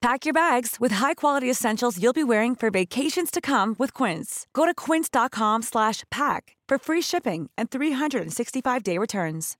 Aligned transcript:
Pack 0.00 0.24
your 0.24 0.32
bags 0.32 0.76
with 0.80 0.92
high-quality 0.92 1.50
essentials 1.50 2.02
you'll 2.02 2.14
be 2.14 2.24
wearing 2.24 2.54
for 2.54 2.70
vacations 2.70 3.30
to 3.30 3.38
come 3.38 3.76
with 3.78 3.92
Quince. 3.92 4.46
Go 4.54 4.64
to 4.64 4.72
quince.com 4.72 5.60
slash 5.60 6.04
pack 6.10 6.56
for 6.66 6.78
free 6.78 7.02
shipping 7.02 7.50
and 7.58 7.70
365-day 7.70 8.96
returns. 8.96 9.58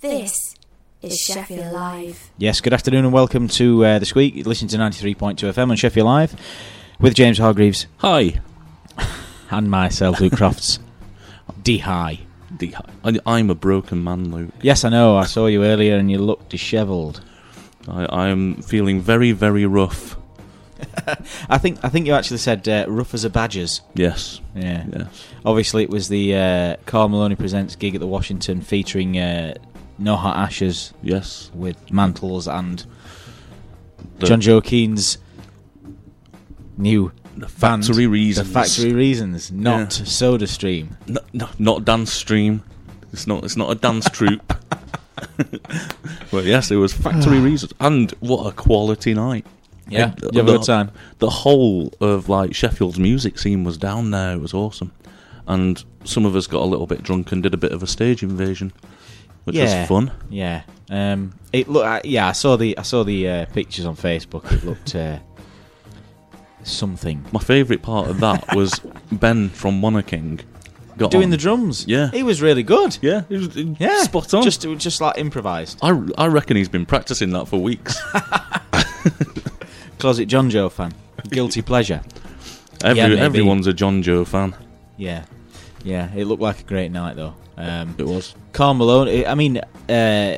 This 0.00 0.54
is 1.02 1.18
Sheffield 1.18 1.70
Live. 1.74 2.30
Yes, 2.38 2.62
good 2.62 2.72
afternoon 2.72 3.04
and 3.04 3.12
welcome 3.12 3.46
to 3.48 3.84
uh, 3.84 3.98
this 3.98 4.14
week. 4.14 4.46
Listen 4.46 4.68
to 4.68 4.78
93.2 4.78 5.52
FM 5.52 5.68
on 5.68 5.76
Sheffield 5.76 6.06
Live 6.06 6.34
with 6.98 7.14
James 7.14 7.36
Hargreaves 7.36 7.88
Hi. 7.98 8.40
and 9.50 9.70
myself, 9.70 10.18
Luke 10.18 10.32
Crofts. 10.32 10.78
D 11.62 11.76
high. 11.76 12.20
The, 12.58 12.74
I, 13.04 13.18
I'm 13.26 13.50
a 13.50 13.54
broken 13.54 14.02
man, 14.02 14.32
Luke. 14.32 14.54
Yes, 14.62 14.82
I 14.82 14.88
know. 14.88 15.18
I 15.18 15.26
saw 15.26 15.44
you 15.44 15.62
earlier 15.62 15.98
and 15.98 16.10
you 16.10 16.16
looked 16.16 16.48
dishevelled. 16.48 17.20
I, 17.88 18.04
I 18.04 18.28
am 18.28 18.56
feeling 18.62 19.00
very, 19.00 19.32
very 19.32 19.66
rough. 19.66 20.16
I 21.48 21.58
think 21.58 21.78
I 21.84 21.88
think 21.88 22.06
you 22.06 22.12
actually 22.12 22.38
said 22.38 22.68
uh, 22.68 22.84
rough 22.88 23.14
as 23.14 23.24
a 23.24 23.30
badger's. 23.30 23.80
Yes. 23.94 24.40
Yeah. 24.54 24.84
Yes. 24.92 25.26
Obviously, 25.44 25.82
it 25.84 25.90
was 25.90 26.08
the 26.08 26.34
uh, 26.34 26.76
Carl 26.86 27.08
Maloney 27.08 27.36
Presents 27.36 27.76
gig 27.76 27.94
at 27.94 28.00
the 28.00 28.06
Washington 28.06 28.60
featuring 28.60 29.16
uh, 29.18 29.54
No 29.98 30.16
Hot 30.16 30.36
Ashes 30.36 30.92
Yes. 31.02 31.50
with 31.54 31.76
Mantles 31.92 32.48
and 32.48 32.84
The- 34.18 34.26
John 34.26 34.40
Joe 34.40 34.60
Keen's 34.60 35.18
new 36.76 37.12
The 37.36 37.46
band, 37.60 37.84
Factory 37.86 38.06
Reasons. 38.06 38.48
The 38.48 38.52
Factory 38.54 38.92
Reasons, 38.92 39.52
not 39.52 39.98
Yeah. 39.98 40.04
Soda 40.04 40.46
Stream. 40.46 40.96
No, 41.06 41.20
no, 41.32 41.48
not 41.58 41.84
dance 41.84 42.12
stream. 42.12 42.62
It's 43.12 43.26
not. 43.26 43.44
It's 43.44 43.56
not 43.56 43.70
a 43.70 43.74
dance 43.74 44.08
troupe. 44.12 44.52
well, 46.32 46.44
yes, 46.44 46.70
it 46.70 46.76
was 46.76 46.92
Factory 46.92 47.38
Reasons, 47.50 47.72
and 47.80 48.10
what 48.20 48.46
a 48.46 48.52
quality 48.52 49.14
night. 49.14 49.46
Yeah, 49.88 50.14
Uh, 50.22 50.28
you 50.32 50.38
have 50.40 50.48
a 50.48 50.52
the- 50.52 50.58
good 50.58 50.66
time. 50.66 50.90
The 51.18 51.30
whole 51.30 51.92
of 52.00 52.28
like 52.28 52.54
Sheffield's 52.54 52.98
music 52.98 53.38
scene 53.38 53.64
was 53.64 53.76
down 53.78 54.10
there. 54.10 54.32
It 54.34 54.40
was 54.40 54.54
awesome, 54.54 54.92
and 55.46 55.82
some 56.04 56.24
of 56.24 56.34
us 56.36 56.46
got 56.46 56.62
a 56.62 56.66
little 56.66 56.86
bit 56.86 57.02
drunk 57.02 57.32
and 57.32 57.42
did 57.42 57.54
a 57.54 57.56
bit 57.58 57.72
of 57.72 57.82
a 57.82 57.86
stage 57.86 58.22
invasion, 58.22 58.72
which 59.44 59.56
Yeah. 59.56 59.80
was 59.80 59.88
fun. 59.88 60.10
Yeah. 60.30 60.62
Um. 60.90 61.34
It 61.52 61.68
look. 61.68 61.84
I, 61.84 62.00
yeah. 62.04 62.28
I 62.28 62.32
saw 62.32 62.56
the. 62.56 62.76
I 62.78 62.82
saw 62.82 63.02
the 63.04 63.28
uh, 63.28 63.46
pictures 63.46 63.84
on 63.86 63.96
Facebook. 63.96 64.50
It 64.52 64.64
looked 64.64 64.94
uh, 64.94 65.18
something. 66.62 67.24
My 67.32 67.40
favourite 67.40 67.82
part 67.82 68.08
of 68.08 68.20
that 68.20 68.54
was 68.54 68.80
Ben 69.12 69.48
from 69.48 69.80
Monaking 69.80 70.40
got 70.96 71.10
Doing 71.10 71.24
on. 71.24 71.30
the 71.30 71.36
drums. 71.36 71.84
Yeah. 71.86 72.10
He 72.10 72.22
was 72.22 72.40
really 72.42 72.62
good. 72.62 72.98
Yeah, 73.02 73.22
it 73.28 73.36
was, 73.38 73.56
Yeah. 73.56 74.02
spot 74.02 74.32
on. 74.34 74.42
Just. 74.42 74.62
Just 74.62 75.00
like 75.00 75.18
improvised. 75.18 75.78
I, 75.82 75.98
I 76.18 76.26
reckon 76.26 76.56
he's 76.56 76.68
been 76.68 76.86
practicing 76.86 77.30
that 77.30 77.46
for 77.48 77.60
weeks. 77.60 77.98
Closet 79.98 80.26
John 80.26 80.50
Joe 80.50 80.68
fan. 80.68 80.92
Guilty 81.28 81.62
pleasure. 81.62 82.00
Every, 82.84 83.14
Yeah, 83.14 83.22
everyone's 83.22 83.66
a 83.66 83.72
John 83.72 84.02
Joe 84.02 84.24
fan. 84.24 84.54
Yeah. 84.96 85.24
Yeah. 85.84 86.10
It 86.14 86.24
looked 86.26 86.42
like 86.42 86.60
a 86.60 86.64
great 86.64 86.90
night 86.90 87.16
though. 87.16 87.34
Um. 87.56 87.94
It 87.98 88.06
was. 88.06 88.34
Carl 88.52 88.74
Malone. 88.74 89.26
I 89.26 89.34
mean, 89.34 89.58
uh, 89.88 90.36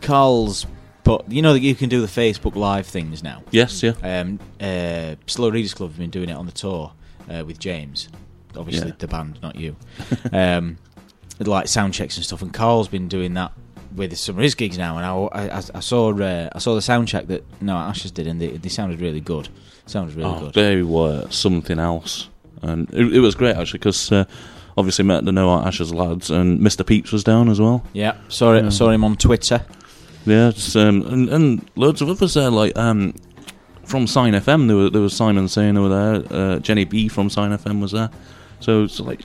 Carl's. 0.00 0.66
But 1.02 1.30
you 1.30 1.42
know 1.42 1.52
that 1.52 1.60
you 1.60 1.74
can 1.74 1.90
do 1.90 2.00
the 2.00 2.06
Facebook 2.06 2.56
Live 2.56 2.86
things 2.86 3.22
now. 3.22 3.42
Yes, 3.50 3.82
yeah. 3.82 3.92
Um, 4.02 4.38
uh, 4.58 5.16
Slow 5.26 5.50
Readers 5.50 5.74
Club 5.74 5.90
have 5.90 5.98
been 5.98 6.08
doing 6.08 6.30
it 6.30 6.32
on 6.32 6.46
the 6.46 6.52
tour 6.52 6.92
uh, 7.30 7.44
with 7.44 7.58
James, 7.58 8.08
obviously 8.56 8.88
Yeah. 8.88 8.94
the 8.98 9.08
band, 9.08 9.38
not 9.42 9.56
you. 9.56 9.76
um, 10.32 10.78
like 11.40 11.68
sound 11.68 11.94
checks 11.94 12.16
and 12.16 12.24
stuff, 12.24 12.42
and 12.42 12.52
Carl's 12.52 12.88
been 12.88 13.08
doing 13.08 13.34
that 13.34 13.52
with 13.96 14.16
some 14.16 14.36
of 14.36 14.42
his 14.42 14.54
gigs 14.54 14.78
now. 14.78 14.96
And 14.98 15.06
I, 15.06 15.56
I, 15.56 15.62
I 15.74 15.80
saw 15.80 16.12
uh, 16.16 16.48
I 16.52 16.58
saw 16.58 16.74
the 16.74 16.82
sound 16.82 17.08
check 17.08 17.26
that 17.28 17.44
no 17.62 17.76
Ashes 17.76 18.10
did, 18.10 18.26
and 18.26 18.40
they, 18.40 18.48
they 18.56 18.68
sounded 18.68 19.00
really 19.00 19.20
good. 19.20 19.48
Sounded 19.86 20.16
really 20.16 20.30
Oh, 20.30 20.40
good. 20.40 20.54
they 20.54 20.82
were 20.82 21.26
something 21.30 21.78
else. 21.78 22.28
And 22.62 22.88
it, 22.94 23.16
it 23.16 23.20
was 23.20 23.34
great, 23.34 23.56
actually, 23.56 23.80
because 23.80 24.10
uh, 24.10 24.24
obviously 24.78 25.04
met 25.04 25.24
the 25.26 25.32
No 25.32 25.48
Hot 25.50 25.66
Ashes 25.66 25.92
lads, 25.92 26.30
and 26.30 26.60
Mr. 26.60 26.86
Peeps 26.86 27.12
was 27.12 27.22
down 27.22 27.48
as 27.50 27.60
well. 27.60 27.84
Yeah, 27.92 28.16
saw 28.28 28.54
it. 28.54 28.64
I 28.64 28.70
saw 28.70 28.88
him 28.90 29.04
on 29.04 29.16
Twitter. 29.16 29.64
Yeah, 30.24 30.48
it's, 30.48 30.74
um, 30.74 31.02
and, 31.02 31.28
and 31.28 31.70
loads 31.76 32.00
of 32.00 32.08
others 32.08 32.32
there, 32.32 32.48
like 32.48 32.74
um, 32.78 33.14
from 33.84 34.06
Sign 34.06 34.32
FM, 34.32 34.66
there, 34.68 34.76
were, 34.76 34.88
there 34.88 35.02
was 35.02 35.14
Simon 35.14 35.48
saying 35.48 35.74
they 35.74 35.80
were 35.82 35.88
there, 36.22 36.32
uh, 36.32 36.58
Jenny 36.60 36.84
B 36.86 37.08
from 37.08 37.28
Sign 37.28 37.50
FM 37.50 37.82
was 37.82 37.92
there. 37.92 38.08
So 38.64 38.84
it's 38.84 38.98
like 38.98 39.20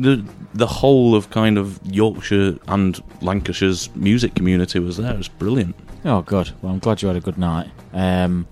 the 0.00 0.24
the 0.54 0.66
whole 0.66 1.14
of 1.14 1.30
kind 1.30 1.58
of 1.58 1.78
Yorkshire 1.84 2.58
and 2.66 3.00
Lancashire's 3.22 3.94
music 3.94 4.34
community 4.34 4.80
was 4.80 4.96
there. 4.96 5.12
It 5.12 5.18
was 5.18 5.28
brilliant. 5.28 5.76
Oh, 6.04 6.22
good. 6.22 6.50
Well, 6.60 6.72
I'm 6.72 6.80
glad 6.80 7.00
you 7.02 7.08
had 7.08 7.16
a 7.16 7.20
good 7.20 7.38
night. 7.38 7.70
Um, 7.92 8.48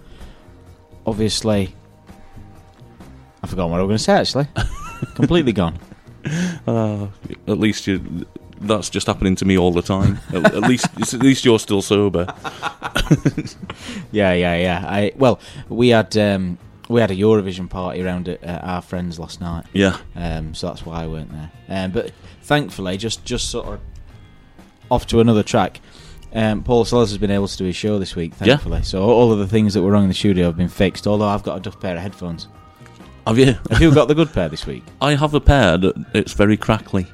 obviously, 1.06 1.75
I 3.43 3.47
forgot 3.49 3.69
what 3.69 3.81
I 3.81 3.82
was 3.82 3.88
going 3.88 3.99
to 3.99 4.04
say. 4.04 4.43
Actually, 4.44 4.49
completely 5.15 5.53
gone. 5.53 5.78
Uh, 6.66 7.06
at 7.47 7.59
least 7.59 7.87
you, 7.87 8.26
that's 8.60 8.91
just 8.91 9.06
happening 9.06 9.34
to 9.37 9.47
me 9.47 9.56
all 9.56 9.70
the 9.70 9.81
time. 9.81 10.19
at, 10.34 10.44
at 10.53 10.62
least 10.65 10.87
at 11.15 11.20
least 11.20 11.43
you're 11.44 11.60
still 11.60 11.81
sober. 11.81 12.26
Yeah, 14.12 14.34
yeah, 14.34 14.56
yeah. 14.56 14.84
I 14.87 15.12
well, 15.16 15.41
we 15.70 15.88
had 15.88 16.15
um, 16.19 16.59
we 16.88 17.00
had 17.00 17.10
a 17.10 17.15
Eurovision 17.16 17.69
party 17.69 18.03
around 18.03 18.28
at 18.28 18.43
uh, 18.43 18.60
our 18.62 18.82
friends 18.82 19.19
last 19.19 19.41
night, 19.41 19.65
Yeah, 19.72 19.99
um, 20.16 20.54
so 20.54 20.69
that's 20.69 20.84
why 20.87 21.03
I 21.03 21.06
weren't 21.06 21.31
there. 21.32 21.50
Um, 21.69 21.91
but 21.91 22.12
thankfully, 22.43 22.97
just 22.97 23.25
just 23.25 23.50
sort 23.50 23.66
of 23.66 23.81
off 24.91 25.06
to 25.09 25.21
another 25.21 25.43
track. 25.43 25.81
Um, 26.34 26.62
Paul 26.62 26.84
Sellers 26.84 27.09
has 27.10 27.19
been 27.19 27.31
able 27.31 27.49
to 27.49 27.56
do 27.56 27.65
his 27.65 27.76
show 27.76 27.99
this 27.99 28.15
week, 28.15 28.32
Yeah. 28.41 28.56
thankfully. 28.56 28.82
So 28.82 29.03
all 29.03 29.32
of 29.32 29.38
the 29.38 29.47
things 29.47 29.75
that 29.75 29.82
were 29.82 29.91
wrong 29.91 30.03
in 30.04 30.09
the 30.09 30.15
studio 30.15 30.47
have 30.47 30.56
been 30.56 30.69
fixed. 30.69 31.06
Although 31.06 31.28
I've 31.28 31.43
got 31.43 31.56
a 31.56 31.60
duff 31.60 31.81
pair 31.81 31.97
of 31.97 32.03
headphones. 32.03 32.49
have 33.26 33.38
you? 33.38 33.56
Have 33.70 33.81
you 33.81 33.94
got 33.94 34.09
the 34.09 34.15
good 34.15 34.32
pair 34.32 34.49
this 34.49 34.66
week? 34.66 34.84
I 35.00 35.15
have 35.15 35.34
a 35.34 35.41
pair 35.41 35.78
that 35.78 35.94
it's 36.15 36.32
very 36.34 36.56
crackly. 36.56 37.06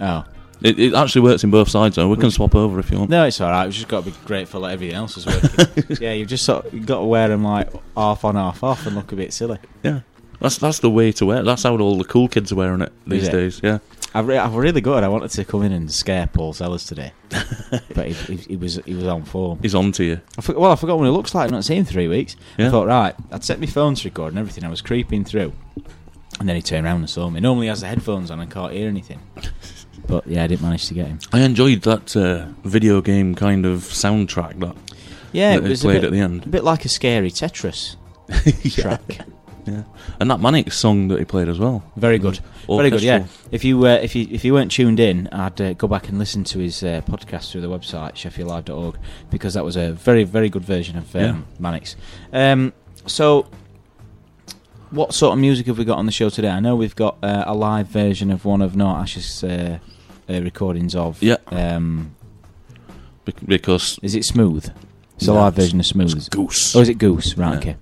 Oh 0.00 0.24
It, 0.60 0.78
it 0.78 0.94
actually 0.94 1.22
works 1.22 1.44
in 1.44 1.50
both 1.50 1.68
sides, 1.68 1.96
though. 1.96 2.08
We 2.08 2.16
can 2.16 2.30
swap 2.30 2.54
over 2.54 2.80
if 2.80 2.90
you 2.90 2.98
want. 2.98 3.10
no, 3.10 3.24
it's 3.24 3.40
all 3.40 3.50
right. 3.50 3.64
We've 3.64 3.74
just 3.74 3.88
got 3.88 4.04
to 4.04 4.10
be 4.10 4.16
grateful 4.24 4.62
that 4.62 4.72
everything 4.72 4.96
else 4.96 5.16
is 5.16 5.26
working. 5.26 5.96
yeah, 6.00 6.12
you've 6.12 6.28
just 6.28 6.44
sort 6.44 6.66
of, 6.66 6.86
got 6.86 6.98
to 6.98 7.04
wear 7.04 7.28
them 7.28 7.44
like 7.44 7.70
half 7.96 8.24
on, 8.24 8.34
half 8.34 8.62
off, 8.64 8.86
and 8.86 8.96
look 8.96 9.12
a 9.12 9.16
bit 9.16 9.32
silly. 9.32 9.58
Yeah, 9.82 10.00
that's 10.40 10.58
that's 10.58 10.80
the 10.80 10.90
way 10.90 11.12
to 11.12 11.26
wear. 11.26 11.40
it. 11.40 11.44
That's 11.44 11.62
how 11.62 11.76
all 11.78 11.96
the 11.96 12.04
cool 12.04 12.28
kids 12.28 12.50
are 12.50 12.56
wearing 12.56 12.80
it 12.80 12.92
these 13.06 13.28
it? 13.28 13.32
days. 13.32 13.60
Yeah, 13.62 13.78
I've, 14.14 14.26
re- 14.26 14.38
I've 14.38 14.54
really 14.54 14.80
good. 14.80 15.04
I 15.04 15.08
wanted 15.08 15.30
to 15.30 15.44
come 15.44 15.62
in 15.62 15.72
and 15.72 15.90
scare 15.92 16.26
Paul 16.26 16.52
Sellers 16.52 16.84
today, 16.84 17.12
but 17.94 18.08
he, 18.08 18.12
he, 18.12 18.36
he 18.36 18.56
was 18.56 18.76
he 18.84 18.94
was 18.94 19.04
on 19.06 19.24
form. 19.24 19.60
he's 19.62 19.74
on 19.76 19.92
to 19.92 20.04
you. 20.04 20.20
I 20.36 20.42
for, 20.42 20.58
well, 20.58 20.72
I 20.72 20.76
forgot 20.76 20.98
what 20.98 21.04
he 21.04 21.10
looks 21.10 21.34
like. 21.34 21.44
I've 21.44 21.50
not 21.52 21.64
seen 21.64 21.78
him 21.78 21.84
three 21.84 22.08
weeks. 22.08 22.34
I 22.58 22.68
thought, 22.68 22.88
right, 22.88 23.14
I'd 23.30 23.44
set 23.44 23.60
my 23.60 23.66
phone 23.66 23.94
to 23.94 24.08
record 24.08 24.32
and 24.32 24.38
everything. 24.40 24.64
I 24.64 24.68
was 24.68 24.82
creeping 24.82 25.24
through, 25.24 25.52
and 26.40 26.48
then 26.48 26.56
he 26.56 26.62
turned 26.62 26.86
around 26.86 26.98
and 26.98 27.10
saw 27.10 27.30
me. 27.30 27.40
Normally, 27.40 27.66
he 27.66 27.68
has 27.68 27.80
the 27.82 27.88
headphones 27.88 28.30
on 28.30 28.40
and 28.40 28.50
can't 28.50 28.72
hear 28.72 28.88
anything. 28.88 29.20
But 30.08 30.26
yeah, 30.26 30.42
I 30.42 30.46
didn't 30.48 30.62
manage 30.62 30.88
to 30.88 30.94
get 30.94 31.06
him. 31.06 31.18
I 31.32 31.40
enjoyed 31.42 31.82
that 31.82 32.16
uh, 32.16 32.46
video 32.64 33.00
game 33.00 33.34
kind 33.34 33.64
of 33.66 33.80
soundtrack 33.82 34.58
that 34.60 34.74
Yeah, 35.32 35.56
that 35.56 35.64
it 35.64 35.68
was 35.68 35.82
played 35.82 36.00
bit, 36.00 36.04
at 36.04 36.12
the 36.12 36.18
end. 36.20 36.46
a 36.46 36.48
bit 36.48 36.64
like 36.64 36.84
a 36.84 36.88
scary 36.88 37.30
Tetris 37.30 37.96
track. 38.74 39.20
Yeah, 39.66 39.82
and 40.18 40.30
that 40.30 40.40
Manic 40.40 40.72
song 40.72 41.08
that 41.08 41.18
he 41.18 41.26
played 41.26 41.46
as 41.50 41.58
well. 41.58 41.82
Very 41.96 42.18
good, 42.18 42.40
very 42.66 42.88
good. 42.88 43.02
Yeah, 43.02 43.26
if 43.50 43.64
you 43.64 43.84
uh, 43.86 43.98
if 44.02 44.16
you 44.16 44.26
if 44.30 44.42
you 44.42 44.54
weren't 44.54 44.70
tuned 44.72 44.98
in, 44.98 45.28
I'd 45.30 45.60
uh, 45.60 45.72
go 45.74 45.86
back 45.86 46.08
and 46.08 46.18
listen 46.18 46.42
to 46.44 46.58
his 46.58 46.82
uh, 46.82 47.02
podcast 47.04 47.50
through 47.52 47.60
the 47.60 47.68
website 47.68 48.14
sheffieldlive.org 48.14 48.96
because 49.30 49.52
that 49.52 49.64
was 49.66 49.76
a 49.76 49.92
very 49.92 50.24
very 50.24 50.48
good 50.48 50.64
version 50.64 50.96
of 50.96 51.14
um, 51.14 51.20
Yeah. 51.22 51.36
Mannix. 51.58 51.96
Um, 52.32 52.72
so, 53.04 53.46
what 54.90 55.12
sort 55.12 55.34
of 55.34 55.38
music 55.38 55.66
have 55.66 55.76
we 55.76 55.84
got 55.84 55.98
on 55.98 56.06
the 56.06 56.12
show 56.12 56.30
today? 56.30 56.48
I 56.48 56.60
know 56.60 56.74
we've 56.74 56.96
got 56.96 57.18
uh, 57.22 57.44
a 57.46 57.54
live 57.54 57.88
version 57.88 58.30
of 58.30 58.46
one 58.46 58.62
of 58.62 58.74
No 58.74 58.88
Ash's 58.88 59.44
uh, 60.28 60.40
recordings 60.42 60.94
of. 60.94 61.22
Yeah. 61.22 61.36
Um, 61.48 62.14
Bec- 63.24 63.36
because 63.46 63.98
is 64.02 64.14
it 64.14 64.24
Smooth? 64.24 64.70
It's 65.16 65.26
a 65.28 65.32
No, 65.32 65.40
live 65.40 65.54
it's- 65.54 65.66
version 65.66 65.80
of 65.80 65.86
Smooth. 65.86 66.16
it's 66.16 66.28
Goose. 66.28 66.74
Oh, 66.76 66.80
is 66.80 66.88
it 66.88 66.98
Goose? 66.98 67.36
Right. 67.36 67.52
Yeah. 67.52 67.58
Okay. 67.58 67.76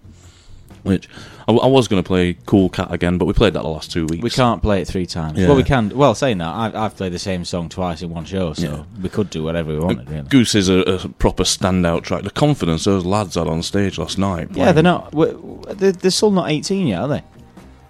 which 0.83 1.09
I, 1.49 1.53
I 1.53 1.67
was 1.67 1.89
going 1.89 2.01
to 2.03 2.07
play 2.07 2.37
Cool 2.47 2.69
Cat 2.69 2.93
again, 2.93 3.19
but 3.19 3.25
we 3.27 3.33
played 3.33 3.55
that 3.55 3.63
the 3.63 3.69
last 3.69 3.91
two 3.91 4.07
weeks. 4.07 4.23
We 4.23 4.31
can't 4.31 4.63
play 4.63 4.83
it 4.83 4.87
three 4.89 5.05
times. 5.07 5.37
Yeah. 5.39 5.49
Well, 5.49 5.57
we 5.57 5.65
can. 5.65 5.89
Well, 5.91 6.15
saying 6.15 6.39
that, 6.39 6.49
I've, 6.55 6.75
I've 6.77 6.97
played 6.97 7.13
the 7.13 7.19
same 7.19 7.45
song 7.45 7.69
twice 7.69 8.03
in 8.03 8.11
one 8.11 8.25
show, 8.25 8.53
so 8.53 8.63
Yeah. 8.63 9.01
we 9.03 9.09
could 9.09 9.29
do 9.31 9.43
whatever 9.43 9.73
we 9.73 9.79
wanted, 9.81 10.09
really. 10.09 10.29
Goose 10.29 10.55
is 10.55 10.69
a, 10.69 10.79
a 10.81 11.09
proper 11.09 11.43
standout 11.43 12.03
track. 12.05 12.23
The 12.23 12.31
confidence 12.31 12.85
those 12.85 13.05
lads 13.05 13.35
had 13.35 13.49
on 13.49 13.63
stage 13.63 13.99
last 13.99 14.17
night. 14.17 14.49
Yeah, 14.51 14.55
playing- 14.55 14.75
they're 14.75 14.83
not. 14.85 15.11
w- 15.11 15.33
w- 15.33 15.63
They're, 15.75 15.93
they're 15.93 16.11
still 16.13 16.31
not 16.31 16.51
eighteen 16.51 16.87
yet, 16.87 17.01
are 17.03 17.09
they? 17.09 17.23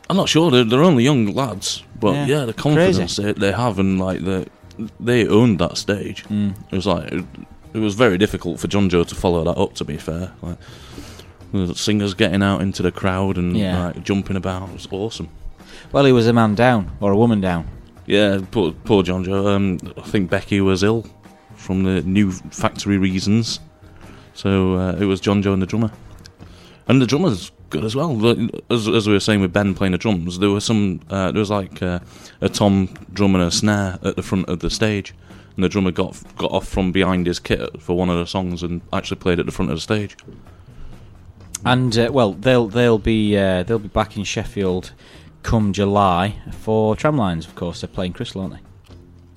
I'm 0.09 0.17
not 0.17 0.29
sure. 0.31 0.51
They're, 0.51 0.65
they're 0.65 0.83
only 0.83 1.05
young 1.05 1.27
lads, 1.35 1.83
But 2.01 2.15
Yeah. 2.15 2.27
yeah, 2.27 2.45
the 2.45 2.53
confidence 2.53 3.17
they, 3.17 3.33
they 3.33 3.53
have 3.53 3.79
and 3.79 3.99
like 3.99 4.25
the 4.25 4.47
they 5.01 5.27
owned 5.27 5.59
that 5.61 5.77
stage. 5.79 6.25
Mm. 6.25 6.55
It 6.71 6.75
was 6.77 6.87
like 6.87 7.13
it, 7.13 7.25
it 7.75 7.79
was 7.79 7.95
very 7.95 8.19
difficult 8.19 8.61
for 8.61 8.69
John 8.69 8.89
Joe 8.89 9.05
to 9.05 9.15
follow 9.15 9.45
that 9.45 9.59
up. 9.59 9.75
To 9.75 9.85
be 9.85 9.97
fair, 9.97 10.33
like 10.43 10.59
the 11.53 11.75
singers 11.75 12.15
getting 12.15 12.43
out 12.43 12.61
into 12.61 12.83
the 12.83 12.93
crowd 12.93 13.39
and 13.39 13.57
Yeah. 13.57 13.87
like 13.87 14.03
jumping 14.05 14.37
about 14.37 14.69
it 14.69 14.73
was 14.75 14.89
awesome. 14.91 15.29
Well, 15.93 16.05
he 16.05 16.13
was 16.13 16.27
a 16.27 16.33
man 16.33 16.55
down 16.55 16.91
or 17.01 17.13
a 17.13 17.17
woman 17.17 17.41
down. 17.41 17.67
Yeah, 18.07 18.41
poor, 18.51 18.73
poor 18.73 19.03
John 19.03 19.25
Joe. 19.25 19.47
Um, 19.49 19.79
I 19.97 20.03
think 20.03 20.31
Becky 20.31 20.61
was 20.61 20.83
ill 20.83 21.07
from 21.57 21.83
the 21.85 22.03
new 22.03 22.31
factory 22.31 22.99
reasons, 22.99 23.59
so 24.35 24.75
uh, 24.75 24.93
it 25.01 25.07
was 25.07 25.21
John 25.21 25.43
Joe 25.43 25.53
and 25.53 25.61
the 25.63 25.67
drummer, 25.67 25.91
and 26.89 27.01
the 27.03 27.07
drummer's 27.07 27.51
good 27.71 27.85
as 27.85 27.97
well. 27.97 28.13
As, 28.71 28.89
as 28.89 29.07
we 29.07 29.13
were 29.13 29.21
saying 29.21 29.41
with 29.41 29.53
Ben 29.53 29.75
playing 29.75 29.93
the 29.93 29.99
drums, 29.99 30.39
there 30.39 30.51
was 30.51 30.65
some 30.65 31.01
uh, 31.11 31.33
there 31.33 31.41
was 31.41 31.51
like 31.51 31.83
uh, 31.83 32.01
a 32.41 32.49
tom 32.49 32.89
drum 33.13 33.35
and 33.35 33.45
a 33.45 33.51
snare 33.51 33.99
at 34.03 34.17
the 34.17 34.23
front 34.23 34.49
of 34.49 34.61
the 34.61 34.71
stage, 34.71 35.15
and 35.55 35.65
the 35.65 35.69
drummer 35.69 35.91
got 35.91 36.21
got 36.37 36.51
off 36.51 36.69
from 36.69 36.93
behind 36.93 37.27
his 37.27 37.39
kit 37.39 37.81
for 37.81 37.97
one 37.97 38.11
of 38.11 38.19
the 38.19 38.27
songs 38.27 38.63
and 38.63 38.83
actually 38.93 39.19
played 39.19 39.39
at 39.41 39.47
the 39.47 39.53
front 39.53 39.71
of 39.71 39.77
the 39.77 39.81
stage. 39.81 40.17
And 41.65 41.97
uh, 41.99 42.11
well, 42.13 42.33
they'll 42.33 42.69
they'll 42.69 42.99
be 42.99 43.37
uh, 43.37 43.63
they'll 43.63 43.79
be 43.79 43.89
back 43.89 44.17
in 44.17 44.25
Sheffield 44.25 44.93
come 45.43 45.73
July 45.73 46.37
for 46.53 46.97
Tramlines. 46.97 47.47
Of 47.47 47.55
course, 47.55 47.81
they're 47.81 47.89
playing 47.89 48.13
Crystal, 48.13 48.43
aren't 48.43 48.55
they? 48.55 48.61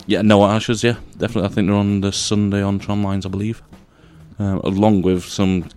Yeah, 0.08 0.24
no 0.24 0.44
Ashes. 0.44 0.84
Yeah, 0.84 0.98
definitely. 1.18 1.50
I 1.50 1.54
think 1.54 1.68
they're 1.68 1.76
on 1.76 2.02
the 2.02 2.12
Sunday 2.12 2.64
on 2.64 2.80
Tramlines, 2.80 3.26
I 3.26 3.30
believe, 3.30 3.62
uh, 4.40 4.60
along 4.64 5.04
with 5.04 5.24
some 5.24 5.70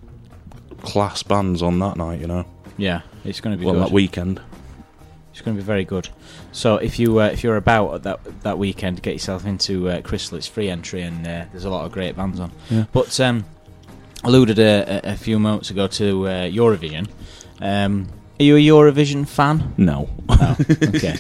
class 0.82 1.22
bands 1.22 1.62
on 1.62 1.78
that 1.80 1.96
night. 1.96 2.20
You 2.20 2.26
know. 2.26 2.44
Yeah, 2.76 3.02
it's 3.24 3.40
going 3.40 3.56
to 3.56 3.58
be 3.58 3.64
well, 3.64 3.74
good. 3.74 3.84
that 3.84 3.92
weekend. 3.92 4.40
It's 5.32 5.40
going 5.40 5.56
to 5.56 5.62
be 5.62 5.66
very 5.66 5.84
good. 5.84 6.08
So 6.52 6.76
if 6.76 6.98
you 6.98 7.20
uh, 7.20 7.26
if 7.26 7.42
you're 7.42 7.56
about 7.56 8.02
that 8.02 8.20
that 8.42 8.58
weekend, 8.58 9.02
get 9.02 9.12
yourself 9.12 9.46
into 9.46 9.88
uh, 9.88 10.02
Crystal. 10.02 10.36
It's 10.36 10.46
free 10.46 10.68
entry, 10.68 11.02
and 11.02 11.26
uh, 11.26 11.44
there's 11.50 11.64
a 11.64 11.70
lot 11.70 11.86
of 11.86 11.92
great 11.92 12.16
bands 12.16 12.38
on. 12.38 12.52
Yeah. 12.68 12.84
But 12.92 13.18
um, 13.20 13.44
alluded 14.24 14.58
a, 14.58 15.12
a, 15.12 15.16
few 15.16 15.38
moments 15.38 15.70
ago 15.70 15.86
to 15.86 16.26
uh, 16.26 16.30
Eurovision. 16.48 17.08
Um, 17.60 18.08
are 18.38 18.44
you 18.44 18.56
a 18.56 18.60
Eurovision 18.60 19.26
fan? 19.26 19.74
No. 19.76 20.08
Oh, 20.28 20.56
okay. 20.70 21.18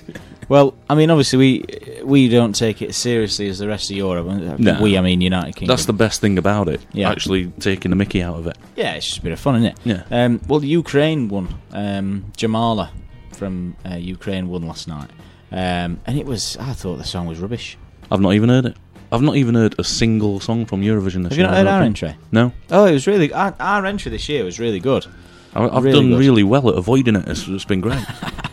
Well, 0.52 0.74
I 0.90 0.94
mean, 0.94 1.10
obviously 1.10 1.38
we 1.38 2.02
we 2.04 2.28
don't 2.28 2.52
take 2.54 2.82
it 2.82 2.90
as 2.90 2.96
seriously 2.96 3.48
as 3.48 3.58
the 3.58 3.66
rest 3.66 3.90
of 3.90 3.96
Europe. 3.96 4.26
No. 4.58 4.82
We, 4.82 4.98
I 4.98 5.00
mean, 5.00 5.20
United 5.22 5.56
Kingdom. 5.56 5.68
That's 5.74 5.86
the 5.86 5.92
best 5.94 6.20
thing 6.20 6.36
about 6.36 6.68
it. 6.68 6.80
Yeah. 6.92 7.10
Actually 7.10 7.46
taking 7.58 7.90
the 7.90 7.96
mickey 7.96 8.22
out 8.22 8.36
of 8.36 8.46
it. 8.46 8.58
yeah, 8.76 8.92
it's 8.94 9.06
just 9.06 9.18
a 9.18 9.22
bit 9.22 9.32
of 9.32 9.40
fun, 9.40 9.54
isn't 9.56 9.70
it? 9.72 9.78
Yeah. 9.84 10.02
Um, 10.24 10.40
well, 10.48 10.62
Ukraine 10.62 11.28
won. 11.28 11.46
Um, 11.72 12.26
Jamala 12.36 12.90
from 13.38 13.76
uh, 13.90 13.94
Ukraine 13.96 14.48
won 14.48 14.62
last 14.68 14.88
night, 14.88 15.10
um, 15.50 15.98
and 16.06 16.18
it 16.18 16.26
was. 16.26 16.56
I 16.58 16.74
thought 16.74 16.96
the 16.98 17.04
song 17.04 17.26
was 17.26 17.38
rubbish. 17.38 17.78
I've 18.10 18.20
not 18.20 18.34
even 18.34 18.50
heard 18.50 18.66
it. 18.66 18.76
I've 19.10 19.22
not 19.22 19.36
even 19.36 19.54
heard 19.54 19.74
a 19.78 19.84
single 19.84 20.38
song 20.40 20.66
from 20.66 20.82
Eurovision 20.82 21.22
this 21.22 21.32
Have 21.32 21.38
you 21.38 21.44
year. 21.44 21.48
not 21.50 21.56
heard 21.56 21.66
our 21.66 21.82
entry? 21.82 22.14
No. 22.30 22.52
Oh, 22.70 22.84
it 22.84 22.92
was 22.92 23.06
really 23.06 23.32
our, 23.32 23.54
our 23.58 23.86
entry 23.86 24.10
this 24.10 24.28
year 24.28 24.44
was 24.44 24.58
really 24.60 24.80
good. 24.80 25.06
I, 25.54 25.64
I've 25.68 25.84
Really 25.84 25.98
done 25.98 26.10
good. 26.10 26.18
really 26.18 26.42
well 26.42 26.68
at 26.68 26.76
avoiding 26.76 27.16
it. 27.16 27.26
It's, 27.28 27.46
it's 27.48 27.64
been 27.64 27.80
great. 27.80 28.02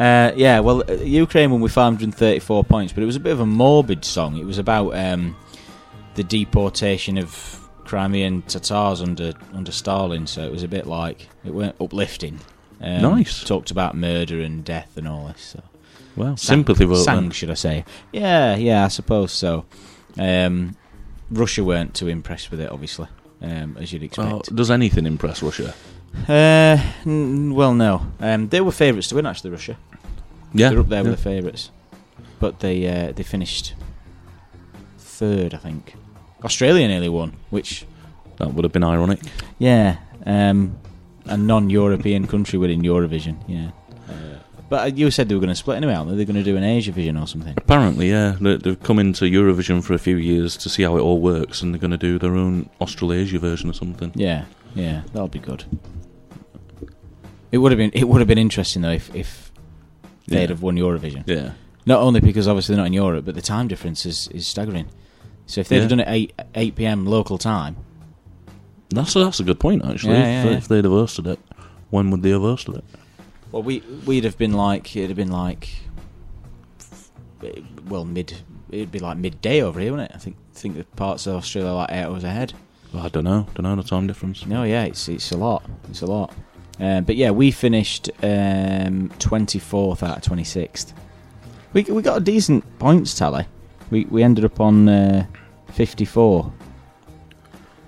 Uh, 0.00 0.32
yeah, 0.34 0.60
well, 0.60 0.82
uh, 0.88 0.94
Ukraine 0.94 1.50
won 1.50 1.60
with 1.60 1.72
534 1.72 2.64
points, 2.64 2.92
but 2.94 3.02
it 3.02 3.06
was 3.06 3.16
a 3.16 3.20
bit 3.20 3.32
of 3.32 3.40
a 3.40 3.46
morbid 3.46 4.02
song. 4.02 4.38
It 4.38 4.46
was 4.46 4.56
about 4.56 4.94
um, 4.94 5.36
the 6.14 6.24
deportation 6.24 7.18
of 7.18 7.60
Crimean 7.84 8.40
Tatars 8.42 9.02
under 9.02 9.34
under 9.52 9.70
Stalin, 9.70 10.26
so 10.26 10.42
it 10.42 10.50
was 10.50 10.62
a 10.62 10.68
bit 10.68 10.86
like 10.86 11.28
it 11.44 11.52
weren't 11.52 11.76
uplifting. 11.78 12.40
Um, 12.80 13.02
Nice. 13.02 13.44
Talked 13.44 13.70
about 13.70 13.94
murder 13.94 14.40
and 14.40 14.64
death 14.64 14.96
and 14.96 15.06
all 15.06 15.26
this. 15.28 15.42
So. 15.42 15.62
well, 16.16 16.36
Sang- 16.38 16.56
sympathy 16.60 16.86
vote. 16.86 17.04
Sang, 17.04 17.20
then. 17.24 17.30
should 17.32 17.50
I 17.50 17.54
say? 17.54 17.84
Yeah, 18.10 18.56
yeah, 18.56 18.86
I 18.86 18.88
suppose 18.88 19.32
so. 19.32 19.66
Um, 20.18 20.76
Russia 21.30 21.62
weren't 21.62 21.94
too 21.94 22.08
impressed 22.08 22.50
with 22.50 22.60
it, 22.62 22.70
obviously, 22.70 23.08
um, 23.42 23.76
as 23.78 23.92
you'd 23.92 24.02
expect. 24.02 24.54
does 24.56 24.70
anything 24.70 25.04
impress 25.04 25.42
Russia? 25.42 25.74
Uh, 26.28 26.78
n- 27.06 27.54
well, 27.54 27.74
no. 27.74 28.06
Um, 28.20 28.48
they 28.48 28.60
were 28.60 28.72
favourites 28.72 29.08
to 29.08 29.14
win, 29.16 29.26
actually. 29.26 29.50
Russia. 29.50 29.76
Yeah. 30.52 30.70
They're 30.70 30.80
up 30.80 30.88
there 30.88 31.02
yeah. 31.02 31.10
with 31.10 31.18
the 31.18 31.22
favourites, 31.22 31.70
but 32.40 32.60
they 32.60 32.86
uh, 32.86 33.12
they 33.12 33.22
finished 33.22 33.74
third, 34.98 35.54
I 35.54 35.58
think. 35.58 35.94
Australia 36.44 36.88
nearly 36.88 37.08
won, 37.08 37.34
which 37.50 37.84
That 38.38 38.54
would 38.54 38.64
have 38.64 38.72
been 38.72 38.84
ironic. 38.84 39.20
yeah, 39.58 39.98
um, 40.24 40.78
a 41.26 41.36
non-European 41.36 42.26
country 42.26 42.58
winning 42.58 42.82
Eurovision, 42.82 43.36
yeah. 43.46 43.70
But 44.70 44.80
uh, 44.82 44.94
you 44.94 45.10
said 45.10 45.28
they 45.28 45.34
were 45.34 45.40
going 45.40 45.48
to 45.48 45.56
split 45.56 45.78
anyway, 45.78 45.94
aren't 45.94 46.10
they? 46.10 46.16
They're 46.16 46.24
going 46.24 46.36
to 46.36 46.44
do 46.44 46.56
an 46.56 46.62
Asia 46.62 46.92
Vision 46.92 47.16
or 47.16 47.26
something. 47.26 47.54
Apparently, 47.56 48.08
yeah. 48.08 48.36
They've 48.40 48.80
come 48.80 49.00
into 49.00 49.24
Eurovision 49.24 49.82
for 49.82 49.94
a 49.94 49.98
few 49.98 50.16
years 50.16 50.56
to 50.58 50.68
see 50.68 50.84
how 50.84 50.96
it 50.96 51.00
all 51.00 51.20
works, 51.20 51.60
and 51.60 51.74
they're 51.74 51.80
going 51.80 51.90
to 51.90 51.96
do 51.96 52.18
their 52.20 52.36
own 52.36 52.70
Australasia 52.80 53.38
version 53.40 53.68
or 53.68 53.72
something. 53.72 54.12
Yeah, 54.14 54.44
yeah, 54.74 55.02
that'll 55.12 55.28
be 55.28 55.40
good. 55.40 55.64
It 57.52 57.58
would 57.58 57.72
have 57.72 57.78
been 57.78 57.90
it 57.94 58.04
would 58.08 58.20
have 58.20 58.28
been 58.28 58.38
interesting 58.38 58.82
though 58.82 58.90
if, 58.92 59.14
if 59.14 59.50
they'd 60.28 60.42
Yeah. 60.42 60.46
have 60.48 60.62
won 60.62 60.76
Eurovision. 60.76 61.24
Yeah. 61.26 61.52
Not 61.86 62.00
only 62.00 62.20
because 62.20 62.46
obviously 62.46 62.74
they're 62.74 62.82
not 62.82 62.86
in 62.88 62.92
Europe, 62.92 63.24
but 63.24 63.34
the 63.34 63.42
time 63.42 63.66
difference 63.68 64.06
is, 64.06 64.28
is 64.28 64.46
staggering. 64.46 64.86
So 65.46 65.60
if 65.60 65.68
they'd 65.68 65.76
Yeah. 65.76 65.80
have 65.82 65.90
done 65.90 66.00
it 66.00 66.08
eight 66.08 66.32
eight 66.54 66.76
p.m. 66.76 67.06
local 67.06 67.38
time, 67.38 67.76
That's 68.90 69.16
a, 69.16 69.20
that's 69.24 69.40
a 69.40 69.44
good 69.44 69.58
point, 69.58 69.84
actually. 69.84 70.14
Yeah, 70.14 70.44
if, 70.44 70.58
if 70.64 70.68
they'd 70.68 70.84
have 70.84 70.92
hosted 70.92 71.26
it, 71.26 71.38
when 71.90 72.10
would 72.10 72.22
they 72.22 72.30
have 72.30 72.42
hosted 72.42 72.76
it? 72.78 72.84
well, 73.50 73.62
we 73.64 73.80
we'd 74.06 74.22
have 74.24 74.38
been 74.38 74.52
like 74.52 74.94
it'd 74.94 75.10
have 75.10 75.16
been 75.16 75.32
like 75.32 75.68
well 77.88 78.04
mid 78.04 78.34
it'd 78.70 78.92
be 78.92 78.98
like 79.00 79.16
midday 79.16 79.62
over 79.62 79.80
here, 79.80 79.90
wouldn't 79.92 80.10
it? 80.10 80.14
I 80.16 80.18
think 80.18 80.36
think 80.54 80.76
the 80.76 80.84
parts 80.84 81.26
of 81.26 81.36
Australia 81.36 81.70
are 81.70 81.74
like 81.76 81.90
eight 81.90 82.02
hours 82.04 82.22
ahead. 82.24 82.52
Well, 82.92 83.04
I 83.04 83.08
don't 83.08 83.24
know. 83.24 83.46
Don't 83.54 83.62
know 83.64 83.76
the 83.76 83.82
time 83.88 84.06
difference. 84.06 84.46
No, 84.46 84.62
yeah, 84.64 84.84
it's 84.84 85.08
it's 85.08 85.30
a 85.32 85.36
lot. 85.36 85.64
It's 85.88 86.02
a 86.02 86.06
lot. 86.06 86.32
Um, 86.80 87.04
but 87.04 87.16
yeah, 87.16 87.30
we 87.30 87.50
finished 87.50 88.10
twenty 89.18 89.58
fourth 89.58 90.02
out 90.02 90.16
of 90.18 90.22
twenty 90.22 90.44
sixth. 90.44 90.94
We 91.72 91.82
we 91.84 92.02
got 92.02 92.16
a 92.16 92.20
decent 92.20 92.64
points 92.78 93.14
tally. 93.14 93.46
We 93.90 94.06
we 94.06 94.22
ended 94.22 94.44
up 94.44 94.60
on 94.60 94.88
uh, 94.88 95.26
fifty 95.72 96.04
four. 96.04 96.52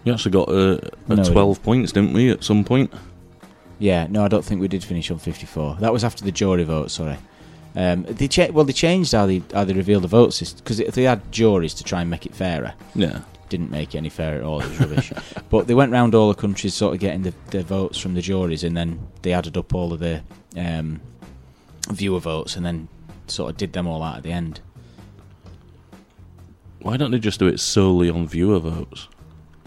We 0.05 0.12
actually 0.12 0.33
got 0.33 0.49
uh, 0.49 0.79
a 1.09 1.15
No, 1.15 1.23
we 1.23 1.29
12 1.31 1.62
points, 1.62 1.93
didn't 1.93 2.12
we, 2.12 2.31
at 2.31 2.43
some 2.43 2.65
point? 2.65 2.93
Yeah, 3.79 4.09
no, 4.11 4.25
I 4.25 4.29
don't 4.29 4.44
think 4.44 4.61
we 4.61 4.67
did 4.69 4.83
finish 4.83 5.11
on 5.11 5.19
fifty 5.19 5.47
four. 5.47 5.77
That 5.81 5.93
was 5.93 6.05
after 6.05 6.25
the 6.25 6.33
jury 6.33 6.65
vote. 6.65 6.91
Sorry. 6.91 7.17
Um, 7.75 8.03
they 8.03 8.29
cha- 8.29 8.50
well, 8.50 8.65
they 8.65 8.73
changed 8.73 9.12
how 9.12 9.27
they 9.27 9.43
how 9.55 9.65
they 9.65 9.73
revealed 9.73 10.05
the 10.05 10.09
vote 10.09 10.35
system 10.35 10.61
because 10.62 10.79
they 10.79 11.03
had 11.05 11.33
juries 11.33 11.73
to 11.75 11.85
try 11.85 12.03
and 12.03 12.11
make 12.11 12.27
it 12.27 12.34
fairer. 12.34 12.75
Yeah. 12.94 13.20
Didn't 13.53 13.71
make 13.71 13.94
it 13.94 13.99
any 13.99 14.09
fairer 14.09 14.39
at 14.39 14.44
all. 14.44 14.61
It 14.63 14.69
was 14.71 14.81
rubbish. 14.81 15.13
but 15.51 15.67
they 15.67 15.75
went 15.75 15.93
round 15.93 16.15
all 16.15 16.29
the 16.29 16.41
countries, 16.41 16.73
sort 16.73 16.94
of 16.94 17.01
getting 17.01 17.21
the, 17.21 17.35
the 17.51 17.63
votes 17.63 17.99
from 17.99 18.15
the 18.15 18.23
juries, 18.23 18.65
and 18.65 18.75
then 18.75 18.99
they 19.21 19.35
added 19.35 19.59
up 19.59 19.75
all 19.75 19.93
of 19.93 20.01
the 20.01 20.23
um, 20.56 21.03
viewer 21.91 22.19
votes, 22.19 22.56
and 22.56 22.65
then 22.65 22.89
sort 23.27 23.51
of 23.51 23.59
did 23.59 23.75
them 23.75 23.87
all 23.87 24.03
out 24.03 24.17
at 24.17 24.23
the 24.23 24.32
end. 24.32 24.63
Why 26.81 26.97
don't 26.97 27.11
they 27.11 27.19
just 27.19 27.39
do 27.41 27.47
it 27.47 27.61
solely 27.61 28.09
on 28.09 28.27
viewer 28.27 28.59
votes? 28.59 29.06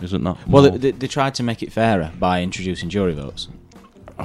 Isn't 0.02 0.24
that 0.24 0.48
Well, 0.48 0.68
more- 0.68 0.78
they, 0.80 0.90
they 0.90 1.08
tried 1.08 1.36
to 1.36 1.44
make 1.44 1.62
it 1.62 1.72
fairer 1.72 2.12
by 2.18 2.42
introducing 2.42 2.90
jury 2.90 3.14
votes, 3.14 3.50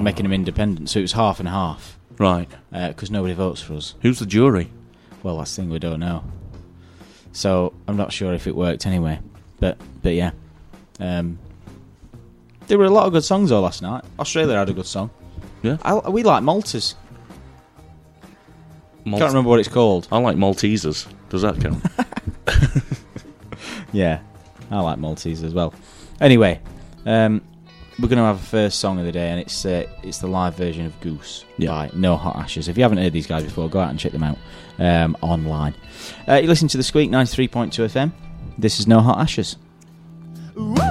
making 0.01 0.23
them 0.23 0.33
independent, 0.33 0.89
so 0.89 1.01
it 1.01 1.03
was 1.03 1.13
half 1.13 1.39
and 1.39 1.51
half 1.51 1.99
right? 2.17 2.49
because 2.73 3.11
nobody 3.11 3.35
votes 3.35 3.61
for 3.61 3.75
us. 3.75 3.95
Who's 4.01 4.21
the 4.21 4.27
jury? 4.27 4.71
Well, 5.23 5.37
that's 5.37 5.55
the 5.55 5.61
thing 5.63 5.71
we 5.71 5.79
don't 5.79 6.01
know. 6.01 6.25
So 7.33 7.75
I'm 7.87 7.99
not 7.99 8.11
sure 8.11 8.33
if 8.33 8.47
it 8.47 8.57
worked 8.57 8.87
anyway. 8.87 9.21
But 9.61 9.79
but 10.03 10.15
yeah, 10.15 10.33
um, 10.99 11.39
there 12.67 12.79
were 12.79 12.87
a 12.87 12.91
lot 12.91 13.07
of 13.07 13.13
good 13.13 13.25
songs 13.25 13.51
though 13.51 13.61
last 13.61 13.83
night. 13.83 14.05
Australia 14.19 14.57
had 14.57 14.69
a 14.69 14.73
good 14.73 14.87
song. 14.87 15.11
Yeah. 15.63 15.77
I, 15.83 16.09
we 16.09 16.23
like 16.23 16.43
Malters. 16.43 16.95
Mal- 19.05 19.19
Can't 19.19 19.31
remember 19.31 19.51
what 19.51 19.61
it's 19.61 19.69
called. 19.69 20.09
I 20.11 20.19
like 20.19 20.37
Maltesers. 20.37 21.07
Does 21.29 21.43
that 21.43 21.61
count? 21.61 21.85
Yeah, 23.93 24.21
I 24.71 24.81
like 24.81 24.99
Maltese 24.99 25.43
as 25.43 25.53
well. 25.53 25.75
Anyway, 26.21 26.61
um, 27.07 27.43
we're 27.99 28.07
going 28.09 28.19
to 28.19 28.25
have 28.25 28.37
a 28.37 28.47
first 28.47 28.79
song 28.79 29.01
of 29.01 29.05
the 29.05 29.11
day, 29.11 29.31
and 29.31 29.41
it's 29.41 29.65
uh, 29.67 29.85
it's 30.05 30.19
the 30.19 30.29
live 30.29 30.55
version 30.55 30.87
of 30.87 30.99
Goose 31.01 31.45
Yeah. 31.59 31.71
by 31.71 31.91
No 31.95 32.17
Hot 32.17 32.37
Ashes. 32.37 32.69
If 32.69 32.77
you 32.77 32.85
haven't 32.85 32.99
heard 32.99 33.13
these 33.13 33.27
guys 33.27 33.43
before, 33.43 33.69
go 33.69 33.81
out 33.81 33.91
and 33.91 33.99
check 33.99 34.13
them 34.13 34.23
out 34.23 34.39
um, 34.79 35.17
online. 35.23 35.75
Uh, 36.29 36.35
you 36.37 36.47
listen 36.47 36.69
to 36.69 36.77
the 36.77 36.85
Sqweek 36.85 37.09
93.2 37.11 37.71
FM. 37.87 38.13
This 38.61 38.79
is 38.79 38.87
No 38.87 39.01
Hot 39.01 39.19
Ashes. 39.19 39.57
She 40.55 40.90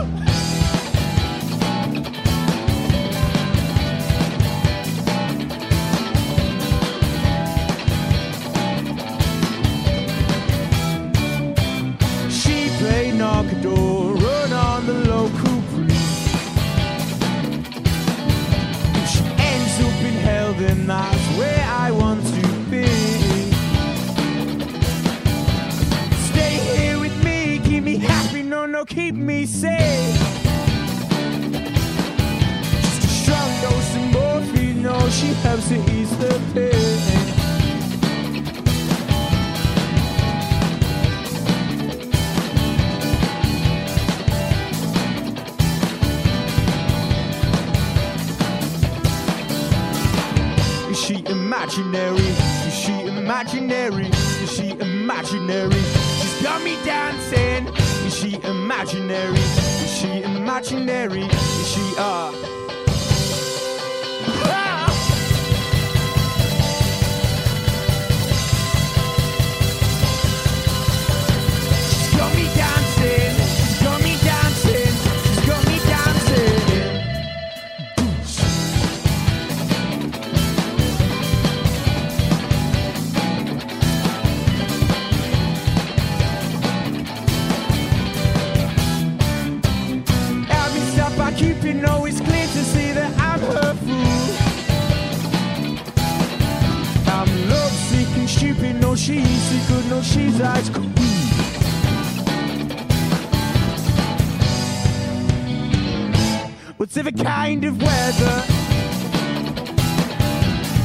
Whatever 106.79 107.11
kind 107.11 107.65
of 107.65 107.81
weather. 107.81 108.43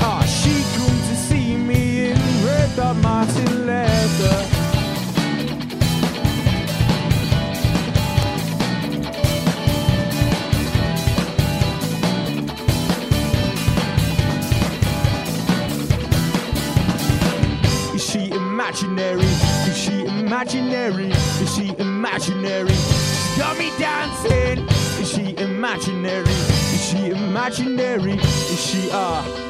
Ah, 0.03 0.25
she 0.27 0.51
come 0.75 0.99
to 1.09 1.15
see 1.15 1.57
me 1.57 2.11
in 2.11 2.19
red 2.45 2.75
Doc 2.75 2.97
Marten 2.97 3.65
leather. 3.65 4.45
Is 17.95 18.05
she 18.11 18.33
imaginary? 18.33 19.31
Is 19.69 19.79
she 19.79 20.07
imaginary? 20.07 21.13
Is 21.13 21.55
she 21.55 21.73
imaginary? 21.79 22.75
She's 22.75 23.39
got 23.39 23.57
me 23.57 23.71
dancing. 23.79 24.74
Imaginary? 25.65 26.29
Is 26.29 26.91
she 26.91 27.09
imaginary? 27.09 28.13
Is 28.13 28.67
she 28.67 28.91
uh? 28.93 29.44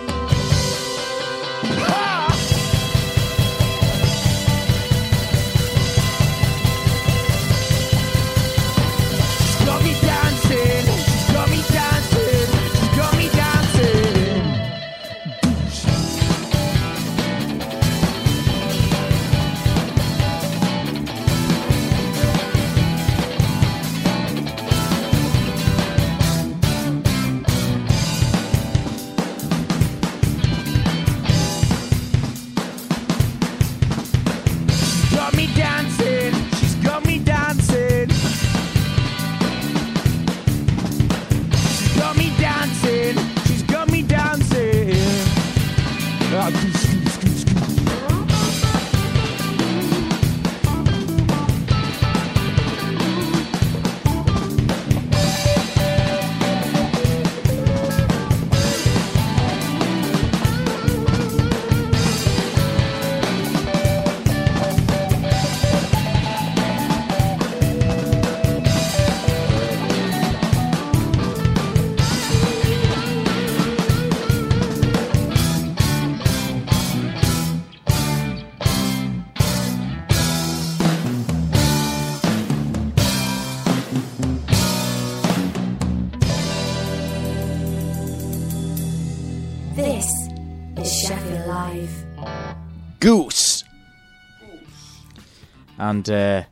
And 95.90 96.08
uh, 96.08 96.42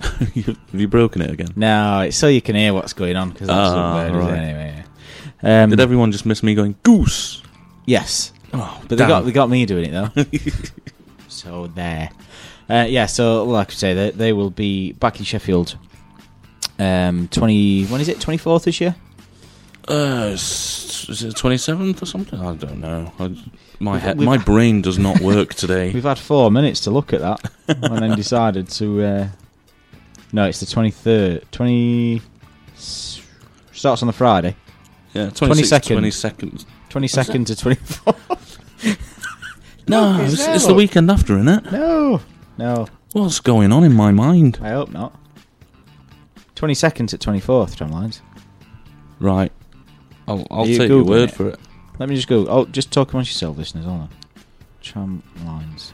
Have 0.00 0.56
you 0.72 0.88
broken 0.88 1.22
it 1.22 1.30
again? 1.30 1.48
no, 1.56 2.00
it's 2.00 2.16
so 2.16 2.26
you 2.28 2.42
can 2.42 2.54
hear 2.56 2.74
what's 2.74 2.92
going 2.92 3.16
on 3.16 3.30
because 3.30 3.46
that's 3.48 3.70
Ah, 3.70 4.04
the 4.04 4.12
word, 4.12 4.20
is 4.20 4.26
right. 4.30 4.38
anyway. 4.38 4.84
Um, 5.42 5.70
Did 5.70 5.80
everyone 5.80 6.12
just 6.12 6.26
miss 6.26 6.42
me 6.42 6.54
going 6.54 6.76
goose? 6.82 7.42
Yes, 7.86 8.32
Oh, 8.52 8.80
but 8.88 8.98
they 8.98 9.06
got 9.06 9.24
they 9.24 9.32
got 9.32 9.48
me 9.50 9.64
doing 9.66 9.92
it 9.92 10.14
though. 10.14 10.24
so 11.28 11.66
there. 11.68 12.10
Uh, 12.68 12.86
yeah, 12.88 13.06
so 13.06 13.44
like 13.44 13.70
I 13.70 13.74
say, 13.74 13.94
they, 13.94 14.10
they 14.10 14.32
will 14.32 14.50
be 14.50 14.92
back 14.92 15.18
in 15.18 15.24
Sheffield. 15.24 15.76
Um, 16.78 17.28
twenty. 17.28 17.84
When 17.86 18.00
is 18.00 18.08
it? 18.08 18.20
Twenty 18.20 18.38
fourth 18.38 18.64
this 18.64 18.80
year. 18.80 18.96
Uh, 19.88 20.30
s- 20.32 21.06
is 21.08 21.22
it 21.22 21.36
twenty 21.36 21.58
seventh 21.58 22.02
or 22.02 22.06
something? 22.06 22.40
I 22.40 22.54
don't 22.56 22.80
know. 22.80 23.12
I, 23.20 23.36
my 23.78 23.98
head, 23.98 24.20
my 24.20 24.38
brain 24.38 24.82
does 24.82 24.98
not 24.98 25.20
work 25.20 25.54
today. 25.54 25.92
We've 25.94 26.02
had 26.02 26.18
four 26.18 26.50
minutes 26.50 26.80
to 26.80 26.90
look 26.90 27.12
at 27.12 27.20
that, 27.20 27.50
and 27.68 27.98
then 27.98 28.16
decided 28.16 28.68
to. 28.70 29.02
Uh, 29.02 29.28
no, 30.32 30.46
it's 30.46 30.60
the 30.60 30.66
twenty 30.66 30.90
third. 30.90 31.50
Twenty 31.52 32.22
starts 32.76 34.02
on 34.02 34.06
the 34.06 34.12
Friday. 34.12 34.56
Yeah, 35.14 35.26
22nd. 35.28 35.98
22nd. 36.00 36.66
Twenty 36.90 37.08
second 37.08 37.46
to 37.46 37.56
twenty 37.56 37.80
fourth. 37.80 38.58
No, 39.88 40.20
it's 40.20 40.34
it's, 40.34 40.48
it's 40.48 40.66
the 40.66 40.74
weekend 40.74 41.10
after, 41.10 41.34
isn't 41.38 41.48
it? 41.48 41.72
No, 41.72 42.20
no. 42.58 42.88
What's 43.12 43.38
going 43.38 43.70
on 43.72 43.84
in 43.84 43.94
my 43.94 44.10
mind? 44.10 44.58
I 44.60 44.70
hope 44.70 44.90
not. 44.90 45.14
Twenty 46.56 46.74
second 46.74 47.06
to 47.10 47.18
twenty 47.18 47.40
fourth. 47.40 47.76
John 47.76 47.92
Lines. 47.92 48.20
Right. 49.20 49.52
I'll, 50.26 50.44
I'll 50.50 50.64
take 50.64 50.88
your 50.88 51.04
word 51.04 51.30
it? 51.30 51.34
for 51.34 51.50
it. 51.50 51.60
Let 51.98 52.08
me 52.08 52.14
just 52.14 52.28
go. 52.28 52.46
Oh, 52.46 52.64
just 52.66 52.92
talk 52.92 53.12
amongst 53.12 53.30
yourself, 53.30 53.56
listeners. 53.56 53.84
Hold 53.84 54.02
on. 54.02 54.08
Tram 54.82 55.22
lines. 55.44 55.92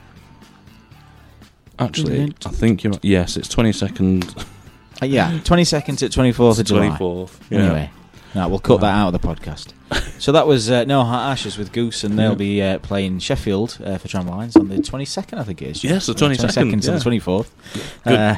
Actually, 1.78 2.34
I 2.44 2.50
think 2.50 2.84
you're. 2.84 2.94
Yes, 3.02 3.36
it's 3.36 3.48
22nd. 3.54 4.46
Uh, 5.00 5.06
yeah, 5.06 5.40
twenty 5.44 5.64
second 5.64 5.96
to 5.96 6.08
twenty 6.08 6.32
fourth 6.32 6.58
of 6.58 6.66
July. 6.66 6.90
24th. 6.90 7.38
Yeah. 7.50 7.58
Anyway, 7.58 7.90
no, 8.34 8.48
we'll 8.48 8.58
cut 8.60 8.80
that 8.80 8.94
out 8.94 9.12
of 9.12 9.20
the 9.20 9.26
podcast. 9.26 9.72
so 10.20 10.32
that 10.32 10.46
was 10.46 10.70
uh, 10.70 10.84
No 10.84 11.02
Hot 11.02 11.32
Ashes 11.32 11.58
with 11.58 11.72
Goose, 11.72 12.04
and 12.04 12.18
they'll 12.18 12.36
be 12.36 12.62
uh, 12.62 12.78
playing 12.78 13.18
Sheffield 13.18 13.78
uh, 13.84 13.98
for 13.98 14.08
Tramlines 14.08 14.56
on 14.56 14.68
the 14.68 14.76
22nd, 14.76 15.38
I 15.38 15.44
think 15.44 15.60
it 15.60 15.68
is. 15.70 15.84
Yes, 15.84 16.06
the 16.06 16.12
On 16.12 16.30
22nd, 16.30 16.82
to 16.82 16.92
yeah. 16.92 16.98
the 16.98 17.10
24th. 17.10 17.48
Good. 18.04 18.12
Uh, 18.14 18.36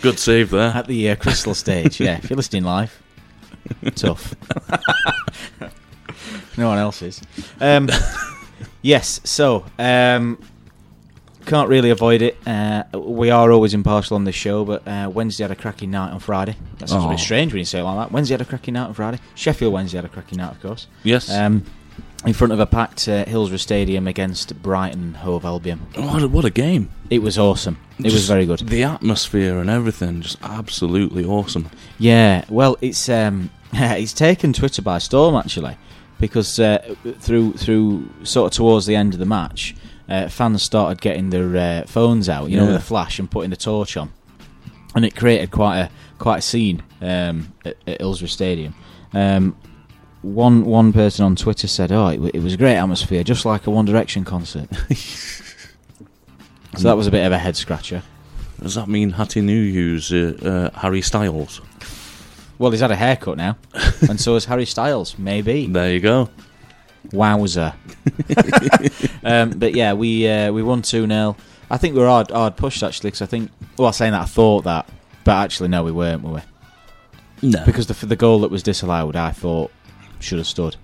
Good 0.00 0.18
save 0.18 0.50
there. 0.50 0.70
at 0.74 0.86
the 0.86 1.10
uh, 1.10 1.16
Crystal 1.16 1.54
Stage. 1.54 2.00
Yeah, 2.00 2.18
if 2.18 2.30
you're 2.30 2.36
listening 2.36 2.64
live, 2.64 3.00
tough. 3.94 4.34
no 6.56 6.68
one 6.68 6.78
else 6.78 7.02
is. 7.02 7.20
Um, 7.60 7.88
yes, 8.82 9.20
so 9.24 9.64
um, 9.78 10.38
can't 11.46 11.68
really 11.68 11.90
avoid 11.90 12.22
it. 12.22 12.36
Uh, 12.46 12.84
we 12.98 13.30
are 13.30 13.50
always 13.52 13.74
impartial 13.74 14.16
on 14.16 14.24
this 14.24 14.34
show, 14.34 14.64
but 14.64 14.86
uh, 14.88 15.10
Wednesday 15.12 15.44
had 15.44 15.50
a 15.50 15.56
cracking 15.56 15.90
night 15.90 16.12
on 16.12 16.20
Friday. 16.20 16.56
That 16.78 16.88
sounds 16.88 17.04
Oh. 17.04 17.08
bit 17.10 17.18
strange 17.18 17.52
when 17.52 17.58
you 17.58 17.64
say 17.64 17.80
it 17.80 17.84
like 17.84 17.96
that. 18.08 18.12
Wednesday 18.12 18.34
had 18.34 18.40
a 18.40 18.44
cracking 18.46 18.74
night 18.74 18.86
on 18.86 18.94
Friday. 18.94 19.18
Sheffield 19.34 19.72
Wednesday 19.72 19.98
had 19.98 20.04
a 20.04 20.08
cracking 20.08 20.38
night, 20.38 20.52
of 20.52 20.60
course. 20.62 20.86
Yes. 21.02 21.30
Um, 21.30 21.64
in 22.24 22.32
front 22.32 22.54
of 22.54 22.58
a 22.60 22.64
packed 22.64 23.06
uh, 23.06 23.26
Hillsborough 23.26 23.58
Stadium 23.58 24.06
against 24.08 24.60
Brighton 24.62 25.12
Hove 25.12 25.44
Albion. 25.44 25.80
what, 25.94 26.22
a, 26.22 26.28
what 26.28 26.44
a 26.46 26.50
game. 26.50 26.90
It 27.10 27.20
was 27.20 27.38
awesome. 27.38 27.76
It 27.98 28.12
was 28.14 28.26
very 28.26 28.46
good. 28.46 28.60
The 28.60 28.82
atmosphere 28.82 29.58
and 29.58 29.68
everything, 29.68 30.22
just 30.22 30.38
absolutely 30.42 31.22
awesome. 31.26 31.68
Yeah, 31.98 32.46
well, 32.48 32.78
it's 32.80 33.10
um, 33.10 33.50
it's 33.74 34.14
taken 34.14 34.54
Twitter 34.54 34.80
by 34.80 34.96
storm 34.98 35.34
actually, 35.36 35.76
because 36.20 36.58
uh, 36.58 36.94
through 37.18 37.54
through 37.54 38.08
sort 38.22 38.52
of 38.52 38.56
towards 38.56 38.86
the 38.86 38.96
end 38.96 39.12
of 39.14 39.18
the 39.20 39.26
match, 39.26 39.74
uh, 40.08 40.28
fans 40.28 40.62
started 40.62 41.00
getting 41.00 41.30
their 41.30 41.56
uh, 41.56 41.86
phones 41.86 42.28
out, 42.28 42.50
you 42.50 42.56
know, 42.56 42.64
Yeah. 42.64 42.72
with 42.72 42.80
a 42.82 42.84
flash 42.84 43.18
and 43.18 43.30
putting 43.30 43.50
the 43.50 43.56
torch 43.56 43.96
on, 43.96 44.12
and 44.94 45.04
it 45.04 45.14
created 45.16 45.50
quite 45.50 45.78
a 45.78 45.90
quite 46.18 46.38
a 46.38 46.42
scene 46.42 46.82
um, 47.00 47.52
at, 47.64 47.76
at 47.86 48.00
Hillsborough 48.00 48.28
Stadium. 48.28 48.74
Um, 49.12 49.56
one 50.22 50.64
one 50.64 50.92
person 50.92 51.24
on 51.24 51.36
Twitter 51.36 51.66
said, 51.68 51.92
"Oh, 51.92 52.08
it, 52.08 52.20
it 52.34 52.42
was 52.42 52.54
a 52.54 52.56
great 52.56 52.76
atmosphere, 52.76 53.22
just 53.24 53.44
like 53.44 53.66
a 53.66 53.70
One 53.70 53.84
Direction 53.84 54.24
concert." 54.24 54.68
so 56.76 56.82
that 56.88 56.96
was 56.96 57.06
a 57.06 57.10
bit 57.10 57.24
of 57.26 57.32
a 57.32 57.38
head 57.38 57.56
scratcher. 57.56 58.02
Does 58.62 58.74
that 58.76 58.88
mean 58.88 59.10
Hattie 59.10 59.42
New 59.42 59.60
use 59.60 60.12
uh, 60.12 60.70
uh, 60.74 60.78
Harry 60.78 61.02
Styles? 61.02 61.60
Well, 62.58 62.70
he's 62.70 62.80
had 62.80 62.90
a 62.90 62.96
haircut 62.96 63.36
now, 63.36 63.56
and 64.08 64.20
so 64.20 64.34
has 64.34 64.44
Harry 64.44 64.66
Styles. 64.66 65.18
Maybe. 65.18 65.66
There 65.66 65.92
you 65.92 66.00
go. 66.00 66.30
Wowzer. 67.12 67.74
um, 69.24 69.50
but 69.50 69.74
yeah, 69.74 69.92
we 69.92 70.28
uh, 70.28 70.52
we 70.52 70.62
won 70.62 70.82
2 70.82 71.06
0. 71.06 71.36
I 71.70 71.76
think 71.76 71.94
we 71.94 72.00
were 72.00 72.08
hard, 72.08 72.30
hard 72.30 72.56
pushed 72.56 72.82
actually, 72.82 73.08
because 73.08 73.22
I 73.22 73.26
think, 73.26 73.50
well, 73.76 73.86
I 73.86 73.88
was 73.88 73.96
saying 73.96 74.12
that, 74.12 74.22
I 74.22 74.26
thought 74.26 74.64
that, 74.64 74.88
but 75.24 75.32
actually, 75.32 75.68
no, 75.68 75.82
we 75.82 75.92
weren't, 75.92 76.22
were 76.22 76.34
we? 76.34 76.40
No. 77.50 77.64
Because 77.64 77.86
the, 77.86 78.06
the 78.06 78.16
goal 78.16 78.40
that 78.40 78.50
was 78.50 78.62
disallowed, 78.62 79.16
I 79.16 79.30
thought 79.30 79.70
should 80.20 80.38
have 80.38 80.46
stood. 80.46 80.76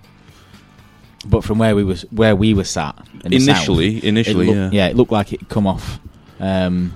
But 1.26 1.44
from 1.44 1.58
where 1.58 1.76
we 1.76 1.84
was 1.84 2.02
where 2.10 2.34
we 2.34 2.54
were 2.54 2.64
sat 2.64 2.96
in 3.24 3.32
initially, 3.32 3.96
south, 3.96 4.04
initially, 4.04 4.48
it 4.48 4.56
looked, 4.56 4.74
yeah. 4.74 4.86
it 4.88 4.96
looked 4.96 5.12
like 5.12 5.32
it 5.34 5.48
come 5.50 5.66
off 5.66 6.00
um, 6.38 6.94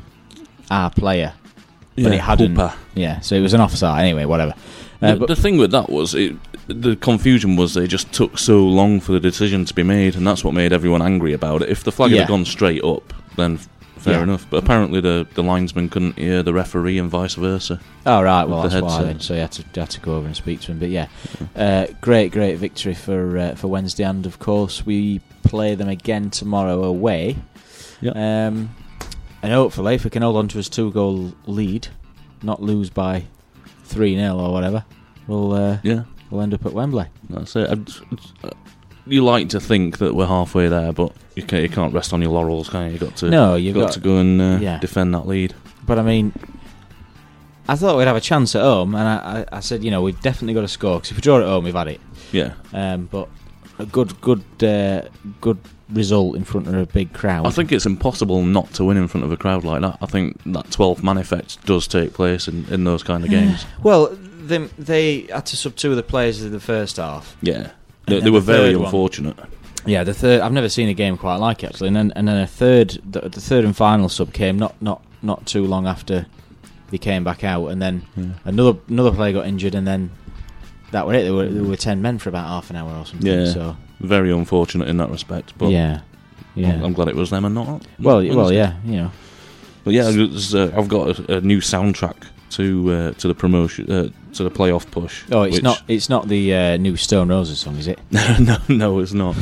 our 0.70 0.90
player, 0.90 1.34
but 1.96 2.12
it 2.12 2.20
hadn't. 2.20 2.52
Hooper. 2.52 2.74
Yeah, 2.94 3.20
so 3.20 3.34
it 3.36 3.40
was 3.40 3.54
an 3.54 3.60
offside 3.60 4.00
anyway. 4.02 4.24
Whatever. 4.24 4.54
Uh, 5.02 5.12
the, 5.14 5.20
but 5.20 5.28
the 5.28 5.36
thing 5.36 5.58
with 5.58 5.70
that 5.72 5.90
was 5.90 6.14
it, 6.14 6.36
the 6.66 6.96
confusion 6.96 7.56
was 7.56 7.74
they 7.74 7.86
just 7.86 8.12
took 8.12 8.38
so 8.38 8.64
long 8.64 9.00
for 9.00 9.12
the 9.12 9.20
decision 9.20 9.64
to 9.66 9.74
be 9.74 9.82
made, 9.82 10.16
and 10.16 10.26
that's 10.26 10.42
what 10.44 10.54
made 10.54 10.72
everyone 10.72 11.02
angry 11.02 11.32
about 11.32 11.62
it. 11.62 11.68
If 11.68 11.84
the 11.84 11.92
flag 11.92 12.10
Yeah. 12.10 12.20
had 12.20 12.28
gone 12.28 12.44
straight 12.44 12.82
up, 12.84 13.12
then 13.36 13.58
fair 13.98 14.14
Yeah. 14.18 14.22
enough. 14.22 14.46
But 14.48 14.62
apparently 14.62 15.00
the 15.00 15.26
the 15.34 15.42
linesman 15.42 15.88
couldn't 15.88 16.18
hear 16.18 16.42
the 16.42 16.52
referee, 16.54 16.98
and 16.98 17.10
vice 17.10 17.34
versa. 17.34 17.80
Oh 18.06 18.22
right, 18.22 18.44
well 18.44 18.62
that's 18.68 18.80
why 18.80 19.02
then. 19.02 19.20
So 19.20 19.34
you 19.34 19.40
had 19.40 19.52
to 19.52 19.64
had 19.80 19.90
to 19.90 20.00
go 20.00 20.14
over 20.16 20.26
and 20.26 20.36
speak 20.36 20.60
to 20.62 20.72
him. 20.72 20.78
But 20.78 20.90
yeah, 20.90 21.08
uh, 21.56 21.86
great, 22.00 22.32
great 22.32 22.56
victory 22.56 22.94
for 22.94 23.36
uh, 23.38 23.54
for 23.56 23.68
Wednesday, 23.68 24.04
and 24.04 24.24
of 24.26 24.38
course 24.38 24.86
we 24.86 25.20
play 25.42 25.74
them 25.74 25.88
again 25.88 26.30
tomorrow 26.30 26.82
away. 26.84 27.36
Yeah. 28.00 28.46
Um, 28.48 28.70
and 29.44 29.52
hopefully, 29.52 29.94
if 29.94 30.04
we 30.04 30.10
can 30.10 30.22
hold 30.22 30.36
on 30.36 30.48
to 30.48 30.56
his 30.56 30.68
two 30.68 30.90
goal 30.90 31.32
lead, 31.46 31.88
not 32.42 32.60
lose 32.62 32.90
by 32.90 33.24
three 33.84 34.16
0 34.16 34.36
or 34.38 34.52
whatever, 34.52 34.84
we'll 35.26 35.52
uh, 35.52 35.78
Yeah, 35.82 36.04
we'll 36.30 36.40
end 36.42 36.54
up 36.54 36.66
at 36.66 36.72
Wembley. 36.72 37.06
that's 37.30 37.54
it. 37.56 37.70
I'd- 37.70 37.92
uh, 38.42 38.50
You 39.06 39.22
like 39.24 39.50
to 39.50 39.60
think 39.60 39.98
that 39.98 40.14
we're 40.14 40.26
halfway 40.26 40.68
there, 40.68 40.92
but 40.92 41.12
you 41.36 41.42
can't, 41.42 41.62
you 41.62 41.68
can't 41.68 41.92
rest 41.92 42.12
on 42.12 42.22
your 42.22 42.30
laurels, 42.32 42.68
can 42.70 42.86
you? 42.86 42.92
You 42.94 42.98
got 42.98 43.16
to 43.16 43.28
No, 43.30 43.54
you've 43.56 43.74
got, 43.74 43.80
got. 43.88 43.92
to 43.92 44.00
go 44.00 44.16
and 44.16 44.40
uh, 44.40 44.58
yeah. 44.60 44.78
defend 44.78 45.14
that 45.14 45.26
lead. 45.28 45.54
But 45.86 45.98
I 45.98 46.02
mean, 46.02 46.32
I 47.68 47.76
thought 47.76 47.96
we'd 47.96 48.06
have 48.06 48.16
a 48.16 48.20
chance 48.20 48.54
at 48.54 48.62
home, 48.62 48.94
and 48.94 49.06
I, 49.08 49.40
I, 49.52 49.56
I 49.58 49.60
said, 49.60 49.82
you 49.84 49.90
know, 49.90 50.02
we've 50.02 50.20
definitely 50.20 50.54
got 50.54 50.62
to 50.62 50.68
score 50.68 50.96
because 50.96 51.10
if 51.10 51.16
we 51.16 51.20
draw 51.22 51.38
at 51.38 51.44
home, 51.44 51.64
we've 51.64 51.74
had 51.74 51.88
it. 51.88 52.00
Yeah, 52.32 52.54
Um, 52.72 53.08
but 53.10 53.28
a 53.78 53.86
good, 53.86 54.20
good, 54.20 54.42
uh, 54.62 55.02
good 55.40 55.58
result 55.90 56.36
in 56.36 56.44
front 56.44 56.66
of 56.66 56.74
a 56.74 56.86
big 56.86 57.12
crowd. 57.12 57.46
I 57.46 57.50
think 57.50 57.70
it's 57.72 57.86
impossible 57.86 58.42
not 58.42 58.72
to 58.74 58.84
win 58.84 58.96
in 58.96 59.08
front 59.08 59.24
of 59.24 59.32
a 59.32 59.36
crowd 59.36 59.64
like 59.64 59.82
that. 59.82 59.98
I 60.00 60.06
think 60.06 60.40
that 60.46 60.70
12 60.70 61.02
man 61.04 61.18
effect 61.18 61.64
does 61.66 61.86
take 61.86 62.12
place 62.14 62.48
in, 62.48 62.64
in 62.72 62.84
those 62.84 63.02
kind 63.02 63.24
of 63.24 63.30
games. 63.30 63.66
Well, 63.82 64.16
they, 64.46 64.58
they 64.78 65.20
had 65.22 65.46
to 65.46 65.56
sub 65.56 65.76
two 65.76 65.90
of 65.90 65.96
the 65.96 66.02
players 66.02 66.42
in 66.42 66.52
the 66.52 66.60
first 66.60 66.96
half. 66.96 67.36
Yeah, 67.42 67.70
they, 68.06 68.20
they 68.20 68.30
were 68.30 68.40
the 68.40 68.46
very 68.52 68.70
third 68.72 68.76
one. 68.76 68.84
unfortunate. 68.86 69.36
Yeah, 69.86 70.04
the 70.04 70.14
third. 70.14 70.40
I've 70.40 70.52
never 70.52 70.68
seen 70.70 70.88
a 70.88 70.94
game 70.94 71.16
quite 71.18 71.36
like 71.36 71.62
it 71.62 71.66
actually. 71.70 71.88
And 71.88 71.96
then, 71.96 72.12
and 72.16 72.26
then 72.28 72.38
a 72.38 72.46
third, 72.46 72.98
the, 73.04 73.20
the 73.28 73.40
third 73.40 73.64
and 73.64 73.76
final 73.76 74.08
sub 74.08 74.32
came 74.32 74.58
not, 74.58 74.80
not, 74.80 75.02
not 75.22 75.44
too 75.46 75.66
long 75.66 75.86
after 75.86 76.26
he 76.90 76.98
came 76.98 77.24
back 77.24 77.44
out, 77.44 77.68
and 77.68 77.82
then 77.82 78.02
Yeah. 78.16 78.24
another 78.44 78.78
another 78.88 79.10
player 79.12 79.32
got 79.32 79.46
injured, 79.46 79.74
and 79.74 79.86
then 79.86 80.10
that 80.94 81.06
were 81.06 81.14
it. 81.14 81.22
There 81.24 81.34
were 81.34 81.48
there 81.48 81.62
were 81.64 81.76
ten 81.76 82.00
men 82.02 82.18
for 82.18 82.28
about 82.30 82.46
half 82.48 82.70
an 82.70 82.76
hour 82.76 82.90
or 82.96 83.04
something. 83.06 83.26
Yeah. 83.30 83.46
So 83.52 83.76
Very 84.00 84.32
unfortunate 84.32 84.88
in 84.88 84.96
that 84.96 85.10
respect. 85.10 85.52
But 85.58 85.68
yeah, 85.70 86.00
yeah. 86.54 86.72
I'm, 86.72 86.84
I'm 86.84 86.92
glad 86.94 87.08
it 87.08 87.16
was 87.16 87.30
them 87.30 87.44
and 87.44 87.54
not. 87.54 87.66
well, 88.00 88.20
not 88.22 88.28
well, 88.36 88.36
Wednesday. 88.46 88.56
yeah. 88.56 88.74
You 88.84 88.96
know, 89.02 89.10
But 89.84 89.92
yeah, 89.94 90.08
it's, 90.10 90.54
uh, 90.54 90.72
I've 90.76 90.88
got 90.88 91.18
a, 91.18 91.36
a 91.36 91.40
new 91.40 91.60
soundtrack 91.60 92.16
to 92.50 92.92
uh, 92.92 93.12
to 93.20 93.28
the 93.28 93.34
promotion 93.34 93.90
uh, 93.90 94.08
to 94.34 94.42
the 94.44 94.50
playoff 94.50 94.90
push. 94.90 95.24
oh, 95.32 95.42
it's 95.42 95.62
not 95.62 95.82
it's 95.88 96.08
not 96.08 96.28
the 96.28 96.54
uh, 96.54 96.76
new 96.76 96.96
Stone 96.96 97.28
Roses 97.28 97.58
song, 97.58 97.76
is 97.76 97.86
it? 97.88 97.98
no, 98.40 98.56
no, 98.68 99.00
it's 99.00 99.12
not. 99.12 99.36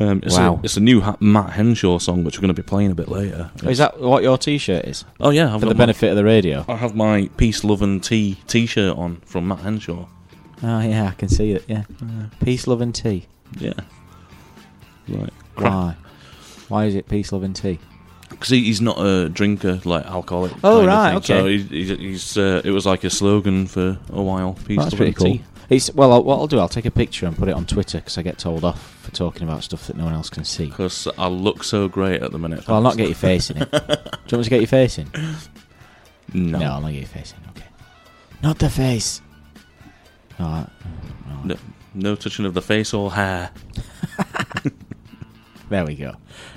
Um, 0.00 0.20
it's 0.24 0.38
Wow. 0.38 0.54
a, 0.54 0.60
it's 0.64 0.78
a 0.78 0.80
new 0.80 1.02
ha- 1.02 1.18
Matt 1.20 1.50
Henshaw 1.50 1.98
song, 1.98 2.24
which 2.24 2.38
we're 2.38 2.40
going 2.46 2.54
to 2.54 2.62
be 2.62 2.66
playing 2.66 2.90
a 2.90 2.94
bit 2.94 3.08
later. 3.08 3.50
Is 3.64 3.76
that 3.78 4.00
what 4.00 4.22
your 4.22 4.38
T-shirt 4.38 4.86
is 4.86 5.04
Oh 5.20 5.28
yeah, 5.28 5.52
I've 5.54 5.60
for 5.60 5.66
the 5.66 5.74
my- 5.74 5.78
benefit 5.84 6.08
of 6.10 6.16
the 6.16 6.24
radio? 6.24 6.64
I 6.68 6.76
have 6.76 6.94
my 6.96 7.28
peace, 7.36 7.64
love, 7.64 7.82
and 7.82 8.02
tea 8.02 8.38
T-shirt 8.46 8.96
on 8.96 9.16
from 9.26 9.46
Matt 9.48 9.58
Henshaw. 9.60 10.06
Oh 10.62 10.80
yeah, 10.80 11.08
I 11.08 11.12
can 11.12 11.28
see 11.28 11.52
it. 11.52 11.64
Yeah, 11.68 11.84
peace, 12.42 12.66
love, 12.66 12.80
and 12.80 12.94
tea. 12.94 13.26
Yeah, 13.58 13.72
right. 15.08 15.32
Why? 15.56 15.96
Why 16.68 16.84
is 16.84 16.94
it 16.94 17.08
peace, 17.08 17.32
love, 17.32 17.42
and 17.42 17.56
tea? 17.56 17.78
Because 18.28 18.48
he, 18.48 18.64
he's 18.64 18.80
not 18.80 18.96
a 18.98 19.28
drinker 19.28 19.80
like 19.84 20.06
alcoholic. 20.06 20.52
Oh, 20.62 20.78
kind 20.78 20.80
of 20.80 20.86
right, 20.86 21.12
thing. 21.12 21.22
So 21.22 21.36
okay. 21.38 21.58
he, 21.58 21.84
he's, 21.84 21.98
he's 21.98 22.38
uh, 22.38 22.62
it 22.64 22.70
was 22.70 22.86
like 22.86 23.04
a 23.04 23.10
slogan 23.10 23.66
for 23.66 23.98
a 24.12 24.22
while. 24.22 24.54
Peace, 24.66 24.78
That's 24.78 24.92
love, 24.92 24.96
pretty 24.96 25.08
and 25.08 25.16
cool. 25.16 25.26
tea. 25.32 25.44
It's 25.70 25.92
well, 25.94 26.12
I'll, 26.12 26.24
what 26.24 26.38
I'll 26.38 26.46
do, 26.48 26.58
I'll 26.58 26.68
take 26.68 26.84
a 26.84 26.90
picture 26.90 27.26
and 27.26 27.36
put 27.36 27.48
it 27.48 27.54
on 27.54 27.64
Twitter 27.64 27.98
because 27.98 28.18
I 28.18 28.22
get 28.22 28.38
told 28.38 28.64
off 28.64 28.96
for 29.02 29.12
talking 29.12 29.44
about 29.44 29.62
stuff 29.62 29.86
that 29.86 29.96
no 29.96 30.04
one 30.04 30.12
else 30.12 30.28
can 30.28 30.44
see. 30.44 30.66
Because 30.66 31.06
I 31.16 31.28
look 31.28 31.62
so 31.62 31.88
great 31.88 32.22
at 32.22 32.32
the 32.32 32.38
minute. 32.38 32.66
Well, 32.66 32.76
I'll 32.76 32.82
not 32.82 32.96
get 32.96 33.06
your 33.06 33.16
face 33.16 33.50
in 33.50 33.58
it. 33.58 33.70
Do 33.70 33.76
you 33.78 33.86
want 33.86 34.32
me 34.32 34.44
to 34.44 34.50
get 34.50 34.60
your 34.60 34.66
face 34.66 34.98
in? 34.98 35.10
No. 36.34 36.58
No, 36.58 36.66
I'll 36.72 36.80
not 36.80 36.90
get 36.90 36.98
your 36.98 37.06
face 37.08 37.34
in. 37.36 37.50
Okay. 37.50 37.66
Not 38.42 38.58
the 38.58 38.68
face. 38.68 39.22
No. 40.40 41.56
No 41.94 42.14
touching 42.16 42.44
of 42.46 42.54
the 42.54 42.62
face 42.62 42.92
or 42.94 43.12
hair. 43.12 43.50
There 45.68 45.86
we 45.86 45.94
go. 45.94 46.16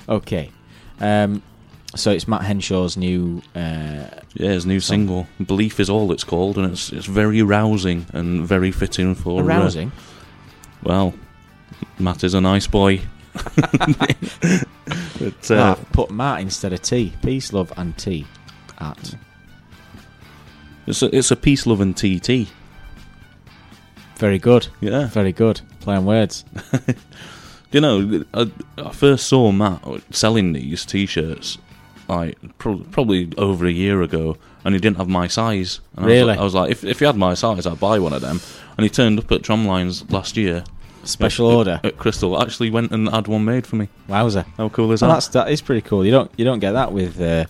Okay. 0.09 0.49
Um, 0.99 1.43
so 1.95 2.09
it's 2.09 2.27
Matt 2.27 2.41
Henshaw's 2.41 2.97
new. 2.97 3.43
Uh, 3.55 4.07
Yeah, 4.33 4.49
his 4.49 4.65
new 4.65 4.79
Song. 4.79 4.95
single, 4.95 5.27
"Belief" 5.45 5.79
is 5.79 5.87
all 5.87 6.11
it's 6.11 6.23
called, 6.23 6.57
and 6.57 6.71
it's 6.71 6.91
it's 6.91 7.05
very 7.05 7.43
rousing 7.43 8.07
and 8.11 8.43
very 8.47 8.71
fitting 8.71 9.13
for. 9.13 9.39
uh, 9.41 9.45
arousing. 9.45 9.91
well, 10.81 11.13
Matt 11.99 12.23
is 12.23 12.33
a 12.33 12.41
nice 12.41 12.65
boy. 12.65 13.01
but, 13.55 15.51
uh, 15.51 15.75
I've 15.77 15.91
put 15.91 16.09
Matt 16.09 16.41
instead 16.41 16.73
of 16.73 16.81
T. 16.81 17.13
Peace, 17.21 17.53
love, 17.53 17.71
and 17.77 17.95
T. 17.97 18.25
At 18.79 19.15
it's 20.87 21.03
a 21.03 21.15
it's 21.15 21.29
a 21.29 21.35
peace, 21.35 21.67
love, 21.67 21.81
and 21.81 21.95
TT. 21.95 22.47
Very 24.17 24.39
good. 24.39 24.67
Yeah, 24.81 25.07
Very 25.07 25.31
good. 25.31 25.61
Playing 25.81 26.05
words. 26.05 26.45
you 27.71 27.81
know, 27.81 28.23
I, 28.33 28.51
I 28.77 28.91
first 28.91 29.27
saw 29.27 29.51
Matt 29.51 29.81
selling 30.11 30.53
these 30.53 30.85
T-shirts 30.85 31.57
like 32.07 32.37
pro- 32.57 32.77
probably 32.91 33.31
over 33.37 33.65
a 33.65 33.71
year 33.71 34.01
ago, 34.01 34.37
and 34.63 34.75
he 34.75 34.79
didn't 34.81 34.97
have 34.97 35.07
my 35.09 35.27
size. 35.27 35.79
And 35.95 36.05
I 36.05 36.07
was 36.07 36.13
Really? 36.13 36.27
like- 36.27 36.39
I 36.39 36.43
was 36.43 36.53
like, 36.53 36.71
if 36.71 36.83
if 36.83 36.99
he 36.99 37.05
had 37.05 37.15
my 37.17 37.33
size, 37.33 37.65
I'd 37.65 37.79
buy 37.79 37.99
one 37.99 38.13
of 38.13 38.21
them. 38.21 38.39
And 38.77 38.83
he 38.83 38.89
turned 38.89 39.19
up 39.19 39.31
at 39.31 39.41
Tramlines 39.41 40.09
last 40.11 40.35
year. 40.37 40.63
Special 41.05 41.51
at, 41.51 41.55
order. 41.55 41.81
at 41.83 41.97
Crystal. 41.97 42.41
Actually, 42.41 42.69
went 42.69 42.91
and 42.93 43.09
had 43.09 43.27
one 43.27 43.43
made 43.43 43.67
for 43.67 43.75
me. 43.75 43.89
Wowzer. 44.07 44.45
How 44.57 44.69
cool 44.69 44.91
is 44.93 45.01
So 45.01 45.07
that? 45.07 45.13
that's 45.15 45.27
that 45.29 45.49
is 45.51 45.61
pretty 45.61 45.81
cool. 45.81 46.05
You 46.05 46.11
don't 46.11 46.31
you 46.37 46.45
don't 46.45 46.59
get 46.59 46.71
that 46.71 46.93
with 46.93 47.19
uh, 47.19 47.43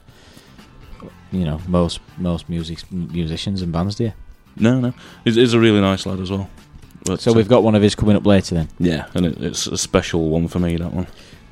you 1.31 1.45
know 1.45 1.61
most 1.67 1.99
most 2.17 2.49
music 2.49 2.79
musicians 2.91 3.61
and 3.61 3.71
bands, 3.71 3.95
do 3.95 4.05
you? 4.05 4.13
No, 4.55 4.79
no, 4.79 4.93
he's, 5.23 5.35
he's 5.35 5.53
a 5.53 5.59
really 5.59 5.81
nice 5.81 6.05
lad 6.05 6.19
as 6.19 6.29
well. 6.31 6.49
But, 7.05 7.19
So 7.21 7.31
uh, 7.31 7.33
we've 7.33 7.47
got 7.49 7.63
one 7.63 7.75
of 7.75 7.81
his 7.81 7.95
coming 7.95 8.15
up 8.15 8.25
later 8.25 8.55
then. 8.55 8.69
yeah, 8.79 9.07
and 9.13 9.25
it, 9.25 9.41
it's 9.41 9.67
a 9.67 9.77
special 9.77 10.29
one 10.29 10.47
for 10.47 10.59
me. 10.59 10.77
That 10.77 10.93
one. 10.93 11.07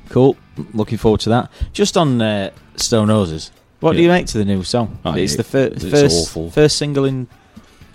Cool. 0.08 0.36
Looking 0.74 0.98
forward 0.98 1.20
to 1.20 1.30
that. 1.30 1.50
Just 1.72 1.96
on 1.96 2.20
uh, 2.22 2.50
Stone 2.76 3.08
Roses, 3.08 3.50
what 3.80 3.94
do 3.96 4.02
you 4.02 4.08
make 4.08 4.26
to 4.26 4.38
the 4.38 4.44
new 4.44 4.62
song? 4.62 4.98
I 5.04 5.18
it's 5.18 5.36
the 5.36 5.44
fir- 5.44 5.70
it's 5.74 5.84
first 5.84 6.28
awful. 6.28 6.50
first 6.50 6.76
single 6.78 7.04
in 7.04 7.28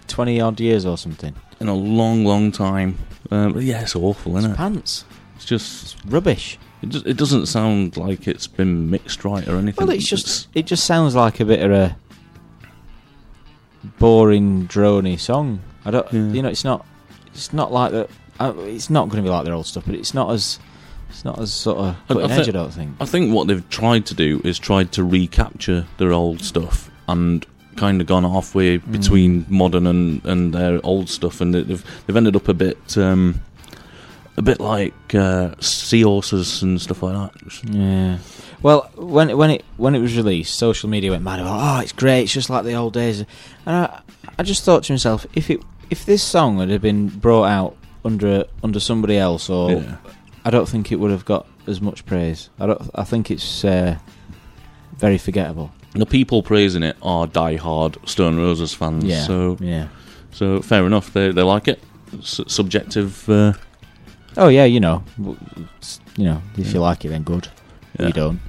twenty 0.08 0.40
odd 0.42 0.60
years 0.60 0.86
or 0.86 0.98
something. 0.98 1.34
In 1.60 1.68
a 1.68 1.74
long, 1.74 2.24
long 2.26 2.52
time. 2.52 2.98
Um, 3.32 3.60
yeah, 3.60 3.82
it's 3.82 3.96
awful, 3.96 4.38
isn't 4.38 4.52
It's 4.52 4.56
it? 4.60 4.62
pants. 4.62 5.06
It's 5.36 5.46
just 5.46 5.84
It's 5.96 6.06
rubbish. 6.06 6.58
It, 6.82 6.90
just, 6.90 7.06
it 7.08 7.18
doesn't 7.18 7.48
sound 7.48 7.98
like 7.98 8.28
it's 8.28 8.46
been 8.48 8.90
mixed 8.92 9.26
right 9.26 9.48
or 9.48 9.56
anything. 9.58 9.86
Well, 9.88 9.96
it's 9.96 10.08
just 10.08 10.48
it 10.54 10.66
just 10.68 10.86
sounds 10.86 11.16
like 11.16 11.40
a 11.40 11.46
bit 11.46 11.62
of 11.62 11.72
a 11.72 11.98
boring, 14.00 14.68
drony 14.68 15.20
song. 15.20 15.60
I 15.86 15.92
don't, 15.92 16.12
Yeah. 16.14 16.28
you 16.32 16.42
know, 16.42 16.50
it's 16.50 16.64
not, 16.64 16.86
it's 17.34 17.54
not 17.54 17.72
like 17.72 17.92
that. 17.92 18.10
Uh, 18.40 18.54
it's 18.60 18.90
not 18.90 19.10
going 19.10 19.24
to 19.24 19.28
be 19.28 19.34
like 19.34 19.46
their 19.46 19.54
old 19.54 19.66
stuff, 19.66 19.86
but 19.86 19.96
it's 19.96 20.14
not 20.14 20.32
as, 20.32 20.60
it's 21.10 21.24
not 21.26 21.40
as 21.40 21.52
sort 21.54 21.78
of 21.80 21.86
I- 21.86 22.14
I 22.14 22.14
cutting 22.28 22.32
edge. 22.32 22.50
I 22.50 22.52
don't 22.52 22.74
think. 22.74 22.96
I 23.00 23.06
think 23.06 23.34
what 23.34 23.48
they've 23.48 23.68
tried 23.70 24.06
to 24.08 24.14
do 24.14 24.42
is 24.44 24.60
tried 24.60 24.92
to 24.94 25.04
recapture 25.04 25.86
their 25.98 26.12
old 26.14 26.42
stuff 26.42 26.92
and 27.08 27.46
kind 27.78 28.02
of 28.02 28.08
gone 28.08 28.24
halfway 28.24 28.80
Mm. 28.80 28.92
between 28.92 29.46
modern 29.50 29.88
and, 29.88 30.24
and 30.26 30.54
their 30.54 30.80
old 30.84 31.10
stuff, 31.10 31.42
and 31.42 31.54
they've 31.54 31.84
they've 32.06 32.18
ended 32.18 32.36
up 32.36 32.48
a 32.48 32.54
bit 32.54 32.98
um, 32.98 33.42
a 34.36 34.42
bit 34.42 34.60
like 34.60 35.16
uh, 35.16 35.52
seahorses 35.60 36.62
and 36.62 36.80
stuff 36.82 37.02
like 37.04 37.14
that. 37.34 37.64
Yeah. 37.72 38.18
Well, 38.64 38.90
when 38.96 39.36
when 39.38 39.52
it 39.52 39.66
when 39.78 39.94
it 39.96 40.00
was 40.00 40.16
released, 40.18 40.56
social 40.56 40.90
media 40.90 41.12
went 41.12 41.24
mad 41.24 41.40
about. 41.40 41.60
Oh, 41.62 41.82
it's 41.82 41.92
great! 41.92 42.24
It's 42.24 42.34
just 42.34 42.50
like 42.50 42.64
the 42.66 42.74
old 42.74 42.94
days. 42.94 43.20
And 43.22 43.28
I, 43.76 44.02
I 44.40 44.44
just 44.44 44.64
thought 44.64 44.84
to 44.86 44.94
myself, 44.94 45.26
if 45.34 45.50
it 45.50 45.62
if 45.90 46.06
this 46.06 46.24
song 46.24 46.58
had 46.60 46.82
been 46.82 47.08
brought 47.08 47.46
out 47.46 47.76
under 48.04 48.46
under 48.64 48.80
somebody 48.80 49.18
else, 49.18 49.50
or 49.50 49.72
Yeah. 49.72 49.98
I 50.44 50.50
don't 50.50 50.68
think 50.68 50.92
it 50.92 50.96
would 50.96 51.12
have 51.12 51.26
got 51.26 51.46
as 51.68 51.82
much 51.82 52.06
praise. 52.06 52.50
I 52.60 52.66
don't. 52.68 52.90
I 52.96 53.04
think 53.04 53.30
it's 53.30 53.64
uh, 53.64 53.98
very 54.98 55.18
forgettable. 55.18 55.72
The 55.94 56.06
people 56.06 56.42
praising 56.44 56.84
it 56.84 56.96
are 57.02 57.28
die-hard 57.28 57.98
Stone 58.08 58.38
Roses 58.38 58.74
fans, 58.74 59.04
Yeah. 59.04 59.24
so 59.24 59.58
yeah. 59.60 59.88
so 60.32 60.62
fair 60.62 60.86
enough. 60.86 61.14
They 61.14 61.32
they 61.32 61.44
like 61.44 61.68
it. 61.68 61.80
S- 62.20 62.42
subjective. 62.48 63.30
Uh, 63.30 63.54
Oh 64.40 64.50
yeah, 64.50 64.66
you 64.66 64.80
know, 64.80 65.04
you 66.16 66.26
know, 66.26 66.42
if 66.58 66.72
you 66.72 66.80
like 66.80 67.04
it, 67.06 67.10
then 67.10 67.24
good. 67.24 67.48
Yeah. 68.00 68.08
You 68.08 68.14
don't. 68.14 68.40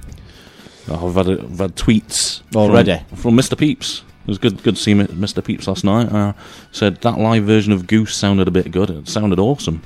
I've 0.91 1.13
had 1.15 1.29
I've 1.29 1.59
had 1.59 1.75
tweets 1.75 2.41
Already? 2.55 2.97
from, 3.09 3.17
from 3.17 3.37
Mr. 3.37 3.57
Peeps. 3.57 4.03
It 4.23 4.27
was 4.27 4.37
good 4.37 4.61
good 4.63 4.75
to 4.75 4.81
see 4.81 4.93
Mr. 4.93 5.43
Peeps 5.43 5.67
last 5.67 5.83
night. 5.83 6.11
Uh, 6.11 6.33
said 6.71 6.97
that 7.01 7.17
live 7.19 7.43
version 7.45 7.73
of 7.73 7.87
Goose 7.87 8.15
sounded 8.15 8.47
a 8.47 8.51
bit 8.51 8.71
good. 8.71 8.89
It 8.89 9.07
sounded 9.07 9.39
awesome. 9.39 9.81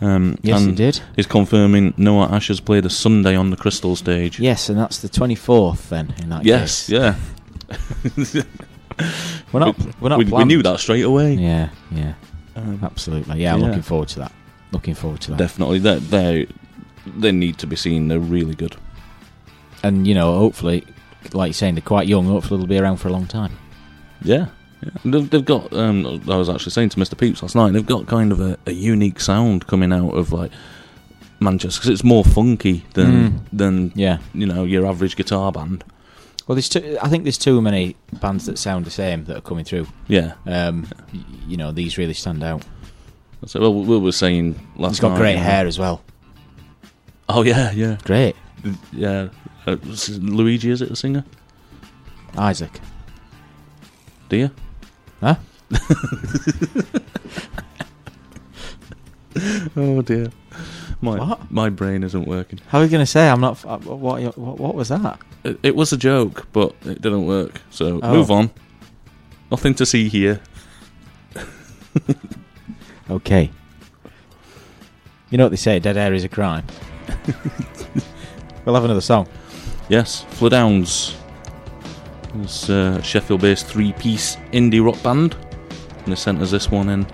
Um, 0.00 0.36
Yes, 0.42 0.62
it 0.62 0.74
did. 0.74 1.00
He's 1.16 1.26
confirming 1.26 1.94
No 1.96 2.18
Hot 2.18 2.32
Ashes 2.32 2.60
played 2.60 2.84
a 2.84 2.90
Sunday 2.90 3.36
on 3.36 3.50
the 3.50 3.56
Crystal 3.56 3.94
stage. 3.96 4.38
Yes, 4.40 4.68
and 4.68 4.78
that's 4.78 4.98
the 4.98 5.08
twenty 5.08 5.34
fourth. 5.36 5.88
Then 5.90 6.14
in 6.22 6.28
that 6.30 6.44
Yes, 6.44 6.86
case. 6.86 6.90
yeah. 6.90 7.16
we're 9.52 9.60
not. 9.60 9.78
we, 9.78 9.92
We're 10.00 10.08
not. 10.10 10.18
we, 10.18 10.24
we 10.24 10.44
knew 10.44 10.62
that 10.62 10.80
straight 10.80 11.04
away. 11.04 11.34
Yeah, 11.34 11.70
yeah, 11.90 12.14
Um, 12.56 12.80
absolutely. 12.82 13.40
Yeah, 13.40 13.54
I'm 13.54 13.60
Yeah. 13.60 13.66
looking 13.68 13.82
forward 13.82 14.08
to 14.10 14.18
that. 14.20 14.32
Looking 14.72 14.94
forward 14.94 15.20
to 15.22 15.30
that. 15.32 15.36
definitely, 15.38 15.78
they 15.78 15.98
they 15.98 16.46
they 17.06 17.32
need 17.32 17.58
to 17.58 17.66
be 17.66 17.76
seen. 17.76 18.08
They're 18.08 18.18
really 18.18 18.54
good. 18.54 18.76
And 19.84 20.06
you 20.06 20.14
know, 20.14 20.36
hopefully, 20.38 20.84
like 21.32 21.48
you're 21.50 21.54
saying, 21.54 21.74
they're 21.76 21.82
quite 21.82 22.08
young. 22.08 22.26
Hopefully, 22.26 22.58
they'll 22.58 22.66
be 22.66 22.78
around 22.78 22.96
for 22.96 23.08
a 23.08 23.12
long 23.12 23.26
time. 23.26 23.52
Yeah. 24.22 24.46
yeah. 24.82 24.90
They've, 25.04 25.28
they've 25.30 25.44
got. 25.44 25.72
Um, 25.72 26.06
I 26.28 26.36
was 26.36 26.48
actually 26.48 26.72
saying 26.72 26.88
to 26.90 26.96
Mr. 26.98 27.16
Peeps 27.16 27.42
last 27.42 27.54
night. 27.54 27.72
They've 27.72 27.86
got 27.86 28.06
kind 28.06 28.32
of 28.32 28.40
a, 28.40 28.58
a 28.66 28.72
unique 28.72 29.20
sound 29.20 29.66
coming 29.66 29.92
out 29.92 30.10
of 30.14 30.32
like 30.32 30.50
Manchester 31.40 31.78
because 31.80 31.90
it's 31.90 32.04
more 32.04 32.24
funky 32.24 32.84
than 32.94 33.10
Mm. 33.30 33.40
than 33.52 33.92
Yeah. 33.94 34.18
you 34.32 34.46
know 34.46 34.64
your 34.64 34.86
average 34.86 35.16
guitar 35.16 35.52
band. 35.52 35.84
Well, 36.46 36.56
there's 36.56 36.68
too, 36.68 36.98
I 37.00 37.08
think 37.08 37.24
there's 37.24 37.38
too 37.38 37.62
many 37.62 37.96
bands 38.20 38.44
that 38.46 38.58
sound 38.58 38.84
the 38.84 38.90
same 38.90 39.24
that 39.24 39.36
are 39.38 39.40
coming 39.40 39.64
through. 39.64 39.86
Yeah. 40.08 40.34
Um, 40.46 40.86
you 41.48 41.56
know, 41.56 41.72
these 41.72 41.96
really 41.96 42.12
stand 42.12 42.42
out. 42.44 42.62
So, 43.46 43.60
well, 43.60 43.74
we 43.74 43.98
were 43.98 44.12
saying 44.12 44.54
last 44.76 44.92
He's 44.92 45.00
got 45.00 45.10
night, 45.12 45.18
great 45.18 45.32
you 45.36 45.42
hair 45.42 45.66
as 45.66 45.78
well. 45.78 46.02
Oh 47.28 47.42
yeah, 47.42 47.72
yeah, 47.72 47.96
Great, 48.04 48.36
yeah. 48.92 49.28
Uh, 49.66 49.76
Luigi, 50.20 50.70
is 50.70 50.82
it 50.82 50.88
the 50.90 50.96
singer? 50.96 51.24
Isaac. 52.36 52.80
Do 54.28 54.36
you? 54.36 54.50
Huh? 55.20 55.36
Oh 59.76 60.00
dear. 60.02 60.30
My 61.00 61.18
What? 61.18 61.50
my 61.50 61.68
brain 61.68 62.04
isn't 62.04 62.24
working. 62.26 62.60
How 62.68 62.78
are 62.78 62.84
you 62.84 62.90
going 62.90 63.02
to 63.02 63.06
say 63.10 63.28
I'm 63.28 63.40
not? 63.40 63.52
f- 63.52 63.66
uh, 63.66 63.78
What, 63.78 64.22
what? 64.38 64.58
What 64.60 64.74
was 64.76 64.88
that? 64.90 65.18
It, 65.42 65.58
it 65.62 65.74
was 65.76 65.92
a 65.92 65.96
joke, 65.96 66.46
but 66.52 66.72
it 66.84 67.02
didn't 67.02 67.26
work. 67.26 67.60
So 67.70 67.98
Oh. 68.02 68.12
move 68.14 68.30
on. 68.30 68.50
Nothing 69.50 69.74
to 69.74 69.86
see 69.86 70.08
here. 70.08 70.40
Okay. 73.10 73.50
You 75.30 75.36
know 75.36 75.44
what 75.44 75.50
they 75.50 75.56
say? 75.56 75.78
Dead 75.78 75.96
air 75.98 76.14
is 76.14 76.24
a 76.24 76.28
crime. 76.28 76.64
we'll 78.64 78.74
have 78.74 78.84
another 78.84 79.02
song. 79.02 79.28
Yes, 79.88 80.24
Floodhounds. 80.30 81.14
It's 82.42 82.68
a 82.68 83.00
Sheffield-based 83.02 83.66
three-piece 83.66 84.36
indie 84.52 84.84
rock 84.84 85.00
band, 85.02 85.34
and 85.98 86.06
they 86.06 86.16
sent 86.16 86.40
us 86.40 86.50
this 86.50 86.70
one 86.70 86.88
in, 86.88 87.06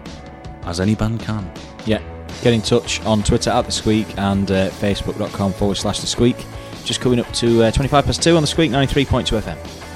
as 0.65 0.81
any 0.81 0.95
band 0.95 1.21
can. 1.21 1.51
Yeah. 1.85 2.01
Get 2.43 2.55
in 2.55 2.63
touch 2.63 3.05
on 3.05 3.23
Twitter 3.23 3.51
at 3.51 3.67
the 3.67 3.71
Sqweek 3.71 4.17
and 4.17 4.51
uh, 4.51 4.71
Facebook.com 4.71 5.53
forward 5.53 5.77
slash 5.77 6.01
the 6.01 6.07
Sqweek. 6.07 6.43
Just 6.85 7.01
coming 7.03 7.21
up 7.21 7.31
to 7.35 7.65
uh, 7.65 7.71
25 7.71 8.07
past 8.07 8.23
2 8.23 8.35
on 8.35 8.43
the 8.43 8.49
Sqweek 8.49 8.71
93.2 8.71 9.43
FM. 9.43 9.90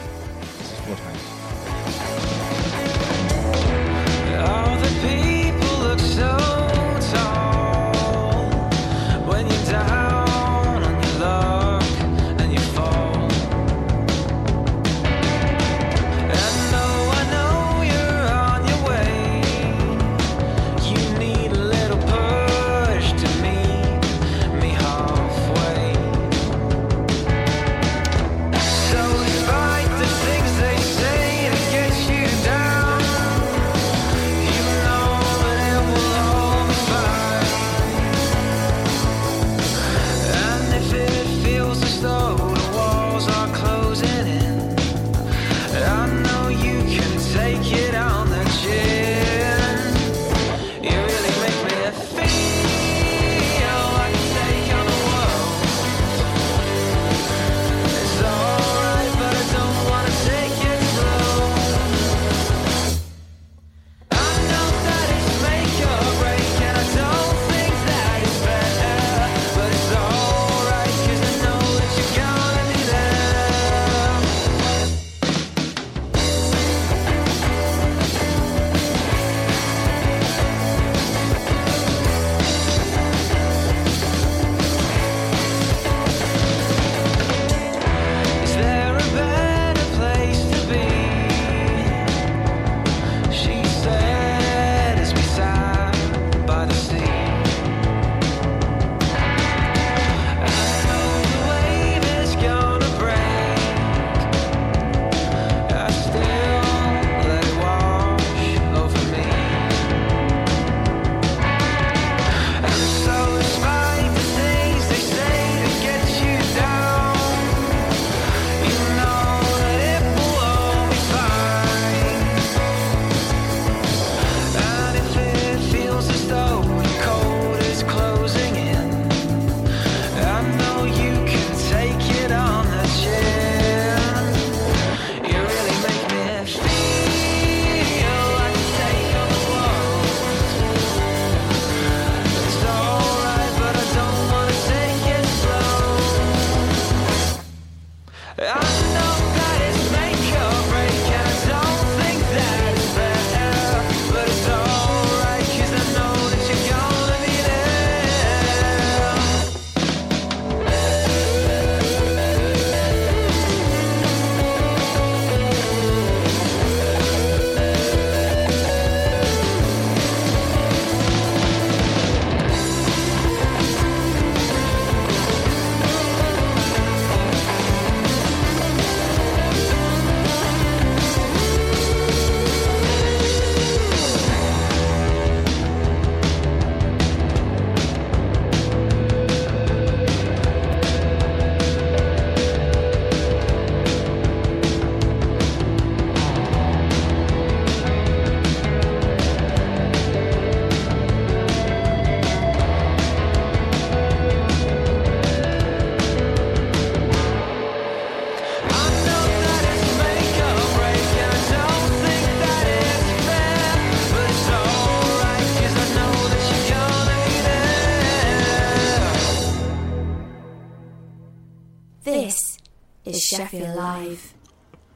Sheffield 223.12 223.76
Live. 223.76 224.34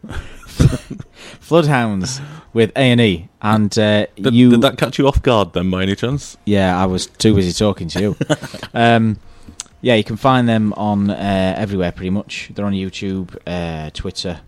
Floodhounds 1.41 2.21
with 2.53 2.71
A 2.77 2.81
and 2.81 3.01
E, 3.01 3.29
and 3.43 3.77
uh, 3.79 4.07
Did, 4.17 4.35
you. 4.35 4.51
did 4.51 4.61
that 4.63 4.79
catch 4.79 4.99
you 4.99 5.07
off 5.09 5.23
guard 5.23 5.53
then, 5.53 5.71
by 5.71 5.83
any 5.83 5.95
chance? 5.97 6.37
Yeah, 6.45 6.81
I 6.81 6.87
was 6.87 7.07
too 7.07 7.35
busy 7.35 7.53
talking 7.53 7.89
to 7.89 8.01
you. 8.01 8.17
um, 8.75 9.19
yeah, 9.81 9.95
you 9.95 10.05
can 10.05 10.17
find 10.17 10.49
them 10.49 10.73
on 10.75 11.11
uh, 11.11 11.55
everywhere 11.57 11.93
pretty 11.93 12.11
much. 12.11 12.51
They're 12.55 12.65
on 12.67 12.73
YouTube, 12.73 13.37
uh, 13.47 13.91
Twitter. 13.91 14.41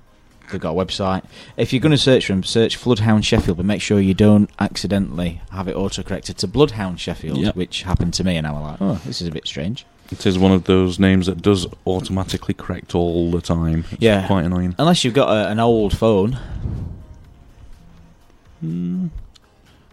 They've 0.51 0.61
got 0.61 0.73
a 0.77 0.85
website. 0.85 1.25
If 1.57 1.73
you're 1.73 1.81
going 1.81 1.93
to 1.93 1.99
search 1.99 2.27
for 2.27 2.33
them, 2.33 2.43
search 2.43 2.77
Floodhound 2.79 3.25
Sheffield, 3.25 3.57
but 3.57 3.67
make 3.67 3.81
sure 3.81 4.01
you 4.01 4.15
don't 4.15 4.51
accidentally 4.59 5.41
have 5.53 5.69
it 5.69 5.77
autocorrected 5.77 6.35
to 6.37 6.49
Bloodhound 6.49 6.99
Sheffield, 6.99 7.39
Yep. 7.39 7.57
which 7.57 7.83
happened 7.85 8.15
to 8.15 8.25
me, 8.25 8.37
and 8.37 8.47
I 8.47 8.53
was 8.53 8.63
like, 8.63 8.79
oh, 8.81 9.01
this 9.07 9.21
is 9.23 9.29
a 9.29 9.31
bit 9.33 9.47
strange. 9.47 9.87
It 10.11 10.27
is 10.27 10.39
one 10.39 10.51
of 10.53 10.65
those 10.65 10.99
names 10.99 11.27
that 11.27 11.41
does 11.41 11.67
automatically 11.87 12.53
correct 12.55 12.95
all 12.97 13.31
the 13.31 13.41
time. 13.41 13.85
It's 13.93 14.03
Yeah. 14.03 14.27
quite 14.27 14.45
annoying. 14.45 14.75
Unless 14.79 15.05
you've 15.05 15.15
got 15.15 15.29
a, 15.29 15.49
an 15.49 15.61
old 15.61 15.97
phone. 15.97 16.39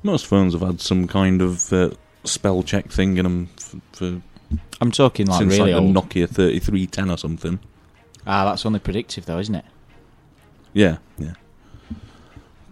Most 0.03 0.25
phones 0.25 0.53
have 0.53 0.61
had 0.61 0.81
some 0.81 1.07
kind 1.07 1.41
of 1.41 1.71
uh, 1.71 1.91
spell 2.23 2.63
check 2.63 2.89
thing 2.89 3.17
in 3.17 3.23
them 3.23 3.47
for, 3.57 3.77
for 3.93 4.21
I'm 4.81 4.91
talking 4.91 5.27
like 5.27 5.39
since 5.39 5.57
really 5.57 5.73
like 5.73 5.81
old. 5.81 5.95
a 5.95 5.99
Nokia 5.99 6.27
3310 6.29 7.09
or 7.09 7.17
something. 7.17 7.59
ah, 8.25 8.45
that's 8.45 8.65
only 8.65 8.79
predictive 8.79 9.25
though, 9.25 9.39
isn't 9.39 9.55
it? 9.55 9.65
Yeah, 10.73 10.97
yeah. 11.17 11.33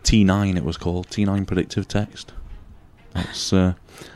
T9 0.04 0.56
it 0.58 0.64
was 0.64 0.78
called. 0.78 1.08
T9 1.10 1.48
predictive 1.48 1.88
text. 1.88 2.34
That's 3.14 3.52
uh, 3.54 3.74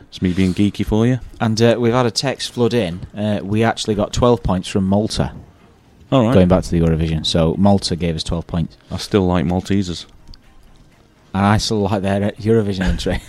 it's 0.10 0.22
me 0.22 0.34
being 0.34 0.54
geeky 0.54 0.86
for 0.86 1.08
you. 1.08 1.20
And 1.40 1.62
uh, 1.62 1.78
we've 1.80 1.94
had 1.94 2.06
a 2.06 2.12
text 2.12 2.52
flood 2.52 2.74
in. 2.74 3.02
Uh, 3.16 3.40
we 3.44 3.64
actually 3.64 3.96
got 3.96 4.12
12 4.14 4.44
points 4.44 4.68
from 4.68 4.86
Malta, 4.86 5.34
All 6.12 6.26
right. 6.26 6.34
going 6.34 6.48
back 6.48 6.64
to 6.64 6.70
the 6.72 6.80
Eurovision. 6.80 7.26
So 7.26 7.56
Malta 7.58 7.96
gave 7.96 8.16
us 8.16 8.24
12 8.24 8.46
points. 8.48 8.78
I 8.92 8.98
still 8.98 9.26
like 9.26 9.46
Maltesers. 9.46 10.06
And 11.34 11.46
I 11.46 11.58
still 11.58 11.82
like 11.82 12.02
their 12.02 12.24
uh, 12.24 12.32
Eurovision 12.32 12.82
entry. 12.82 13.22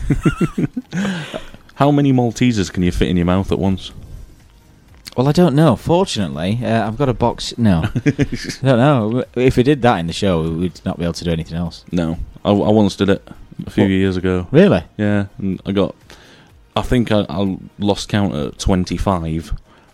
How 1.74 1.90
many 1.90 2.12
Maltesers 2.12 2.72
can 2.72 2.82
you 2.82 2.92
fit 2.92 3.08
in 3.08 3.16
your 3.16 3.26
mouth 3.26 3.50
at 3.52 3.58
once? 3.58 3.92
well, 5.16 5.28
I 5.28 5.32
don't 5.32 5.54
know. 5.54 5.76
Fortunately, 5.76 6.60
uh, 6.62 6.86
I've 6.86 6.96
got 6.96 7.08
a 7.10 7.14
box. 7.14 7.56
No. 7.58 7.82
I 8.06 8.10
don't 8.62 8.62
know. 8.62 9.24
If 9.34 9.56
we 9.58 9.62
did 9.62 9.82
that 9.82 9.98
in 9.98 10.06
the 10.06 10.12
show, 10.14 10.48
we'd 10.50 10.80
not 10.84 10.98
be 10.98 11.04
able 11.04 11.12
to 11.14 11.24
do 11.24 11.30
anything 11.32 11.58
else. 11.58 11.84
No, 11.92 12.16
I, 12.44 12.50
I 12.50 12.70
once 12.70 12.96
did 12.96 13.10
it 13.10 13.28
a 13.66 13.70
few 13.70 13.84
What? 13.84 13.90
years 13.90 14.16
ago. 14.16 14.46
Really? 14.50 14.82
Yeah, 14.96 15.26
and 15.38 15.60
I 15.66 15.72
got. 15.72 15.94
I 16.76 16.82
think 16.82 17.10
I, 17.12 17.26
I 17.28 17.58
lost 17.78 18.08
count 18.08 18.34
at 18.34 18.58
twenty 18.58 18.96
five, 18.96 19.52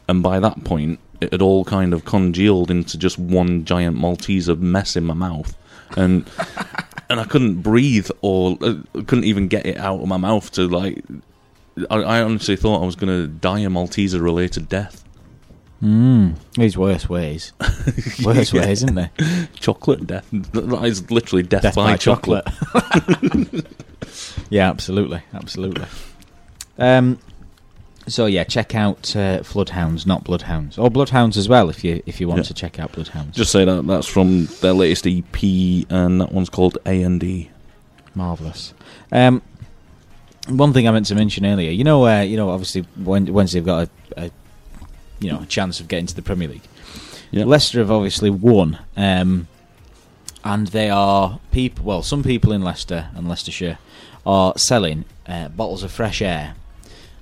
and 0.09 0.23
by 0.23 0.41
that 0.41 0.65
point, 0.65 0.99
it 1.21 1.33
had 1.33 1.43
all 1.43 1.65
kind 1.65 1.95
of 1.95 2.05
congealed 2.05 2.71
into 2.71 2.99
just 2.99 3.19
one 3.19 3.65
giant 3.65 3.97
Malteser 3.97 4.59
mess 4.59 4.97
in 4.97 5.05
my 5.05 5.15
mouth, 5.15 5.57
and 5.97 6.29
and 7.11 7.21
I 7.21 7.25
couldn't 7.25 7.63
breathe 7.63 8.11
or 8.21 8.59
uh, 8.61 8.75
couldn't 9.07 9.25
even 9.25 9.49
get 9.49 9.65
it 9.67 9.79
out 9.79 10.01
of 10.01 10.09
my 10.09 10.17
mouth 10.19 10.51
to 10.53 10.69
like. 10.69 11.03
I, 11.91 11.97
I 11.97 12.23
honestly 12.23 12.57
thought 12.57 12.83
I 12.83 12.87
was 12.87 12.97
going 12.97 13.09
to 13.11 13.27
die 13.27 13.61
a 13.61 13.69
Malteser 13.69 14.21
related 14.21 14.69
death. 14.69 15.03
Mm. 15.83 16.37
There's 16.55 16.75
worse 16.79 17.07
ways. 17.07 17.53
Worse 18.25 18.51
Yeah. 18.55 18.63
ways, 18.63 18.83
isn't 18.83 18.95
there? 18.95 19.11
Chocolate 19.61 20.07
death. 20.07 20.27
That 20.33 20.83
is 20.85 21.11
literally 21.11 21.43
death, 21.43 21.65
Death 21.65 21.75
by, 21.75 21.93
by 21.93 21.97
chocolate. 21.99 22.47
chocolate. 22.47 23.67
yeah, 24.51 24.71
absolutely, 24.71 25.21
absolutely. 25.35 25.85
Um, 26.79 27.19
so 28.09 28.27
yeah, 28.27 28.45
check 28.45 28.75
out 28.75 29.17
uh, 29.17 29.41
Floodhounds, 29.41 30.07
not 30.07 30.23
Bloodhounds, 30.25 30.79
or 30.79 30.91
Bloodhounds 30.91 31.37
as 31.37 31.49
well 31.49 31.69
if 31.69 31.83
you 31.83 32.03
if 32.07 32.21
you 32.21 32.29
want 32.29 32.39
Yeah. 32.39 32.45
to 32.45 32.55
check 32.55 32.79
out 32.79 32.93
Bloodhounds. 32.93 33.37
Just 33.37 33.51
say 33.51 33.65
that 33.65 33.87
that's 33.87 34.07
from 34.07 34.47
their 34.61 34.73
latest 34.73 35.07
EP, 35.07 35.43
and 35.91 36.21
that 36.21 36.31
one's 36.33 36.49
called 36.51 36.79
A 36.87 37.03
and 37.03 37.19
D. 37.21 37.51
marvelous. 38.15 38.75
Um, 39.11 39.43
one 40.49 40.73
thing 40.73 40.87
I 40.87 40.93
meant 40.93 41.07
to 41.07 41.15
mention 41.17 41.45
earlier, 41.45 41.71
you 41.73 41.83
know, 41.83 42.07
uh, 42.07 42.21
you 42.23 42.37
know, 42.37 42.51
obviously 42.51 42.87
Wednesday 42.97 43.59
have 43.59 43.67
got 43.67 43.89
a, 44.17 44.25
a 44.27 44.31
you 45.19 45.33
know 45.33 45.41
a 45.41 45.47
chance 45.47 45.81
of 45.81 45.89
getting 45.89 46.07
to 46.07 46.15
the 46.15 46.23
Premier 46.23 46.47
League. 46.49 46.63
Yeah. 47.33 47.45
Leicester 47.45 47.81
have 47.81 47.91
obviously 47.91 48.31
won, 48.31 48.79
um, 48.97 49.49
and 50.45 50.69
they 50.69 50.89
are 50.91 51.41
people. 51.51 51.85
Well, 51.85 52.03
some 52.05 52.23
people 52.23 52.53
in 52.53 52.63
Leicester 52.63 53.09
and 53.17 53.29
Leicestershire 53.29 53.79
are 54.25 54.57
selling 54.57 55.05
uh, 55.27 55.49
bottles 55.49 55.83
of 55.83 55.91
fresh 55.91 56.23
air 56.23 56.55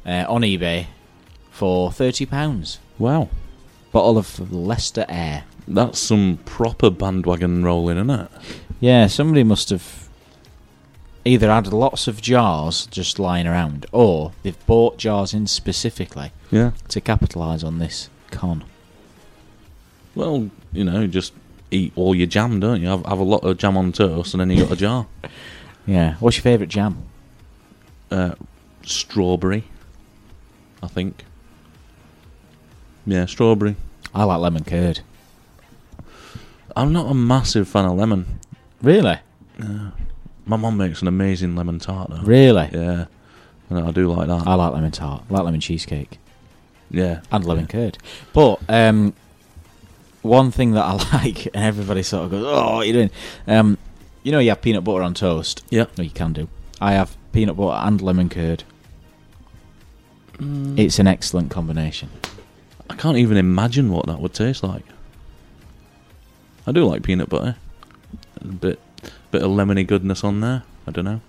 uh, 0.06 0.24
on 0.28 0.42
eBay 0.42 0.86
for 1.50 1.90
thirty 1.92 2.26
pounds. 2.26 2.78
Wow. 2.98 3.28
Bottle 3.92 4.18
of 4.18 4.52
Leicester 4.52 5.04
air. 5.08 5.44
That's 5.68 5.98
some 5.98 6.38
proper 6.44 6.90
bandwagon 6.90 7.64
rolling, 7.64 7.96
isn't 7.96 8.10
it? 8.10 8.30
Yeah, 8.80 9.06
somebody 9.06 9.44
must 9.44 9.70
have 9.70 10.08
either 11.24 11.48
had 11.48 11.72
lots 11.72 12.06
of 12.06 12.20
jars 12.20 12.86
just 12.86 13.18
lying 13.18 13.46
around, 13.46 13.86
or 13.92 14.32
they've 14.42 14.66
bought 14.66 14.98
jars 14.98 15.32
in 15.32 15.46
specifically 15.46 16.32
Yeah. 16.50 16.72
to 16.88 17.00
capitalise 17.00 17.64
on 17.64 17.78
this 17.78 18.10
con. 18.30 18.64
Well, 20.14 20.50
you 20.72 20.84
know, 20.84 21.06
just 21.06 21.32
eat 21.70 21.92
all 21.96 22.14
your 22.14 22.26
jam, 22.26 22.60
don't 22.60 22.80
you? 22.82 22.88
Have, 22.88 23.06
have 23.06 23.18
a 23.18 23.24
lot 23.24 23.38
of 23.44 23.56
jam 23.58 23.76
on 23.76 23.90
toast, 23.92 24.34
and 24.34 24.40
then 24.40 24.50
you 24.50 24.62
got 24.64 24.72
a 24.72 24.76
jar. 24.76 25.06
Yeah. 25.86 26.14
What's 26.18 26.38
your 26.38 26.42
favourite 26.44 26.70
jam? 26.70 26.96
Uh, 28.10 28.36
strawberry, 28.86 29.64
I 30.84 30.88
think. 30.88 31.24
Yeah, 33.06 33.26
strawberry. 33.26 33.76
I 34.14 34.24
like 34.24 34.40
lemon 34.40 34.64
curd. 34.64 35.00
I'm 36.76 36.92
not 36.92 37.10
a 37.10 37.14
massive 37.14 37.68
fan 37.68 37.84
of 37.84 37.96
lemon. 37.96 38.40
Really? 38.82 39.18
Yeah. 39.58 39.90
My 40.46 40.56
mum 40.56 40.76
makes 40.76 41.02
an 41.02 41.08
amazing 41.08 41.56
lemon 41.56 41.78
tart, 41.78 42.10
though. 42.10 42.22
Really? 42.22 42.68
Yeah, 42.72 43.06
and 43.70 43.78
I 43.78 43.90
do 43.90 44.12
like 44.12 44.28
that. 44.28 44.46
I 44.46 44.54
like 44.54 44.72
lemon 44.72 44.90
tart. 44.90 45.22
I 45.28 45.34
like 45.34 45.44
lemon 45.44 45.60
cheesecake 45.60 46.18
yeah, 46.94 47.20
and 47.30 47.44
lemon 47.44 47.66
curd. 47.66 47.98
But 48.32 48.60
um, 48.68 49.14
one 50.22 50.50
thing 50.50 50.72
that 50.72 50.84
I 50.84 50.92
like, 51.24 51.46
and 51.46 51.64
everybody 51.64 52.02
sort 52.02 52.24
of 52.24 52.30
goes, 52.30 52.44
"Oh, 52.46 52.76
what 52.76 52.82
are 52.82 52.84
you 52.84 52.92
doing?" 52.92 53.10
Um, 53.46 53.78
you 54.22 54.32
know, 54.32 54.38
you 54.38 54.50
have 54.50 54.62
peanut 54.62 54.84
butter 54.84 55.02
on 55.02 55.14
toast. 55.14 55.64
Yeah. 55.70 55.86
No, 55.98 56.04
you 56.04 56.10
can 56.10 56.32
do. 56.32 56.48
I 56.80 56.92
have 56.92 57.16
peanut 57.32 57.56
butter 57.56 57.78
and 57.86 58.00
lemon 58.00 58.28
curd. 58.28 58.64
It's 60.38 60.98
an 60.98 61.06
excellent 61.06 61.50
combination. 61.50 62.10
I 62.90 62.96
can't 62.96 63.16
even 63.16 63.36
imagine 63.36 63.90
what 63.90 64.06
that 64.06 64.20
would 64.20 64.34
taste 64.34 64.62
like. 64.62 64.84
I 66.66 66.72
do 66.72 66.84
like 66.84 67.02
peanut 67.02 67.28
butter. 67.28 67.56
A 68.40 68.46
bit, 68.46 68.80
bit 69.30 69.42
of 69.42 69.50
lemony 69.50 69.86
goodness 69.86 70.24
on 70.24 70.40
there. 70.40 70.62
I 70.86 70.90
don't 70.90 71.04
know. 71.04 71.20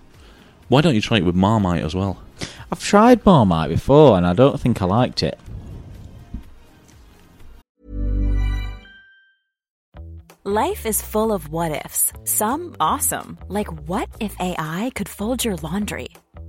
Why 0.68 0.80
don't 0.80 0.94
you 0.94 1.00
try 1.00 1.18
it 1.18 1.24
with 1.24 1.34
Marmite 1.34 1.84
as 1.84 1.94
well? 1.94 2.22
I've 2.70 2.82
tried 2.82 3.24
Marmite 3.24 3.70
before, 3.70 4.16
and 4.16 4.26
I 4.26 4.32
don't 4.32 4.60
think 4.60 4.82
I 4.82 4.86
liked 4.86 5.22
it. 5.22 5.38
Life 10.44 10.86
is 10.86 11.02
full 11.02 11.32
of 11.32 11.48
what 11.48 11.72
ifs. 11.84 12.12
Some 12.24 12.76
awesome, 12.78 13.38
like 13.48 13.66
what 13.88 14.08
if 14.20 14.38
AI 14.40 14.92
could 14.94 15.08
fold 15.08 15.44
your 15.44 15.56
laundry? 15.56 16.08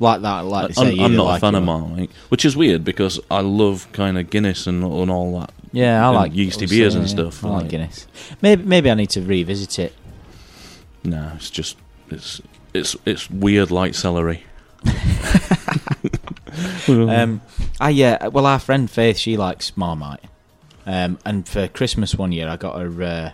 like 0.00 0.22
that. 0.22 0.40
Like 0.40 0.68
they 0.68 0.74
say, 0.74 0.88
I'm, 0.90 0.96
you 0.96 1.04
I'm 1.04 1.16
not 1.16 1.24
like 1.24 1.38
a 1.38 1.40
fan 1.40 1.54
of 1.54 1.62
Marmite, 1.64 2.10
which 2.28 2.44
is 2.44 2.56
weird 2.56 2.84
because 2.84 3.20
I 3.30 3.40
love 3.40 3.86
kind 3.92 4.18
of 4.18 4.30
Guinness 4.30 4.66
and, 4.66 4.82
and 4.84 5.10
all 5.10 5.38
that 5.40 5.52
Yeah, 5.72 6.04
I 6.04 6.08
and 6.08 6.16
like 6.16 6.34
yeasty 6.34 6.64
obviously, 6.64 6.78
beers 6.78 6.94
and 6.94 7.04
yeah, 7.04 7.10
stuff. 7.10 7.44
I 7.44 7.48
like 7.48 7.68
Guinness. 7.68 8.06
Maybe 8.42 8.62
maybe 8.64 8.90
I 8.90 8.94
need 8.94 9.10
to 9.10 9.22
revisit 9.22 9.78
it. 9.78 9.94
No, 11.04 11.32
it's 11.36 11.50
just 11.50 11.76
it's 12.10 12.40
it's 12.72 12.96
it's 13.04 13.30
weird 13.30 13.70
like 13.70 13.94
celery. 13.94 14.44
Um, 16.86 17.40
I 17.80 17.90
yeah. 17.90 18.28
Well, 18.28 18.46
our 18.46 18.58
friend 18.60 18.88
Faith, 18.90 19.18
she 19.18 19.36
likes 19.36 19.76
Marmite. 19.76 20.20
Um, 20.86 21.18
and 21.24 21.48
for 21.48 21.66
Christmas 21.66 22.14
one 22.14 22.30
year, 22.32 22.48
I 22.48 22.56
got 22.56 22.80
her. 22.80 23.02
Uh, 23.02 23.30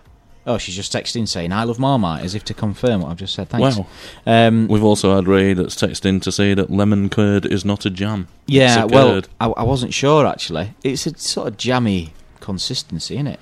oh, 0.47 0.59
she's 0.59 0.75
just 0.77 0.93
texting 0.93 1.29
saying, 1.29 1.53
"I 1.53 1.65
love 1.65 1.79
Marmite," 1.79 2.25
as 2.25 2.35
if 2.35 2.45
to 2.45 2.55
confirm 2.55 3.03
what 3.03 3.11
I've 3.11 3.19
just 3.19 3.35
said. 3.35 3.49
Thanks. 3.49 3.77
Wow. 3.79 3.87
Um, 4.27 4.69
We've 4.69 4.85
also 4.85 5.15
had 5.15 5.27
Ray 5.29 5.53
that's 5.53 5.75
texted 5.75 6.07
in 6.07 6.21
to 6.21 6.33
say 6.33 6.55
that 6.55 6.71
lemon 6.71 7.09
curd 7.09 7.47
is 7.47 7.65
not 7.65 7.85
a 7.87 7.91
jam. 7.91 8.29
yeah. 8.47 8.85
a 8.85 8.87
Well. 8.87 9.23
I, 9.41 9.47
I 9.49 9.63
wasn't 9.63 9.95
sure 9.95 10.27
actually. 10.27 10.75
It's 10.83 11.07
a 11.07 11.17
sort 11.19 11.49
of 11.49 11.57
jammy 11.57 12.13
consistency, 12.41 13.15
isn't 13.15 13.27
it? 13.27 13.41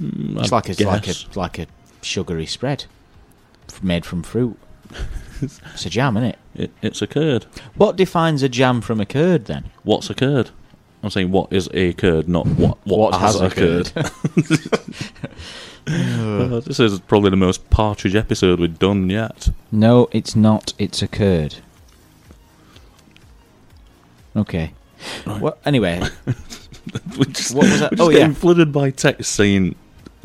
Mm, 0.00 0.40
It's 0.40 0.52
I 0.52 0.56
like 0.56 0.68
a 0.80 0.84
like 0.84 1.08
a 1.08 1.14
like 1.34 1.58
a 1.58 1.66
sugary 2.02 2.46
spread 2.46 2.84
made 3.82 4.04
from 4.04 4.22
fruit. 4.22 4.56
it's 5.42 5.86
a 5.86 5.90
jam, 5.90 6.16
isn't 6.16 6.30
it? 6.30 6.38
It, 6.54 6.70
it's 6.82 7.02
a 7.02 7.06
curd. 7.06 7.46
What 7.74 7.96
defines 7.96 8.42
a 8.42 8.48
jam 8.48 8.80
from 8.80 9.00
a 9.00 9.06
curd 9.06 9.46
then? 9.46 9.70
What's 9.82 10.10
a 10.10 10.14
curd? 10.14 10.50
I'm 11.04 11.10
saying 11.10 11.30
what 11.30 11.52
is 11.52 11.68
a 11.74 11.92
curd, 11.92 12.30
not 12.30 12.46
what 12.46 12.78
what, 12.84 13.14
has, 13.20 13.38
occurred. 13.38 13.92
Uh, 13.94 14.08
this 16.60 16.80
is 16.80 16.98
probably 17.00 17.28
the 17.28 17.36
most 17.36 17.68
partridge 17.68 18.14
episode 18.14 18.58
we've 18.58 18.78
done 18.78 19.10
yet. 19.10 19.50
no, 19.70 20.08
it's 20.12 20.34
not. 20.34 20.72
It's 20.78 21.02
occurred. 21.02 21.56
Okay. 24.34 24.72
Right. 25.26 25.42
Well, 25.42 25.58
anyway, 25.66 26.00
just, 27.28 27.54
What 27.54 27.66
was 27.66 27.80
that? 27.80 28.00
Oh, 28.00 28.08
yeah. 28.08 28.32
flooded 28.32 28.72
by 28.72 28.88
text 28.90 29.32
saying 29.32 29.74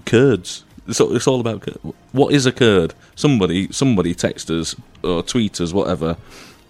curds. 0.06 0.64
It's 0.88 1.02
all, 1.02 1.14
it's 1.14 1.28
all 1.28 1.42
about 1.42 1.62
curd. 1.62 1.78
What 2.14 2.34
is 2.34 2.46
a 2.46 2.54
curd? 2.54 2.94
Somebody 3.16 3.70
somebody 3.74 4.16
text 4.16 4.50
us 4.50 4.78
or 5.04 5.24
tweet 5.24 5.60
us 5.60 5.74
whatever 5.74 6.16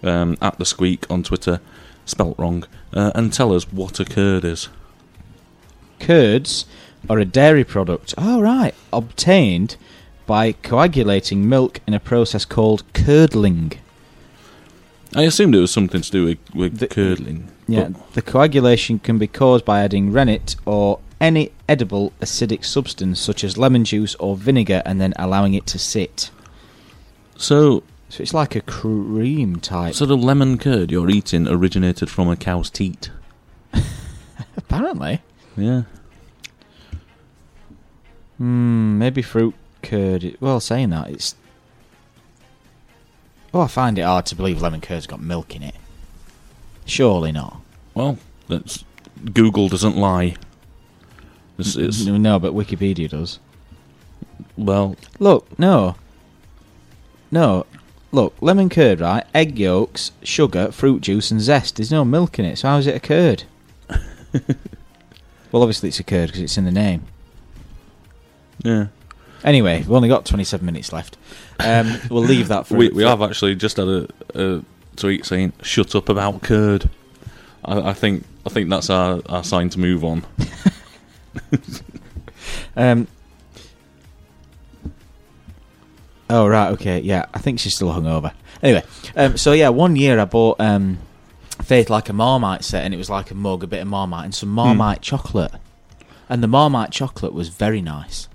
um, 0.02 0.36
at 0.42 0.58
the 0.58 0.64
Sqweek 0.64 1.08
on 1.08 1.22
Twitter, 1.22 1.60
spelt 2.04 2.38
wrong, 2.38 2.64
uh, 2.92 3.12
and 3.14 3.32
tell 3.32 3.52
us 3.52 3.64
what 3.72 4.00
a 4.00 4.04
curd 4.04 4.44
is. 4.44 4.68
curds 5.98 6.64
are 7.08 7.18
a 7.18 7.24
dairy 7.24 7.64
product. 7.64 8.14
Oh, 8.18 8.40
right. 8.40 8.74
Obtained 8.92 9.76
by 10.26 10.52
coagulating 10.52 11.48
milk 11.48 11.80
in 11.86 11.94
a 11.94 12.00
process 12.00 12.44
called 12.44 12.82
curdling. 12.92 13.72
I 15.14 15.22
assumed 15.22 15.54
it 15.54 15.60
was 15.60 15.72
something 15.72 16.00
to 16.02 16.10
do 16.10 16.24
with, 16.24 16.38
with 16.54 16.78
The- 16.78 16.86
curdling. 16.88 17.48
Yeah, 17.66 17.90
the 18.14 18.22
coagulation 18.22 18.98
can 18.98 19.18
be 19.18 19.26
caused 19.28 19.64
by 19.64 19.82
adding 19.82 20.10
rennet 20.12 20.56
or 20.66 20.98
any 21.20 21.52
edible 21.68 22.12
acidic 22.20 22.64
substance 22.64 23.20
such 23.20 23.44
as 23.44 23.56
lemon 23.56 23.84
juice 23.84 24.14
or 24.16 24.36
vinegar 24.36 24.82
and 24.84 25.00
then 25.00 25.12
allowing 25.16 25.54
it 25.54 25.66
to 25.68 25.78
sit. 25.78 26.30
so 27.36 27.82
So 28.10 28.22
it's 28.22 28.34
like 28.34 28.56
a 28.56 28.60
cream 28.60 29.56
type. 29.60 29.94
so 29.94 30.04
the 30.04 30.16
lemon 30.16 30.58
curd 30.58 30.90
you're 30.90 31.08
eating 31.08 31.46
originated 31.48 32.10
from 32.10 32.28
a 32.28 32.36
cow's 32.36 32.68
teat. 32.68 33.10
Apparently. 34.56 35.22
Yeah. 35.56 35.82
Hmm, 38.38 38.98
maybe 38.98 39.22
fruit 39.22 39.54
curd. 39.82 40.36
Well, 40.40 40.60
saying 40.60 40.90
that, 40.90 41.08
it's. 41.08 41.36
Oh, 43.54 43.60
I 43.62 43.66
find 43.68 43.98
it 43.98 44.02
hard 44.02 44.26
to 44.26 44.34
believe 44.36 44.60
lemon 44.60 44.80
curd's 44.80 45.06
got 45.06 45.20
milk 45.20 45.54
in 45.54 45.62
it. 45.62 45.74
Surely 46.84 47.30
not. 47.32 47.60
Well, 47.94 48.18
that's 48.48 48.84
Google 49.32 49.68
doesn't 49.68 49.96
lie. 49.96 50.36
It's, 51.58 51.76
it's 51.76 52.06
No, 52.06 52.38
but 52.38 52.54
Wikipedia 52.54 53.08
does. 53.08 53.38
well, 54.56 54.96
Look, 55.18 55.58
no. 55.58 55.94
No. 57.30 57.66
Look, 58.12 58.34
lemon 58.40 58.68
curd, 58.68 59.00
right? 59.00 59.24
Egg 59.34 59.58
yolks, 59.58 60.12
sugar, 60.22 60.72
fruit 60.72 61.00
juice, 61.00 61.30
and 61.30 61.40
zest. 61.40 61.76
There's 61.76 61.92
no 61.92 62.04
milk 62.04 62.38
in 62.38 62.44
it, 62.44 62.56
so 62.56 62.68
how 62.68 62.78
is 62.78 62.86
it 62.86 62.96
a 62.96 63.00
curd? 63.00 63.44
well, 65.52 65.62
obviously 65.62 65.88
it's 65.90 66.00
a 66.00 66.04
curd 66.04 66.28
because 66.28 66.40
it's 66.42 66.58
in 66.58 66.64
the 66.64 66.72
name. 66.72 67.04
yeah. 68.64 68.88
Anyway, 69.42 69.78
we've 69.78 69.92
only 69.92 70.08
got 70.08 70.26
27 70.26 70.66
minutes 70.66 70.92
left. 70.92 71.16
Um, 71.60 71.98
we'll 72.10 72.22
leave 72.22 72.48
that 72.48 72.66
for. 72.66 72.76
we, 72.76 72.90
we 72.90 73.04
have 73.04 73.22
actually 73.22 73.54
just 73.54 73.78
had 73.78 73.88
a, 73.88 74.08
a 74.34 74.62
tweet 74.96 75.24
saying 75.24 75.54
"shut 75.62 75.94
up 75.94 76.10
about 76.10 76.42
curd." 76.42 76.90
I, 77.64 77.90
I 77.90 77.92
think 77.94 78.24
I 78.44 78.50
think 78.50 78.68
that's 78.68 78.90
our, 78.90 79.22
our 79.30 79.42
sign 79.42 79.70
to 79.70 79.80
move 79.80 80.04
on. 80.04 80.26
Um, 82.76 83.06
oh 86.30 86.46
right, 86.46 86.70
okay, 86.72 87.00
yeah. 87.00 87.26
I 87.34 87.38
think 87.38 87.60
she's 87.60 87.74
still 87.74 87.92
hungover. 87.92 88.32
Anyway, 88.62 88.82
um, 89.16 89.36
so 89.36 89.52
yeah, 89.52 89.68
one 89.68 89.96
year 89.96 90.18
I 90.18 90.24
bought 90.24 90.60
um, 90.60 90.98
Faith 91.62 91.90
like 91.90 92.08
a 92.08 92.12
Marmite 92.12 92.64
set, 92.64 92.84
and 92.84 92.94
it 92.94 92.96
was 92.96 93.10
like 93.10 93.30
a 93.30 93.34
mug, 93.34 93.62
a 93.62 93.66
bit 93.66 93.80
of 93.80 93.88
Marmite, 93.88 94.24
and 94.24 94.34
some 94.34 94.48
Marmite 94.50 95.02
chocolate. 95.02 95.52
And 96.28 96.42
the 96.42 96.48
Marmite 96.48 96.92
chocolate 96.92 97.32
was 97.32 97.48
very 97.48 97.82
nice. 97.82 98.28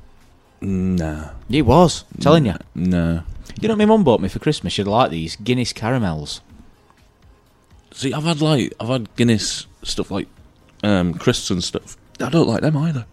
Nah, 0.61 1.29
It 1.49 1.61
was, 1.63 2.03
I'm 2.13 2.21
telling 2.21 2.45
you. 2.45 2.55
no. 2.73 3.23
You 3.61 3.69
know 3.69 3.73
what 3.75 3.77
my 3.79 3.85
mum 3.85 4.03
bought 4.03 4.19
me 4.19 4.27
for 4.27 4.39
Christmas? 4.39 4.73
She'd 4.73 4.85
like 4.87 5.11
these 5.11 5.37
Guinness 5.37 5.71
caramels. 5.71 6.41
See, 7.93 8.11
I've 8.13 8.23
had 8.23 8.41
like 8.41 8.73
I've 8.81 8.89
had 8.89 9.15
Guinness 9.15 9.65
stuff 9.83 10.11
like 10.11 10.27
um, 10.83 11.13
crisps 11.13 11.51
and 11.51 11.63
stuff. 11.63 11.95
I 12.19 12.29
don't 12.29 12.47
like 12.49 12.61
them 12.61 12.75
either. 12.75 13.05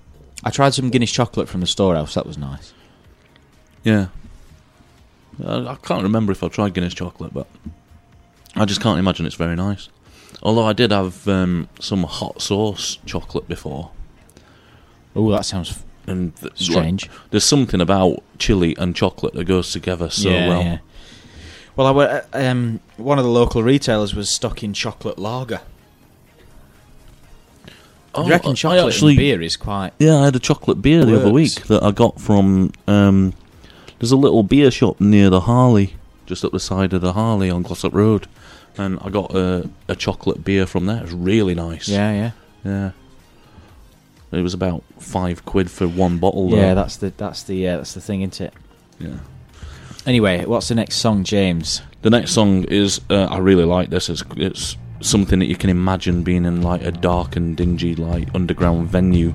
I 0.43 0.51
tried 0.51 0.75
some 0.75 0.91
Guinness 0.91 1.13
chocolate 1.13 1.49
from 1.49 1.61
the 1.61 1.67
storehouse. 1.69 2.15
That 2.15 2.27
was 2.27 2.37
nice. 2.39 2.73
Yeah, 3.85 4.09
I, 5.45 5.67
I 5.67 5.77
can't 5.83 6.03
remember 6.03 6.33
if 6.33 6.43
I 6.43 6.49
tried 6.49 6.75
Guinness 6.75 6.95
chocolate, 6.95 7.33
but 7.35 7.47
I 8.57 8.65
just 8.65 8.81
can't 8.81 8.99
imagine 8.99 9.27
it's 9.27 9.35
very 9.37 9.57
nice. 9.57 9.89
Although 10.43 10.65
I 10.65 10.73
did 10.73 10.91
have 10.91 11.27
um, 11.29 11.69
some 11.81 12.03
hot 12.05 12.43
sauce 12.43 12.99
chocolate 13.07 13.47
before, 13.49 13.91
Oh, 15.15 15.31
that 15.31 15.45
sounds 15.45 15.85
and 16.07 16.35
th- 16.37 16.53
like, 16.53 16.57
strange. 16.61 17.11
there's 17.31 17.45
something 17.45 17.81
about 17.81 18.23
chili 18.39 18.75
and 18.79 18.97
chocolate 18.97 19.35
that 19.35 19.45
goes 19.45 19.71
together 19.73 20.09
so 20.11 20.31
yeah, 20.31 20.49
well. 20.49 20.63
yeah. 20.63 20.79
Well, 21.77 21.87
I 21.87 21.91
were, 21.93 22.25
uh, 22.33 22.39
um, 22.51 22.81
one 22.97 23.19
of 23.19 23.25
the 23.25 23.31
local 23.31 23.63
retailers 23.63 24.15
was 24.15 24.29
stocking 24.35 24.73
chocolate 24.73 25.19
lager. 25.19 25.61
Oh, 28.15 28.25
you 28.25 28.31
reckon 28.31 28.49
I- 28.49 28.53
I 28.53 28.55
chocolate 28.55 28.87
actually, 28.95 29.13
and 29.13 29.19
beer 29.19 29.43
is 29.43 29.57
quite? 29.57 29.93
Yeah, 29.99 30.19
I 30.19 30.25
had 30.27 30.37
a 30.37 30.41
chocolate 30.41 30.83
beer 30.83 31.05
the 31.05 31.17
other 31.17 31.31
Works. 31.33 31.57
week 31.59 31.67
that 31.69 31.83
I 31.83 31.91
got 31.93 32.21
from. 32.21 32.73
Um, 32.87 33.33
there's 34.03 34.11
a 34.11 34.17
little 34.17 34.43
beer 34.43 34.73
shop 34.73 35.01
near 35.01 35.31
the 35.31 35.43
Harley, 35.43 35.95
just 36.27 36.45
up 36.45 36.51
the 36.51 36.59
side 36.59 36.93
of 36.93 37.03
the 37.03 37.13
Harley 37.13 37.49
on 37.49 37.63
Glossop 37.63 37.95
Road, 37.95 38.27
and 38.77 38.99
I 39.01 39.11
got 39.11 39.33
a, 39.33 39.71
a 39.87 39.95
chocolate 39.95 40.43
beer 40.43 40.67
from 40.67 40.87
there. 40.87 40.97
It 40.97 41.03
was 41.05 41.13
really 41.15 41.55
nice. 41.55 41.89
Yeah, 41.89 42.13
yeah, 42.13 42.31
yeah. 42.65 42.91
It 44.33 44.43
was 44.43 44.55
about 44.55 44.83
five 44.99 45.45
quid 45.45 45.71
for 45.71 45.87
one 45.87 46.19
bottle. 46.19 46.51
Though. 46.51 46.57
yeah. 46.57 46.75
That's 46.75 46.97
the 46.97 47.11
that's 47.17 47.45
the 47.45 47.69
uh, 47.69 47.77
that's 47.77 47.95
the 47.95 48.01
thing, 48.01 48.23
isn't 48.23 48.41
it? 48.41 48.55
yeah. 48.99 49.19
Anyway, 50.05 50.47
what's 50.47 50.67
the 50.67 50.75
next 50.75 50.97
song, 50.97 51.23
James? 51.23 51.81
The 52.01 52.11
next 52.11 52.33
song 52.33 52.65
is 52.65 53.01
uh, 53.09 53.27
I 53.31 53.39
really 53.39 53.65
like 53.65 53.91
this. 53.91 54.09
It's, 54.09 54.25
it's 54.37 54.77
something 55.01 55.39
that 55.39 55.47
you 55.47 55.55
can 55.55 55.71
imagine 55.71 56.25
being 56.25 56.45
in 56.45 56.61
like 56.61 56.83
a 56.83 56.91
dark 56.91 57.37
and 57.37 57.57
dingy 57.57 57.95
like 57.95 58.35
underground 58.35 58.89
venue. 58.89 59.33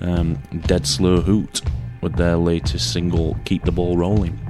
Um, 0.00 0.38
Dead 0.66 0.86
Slow 0.86 1.22
Hoot 1.22 1.62
with 2.00 2.16
their 2.16 2.36
latest 2.36 2.92
single 2.92 3.36
"Keep 3.44 3.64
the 3.64 3.72
Ball 3.72 3.96
Rolling." 3.96 4.45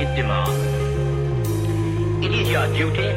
It 0.00 0.14
demands. 0.14 0.50
It 2.24 2.30
is 2.32 2.48
your 2.48 2.66
duty 2.72 3.08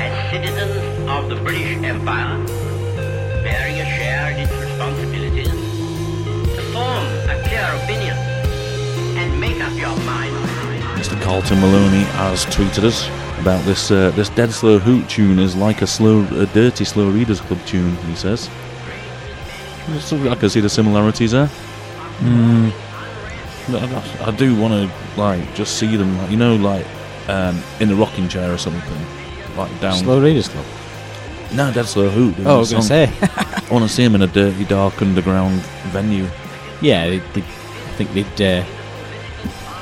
as 0.00 0.30
citizens 0.30 1.08
of 1.08 1.28
the 1.28 1.36
British 1.36 1.76
Empire, 1.84 2.38
bearing 3.44 3.76
a 3.80 3.84
share 3.84 4.30
in 4.32 4.38
its 4.38 4.52
responsibilities, 4.52 5.50
to 6.56 6.62
form 6.72 7.04
a 7.28 7.36
clear 7.44 7.68
opinion 7.82 8.16
and 9.18 9.38
make 9.38 9.60
up 9.60 9.72
your 9.74 9.94
mind. 10.06 10.34
Mr. 10.98 11.20
Carlton 11.22 11.60
Maloney 11.60 12.04
has 12.16 12.46
tweeted 12.46 12.84
us 12.84 13.08
about 13.38 13.62
this. 13.66 13.90
Uh, 13.90 14.10
this 14.12 14.30
dead 14.30 14.52
slow 14.52 14.78
hoot 14.78 15.06
tune 15.08 15.38
is 15.38 15.54
like 15.54 15.82
a 15.82 15.86
slow, 15.86 16.24
a 16.32 16.46
dirty 16.46 16.84
slow 16.84 17.10
readers 17.10 17.40
club 17.42 17.60
tune. 17.66 17.94
He 18.08 18.14
says. 18.14 18.48
So 20.00 20.16
I 20.30 20.34
can 20.36 20.48
see 20.48 20.60
the 20.60 20.68
similarities 20.68 21.32
there. 21.32 21.50
Mm. 22.20 22.89
I, 23.74 24.26
I 24.26 24.30
do 24.32 24.54
want 24.58 24.72
to 24.74 25.20
like 25.20 25.54
just 25.54 25.78
see 25.78 25.96
them, 25.96 26.16
like, 26.18 26.30
you 26.30 26.36
know, 26.36 26.56
like 26.56 26.86
um, 27.28 27.62
in 27.80 27.90
a 27.90 27.94
rocking 27.94 28.28
chair 28.28 28.52
or 28.52 28.58
something, 28.58 29.06
like 29.56 29.80
down. 29.80 29.94
Slow 29.94 30.20
Readers 30.20 30.48
Club. 30.48 30.64
No, 31.52 31.70
that's 31.72 31.90
slow 31.90 32.08
hoot. 32.08 32.34
Oh, 32.46 32.56
I 32.56 32.58
was 32.58 32.70
going 32.70 32.82
to 32.82 32.86
say. 32.88 33.12
I 33.22 33.66
want 33.72 33.82
to 33.82 33.88
see 33.88 34.04
them 34.04 34.14
in 34.14 34.22
a 34.22 34.26
dirty, 34.28 34.64
dark 34.64 35.02
underground 35.02 35.60
venue. 35.92 36.26
yeah, 36.80 37.08
they, 37.08 37.18
they, 37.18 37.40
I 37.40 37.92
think 37.96 38.12
they'd. 38.12 38.40
Uh, 38.40 38.64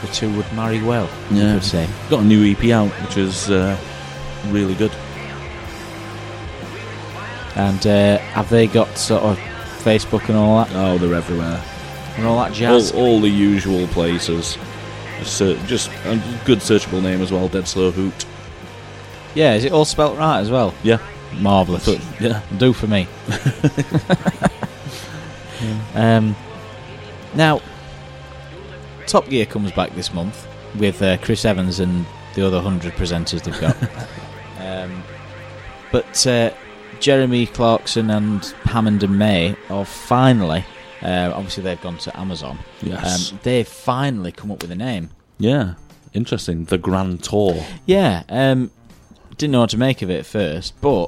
the 0.01 0.07
two 0.13 0.35
would 0.37 0.51
marry 0.55 0.83
well. 0.83 1.11
Yeah, 1.31 1.55
would 1.55 1.65
say. 1.65 1.87
Got 2.09 2.21
a 2.23 2.25
new 2.25 2.51
EP 2.51 2.71
out, 2.71 2.89
which 3.03 3.17
is 3.17 3.51
uh, 3.51 3.77
really 4.47 4.75
good. 4.75 4.93
And 7.57 7.85
uh, 7.87 8.19
have 8.19 8.49
they 8.49 8.67
got 8.69 8.97
sort 8.97 9.25
of 9.25 9.37
Facebook 9.83 10.29
and 10.29 10.39
all 10.39 10.65
that 10.65 10.71
Oh, 10.75 10.97
they're 10.99 11.15
everywhere. 11.15 11.63
And 12.19 12.27
all 12.27 12.39
that 12.39 12.53
jazz? 12.53 12.93
All, 12.93 13.01
all 13.01 13.21
the 13.21 13.31
usual 13.31 13.87
places. 13.89 14.59
Ser- 15.23 15.59
just 15.67 15.91
a 16.05 16.21
good 16.45 16.59
searchable 16.59 17.03
name 17.03 17.23
as 17.23 17.33
well. 17.33 17.49
Dead 17.49 17.67
slow 17.67 17.91
hoot. 17.91 18.27
Yeah, 19.35 19.55
is 19.55 19.65
it 19.65 19.73
all 19.73 19.85
spelt 19.85 20.19
right 20.19 20.41
as 20.41 20.51
well? 20.51 20.75
Yeah, 20.83 20.99
Marvellous. 21.41 21.89
yeah. 22.21 22.43
Do 22.57 22.73
for 22.73 22.87
me. 22.87 23.07
um, 25.95 26.37
now, 27.35 27.61
Top 29.07 29.29
Gear 29.29 29.47
comes 29.47 29.73
back 29.73 29.95
this 29.95 30.13
month 30.13 30.47
with 30.79 31.01
uh, 31.03 31.17
Chris 31.19 31.45
Evans 31.45 31.81
and 31.81 32.07
the 32.35 32.47
other 32.47 32.61
hundred 32.61 32.93
presenters 32.95 33.43
they've 33.43 33.61
got. 33.61 33.77
um, 34.61 35.03
but 35.91 36.27
uh, 36.27 36.53
Jeremy 37.01 37.47
Clarkson 37.47 38.11
and 38.11 38.45
Hammond 38.65 39.03
and 39.03 39.19
May 39.19 39.57
are 39.71 39.85
finally, 39.85 40.65
uh, 41.03 41.33
obviously 41.35 41.63
they've 41.63 41.81
gone 41.81 41.99
to 41.99 42.19
Amazon. 42.19 42.59
Yes. 42.83 43.33
Um, 43.33 43.41
they've 43.43 43.67
finally 43.69 44.33
come 44.33 44.51
up 44.51 44.63
with 44.63 44.71
a 44.71 44.77
name. 44.77 45.11
Yeah. 45.39 45.75
Interesting. 46.15 46.65
The 46.65 46.79
Grand 46.79 47.23
Tour. 47.23 47.65
Yeah, 47.87 48.23
um, 48.29 48.71
didn't 49.37 49.53
know 49.53 49.61
what 49.61 49.71
to 49.71 49.77
make 49.79 50.03
of 50.03 50.11
it 50.11 50.19
at 50.21 50.27
first, 50.27 50.81
but 50.81 51.07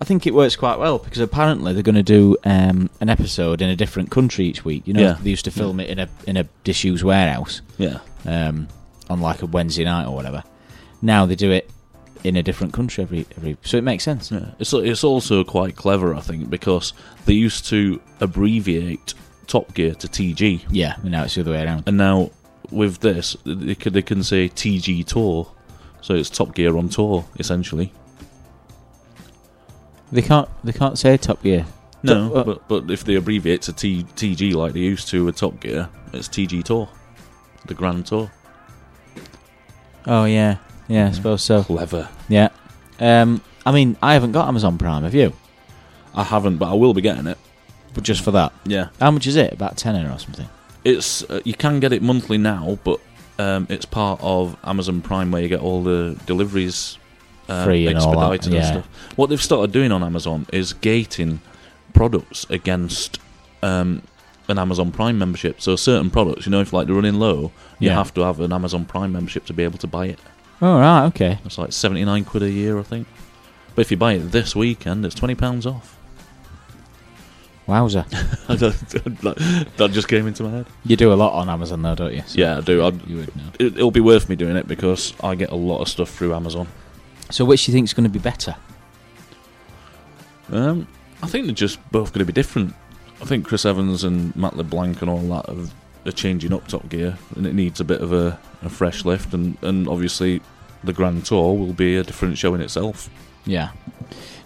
I 0.00 0.04
think 0.04 0.26
it 0.26 0.32
works 0.34 0.54
quite 0.56 0.78
well 0.78 0.98
because 0.98 1.18
apparently 1.18 1.72
they're 1.72 1.82
going 1.82 1.96
to 1.96 2.02
do 2.02 2.36
um, 2.44 2.88
an 3.00 3.08
episode 3.10 3.60
in 3.60 3.68
a 3.68 3.76
different 3.76 4.10
country 4.10 4.46
each 4.46 4.64
week. 4.64 4.86
You 4.86 4.94
know, 4.94 5.00
Yeah. 5.02 5.16
they 5.20 5.30
used 5.30 5.44
to 5.46 5.50
film 5.50 5.80
it 5.80 5.90
in 5.90 5.98
a 5.98 6.08
in 6.26 6.36
a 6.36 6.44
disused 6.64 7.02
warehouse 7.04 7.60
Yeah. 7.78 7.98
um, 8.24 8.68
on 9.10 9.20
like 9.20 9.42
a 9.42 9.46
Wednesday 9.46 9.84
night 9.84 10.06
or 10.06 10.14
whatever. 10.14 10.44
Now 11.02 11.26
they 11.26 11.34
do 11.34 11.50
it 11.50 11.68
in 12.24 12.36
a 12.36 12.42
different 12.42 12.72
country 12.72 13.02
every 13.04 13.26
every, 13.36 13.56
so 13.62 13.76
it 13.76 13.84
makes 13.84 14.04
sense. 14.04 14.30
Yeah. 14.30 14.50
It's 14.58 14.72
it's 14.72 15.04
also 15.04 15.44
quite 15.44 15.76
clever, 15.76 16.14
I 16.14 16.20
think, 16.20 16.50
because 16.50 16.92
they 17.26 17.34
used 17.34 17.66
to 17.66 18.00
abbreviate 18.20 19.14
Top 19.46 19.72
Gear 19.74 19.94
to 19.94 20.08
TG, 20.08 20.64
Yeah, 20.70 20.96
and 21.02 21.10
now 21.10 21.24
it's 21.24 21.34
the 21.36 21.40
other 21.42 21.52
way 21.52 21.64
around. 21.64 21.84
and 21.86 21.96
now 21.96 22.30
with 22.70 22.98
this, 23.00 23.36
they 23.46 23.74
can, 23.74 23.92
they 23.94 24.02
can 24.02 24.22
say 24.22 24.48
TG 24.48 25.06
Tour, 25.06 25.50
so 26.02 26.14
it's 26.14 26.28
Top 26.30 26.54
Gear 26.54 26.76
on 26.76 26.88
tour 26.88 27.24
essentially. 27.38 27.92
They 30.12 30.22
can't 30.22 30.48
they 30.64 30.72
can't 30.72 30.98
say 30.98 31.16
Top 31.16 31.42
Gear. 31.42 31.66
No, 32.02 32.32
uh, 32.34 32.44
but 32.44 32.68
but 32.68 32.90
if 32.90 33.04
they 33.04 33.16
abbreviate 33.16 33.62
to 33.62 33.72
T, 33.72 34.04
TG 34.16 34.54
like 34.54 34.72
they 34.72 34.80
used 34.80 35.08
to 35.08 35.24
with 35.24 35.36
Top 35.36 35.60
Gear, 35.60 35.88
it's 36.12 36.28
TG 36.28 36.62
Tour, 36.64 36.88
the 37.66 37.74
Grand 37.74 38.06
Tour. 38.06 38.30
Oh 40.06 40.24
yeah, 40.24 40.56
yeah, 40.88 41.08
I 41.08 41.12
suppose 41.12 41.42
so. 41.42 41.62
Clever. 41.64 42.08
Yeah. 42.28 42.48
Um, 43.00 43.40
I 43.64 43.72
mean, 43.72 43.96
I 44.02 44.14
haven't 44.14 44.32
got 44.32 44.48
Amazon 44.48 44.78
Prime. 44.78 45.02
Have 45.04 45.14
you? 45.14 45.32
I 46.14 46.24
haven't, 46.24 46.56
but 46.56 46.70
I 46.70 46.74
will 46.74 46.94
be 46.94 47.00
getting 47.02 47.26
it. 47.26 47.38
But 47.94 48.04
just 48.04 48.22
for 48.24 48.30
that, 48.32 48.52
Yeah, 48.64 48.88
how 49.00 49.10
much 49.10 49.26
is 49.26 49.36
it? 49.36 49.52
About 49.52 49.76
tenner 49.76 50.10
or 50.10 50.18
something? 50.18 50.48
it's 50.84 51.22
uh, 51.24 51.40
you 51.44 51.54
can 51.54 51.80
get 51.80 51.92
it 51.92 52.00
monthly 52.02 52.38
now, 52.38 52.78
but 52.84 53.00
um, 53.38 53.66
it's 53.68 53.84
part 53.84 54.20
of 54.22 54.56
Amazon 54.64 55.00
Prime 55.02 55.30
where 55.30 55.42
you 55.42 55.48
get 55.48 55.60
all 55.60 55.82
the 55.82 56.16
deliveries 56.26 56.98
uh, 57.48 57.64
Free 57.64 57.86
and 57.86 57.98
all 57.98 58.12
that, 58.18 58.32
expedited 58.34 58.52
yeah. 58.52 58.58
and 58.58 58.84
stuff. 58.84 59.16
What 59.16 59.28
they've 59.30 59.42
started 59.42 59.72
doing 59.72 59.90
on 59.92 60.02
Amazon 60.02 60.46
is 60.52 60.72
gating 60.72 61.40
products 61.94 62.46
against 62.50 63.18
um, 63.62 64.02
an 64.48 64.58
Amazon 64.58 64.92
Prime 64.92 65.18
membership. 65.18 65.60
So 65.60 65.76
certain 65.76 66.10
products, 66.10 66.46
you 66.46 66.52
know, 66.52 66.60
if 66.60 66.72
like 66.72 66.86
they're 66.86 66.94
running 66.96 67.14
low, 67.18 67.52
you 67.78 67.88
Yeah. 67.88 67.94
have 67.94 68.14
to 68.14 68.20
have 68.22 68.40
an 68.40 68.52
Amazon 68.52 68.84
Prime 68.84 69.12
membership 69.12 69.44
to 69.46 69.52
be 69.52 69.62
able 69.64 69.78
to 69.78 69.86
buy 69.86 70.06
it. 70.06 70.18
Oh 70.60 70.78
right, 70.78 71.06
okay. 71.06 71.38
It's 71.44 71.58
like 71.58 71.72
seventy 71.72 72.04
nine 72.04 72.24
quid 72.24 72.42
a 72.42 72.50
year, 72.50 72.78
I 72.78 72.82
think. 72.82 73.06
But 73.74 73.82
if 73.82 73.90
you 73.90 73.96
buy 73.96 74.14
it 74.14 74.30
this 74.32 74.56
weekend, 74.56 75.04
it's 75.06 75.14
twenty 75.14 75.34
pounds 75.34 75.66
off. 75.66 75.96
Wowza. 77.68 78.08
that 79.76 79.90
just 79.92 80.08
came 80.08 80.26
into 80.26 80.42
my 80.42 80.50
head. 80.50 80.66
You 80.86 80.96
do 80.96 81.12
a 81.12 81.14
lot 81.14 81.34
on 81.34 81.50
Amazon 81.50 81.82
though, 81.82 81.94
don't 81.94 82.14
you? 82.14 82.22
So 82.26 82.40
Yeah, 82.40 82.58
I 82.58 82.60
do. 82.62 82.82
I'd, 82.84 83.06
You 83.06 83.16
would 83.18 83.36
know. 83.36 83.42
it, 83.58 83.76
it'll 83.76 83.90
be 83.90 84.00
worth 84.00 84.28
me 84.30 84.36
doing 84.36 84.56
it 84.56 84.66
because 84.66 85.12
I 85.22 85.34
get 85.34 85.50
a 85.50 85.54
lot 85.54 85.82
of 85.82 85.88
stuff 85.88 86.08
through 86.08 86.34
Amazon. 86.34 86.66
So 87.30 87.44
which 87.44 87.66
do 87.66 87.72
you 87.72 87.76
think's 87.76 87.92
going 87.92 88.04
to 88.04 88.10
be 88.10 88.18
better? 88.18 88.56
Um, 90.50 90.88
I 91.22 91.26
think 91.26 91.44
they're 91.44 91.54
just 91.54 91.78
both 91.92 92.12
going 92.14 92.20
to 92.20 92.24
be 92.24 92.32
different. 92.32 92.74
I 93.20 93.26
think 93.26 93.46
Chris 93.46 93.66
Evans 93.66 94.02
and 94.02 94.34
Matt 94.34 94.56
LeBlanc 94.56 95.02
and 95.02 95.10
all 95.10 95.20
that 95.20 95.46
have, 95.46 95.74
are 96.08 96.12
changing 96.12 96.52
up 96.52 96.66
Top 96.66 96.88
Gear, 96.88 97.18
and 97.36 97.46
it 97.46 97.54
needs 97.54 97.80
a 97.80 97.84
bit 97.84 98.00
of 98.00 98.12
a, 98.12 98.38
a 98.62 98.68
fresh 98.68 99.04
lift. 99.04 99.34
And, 99.34 99.56
and 99.62 99.88
obviously, 99.88 100.40
the 100.82 100.92
Grand 100.92 101.26
Tour 101.26 101.56
will 101.56 101.72
be 101.72 101.96
a 101.96 102.02
different 102.02 102.38
show 102.38 102.54
in 102.54 102.60
itself. 102.60 103.08
Yeah. 103.44 103.70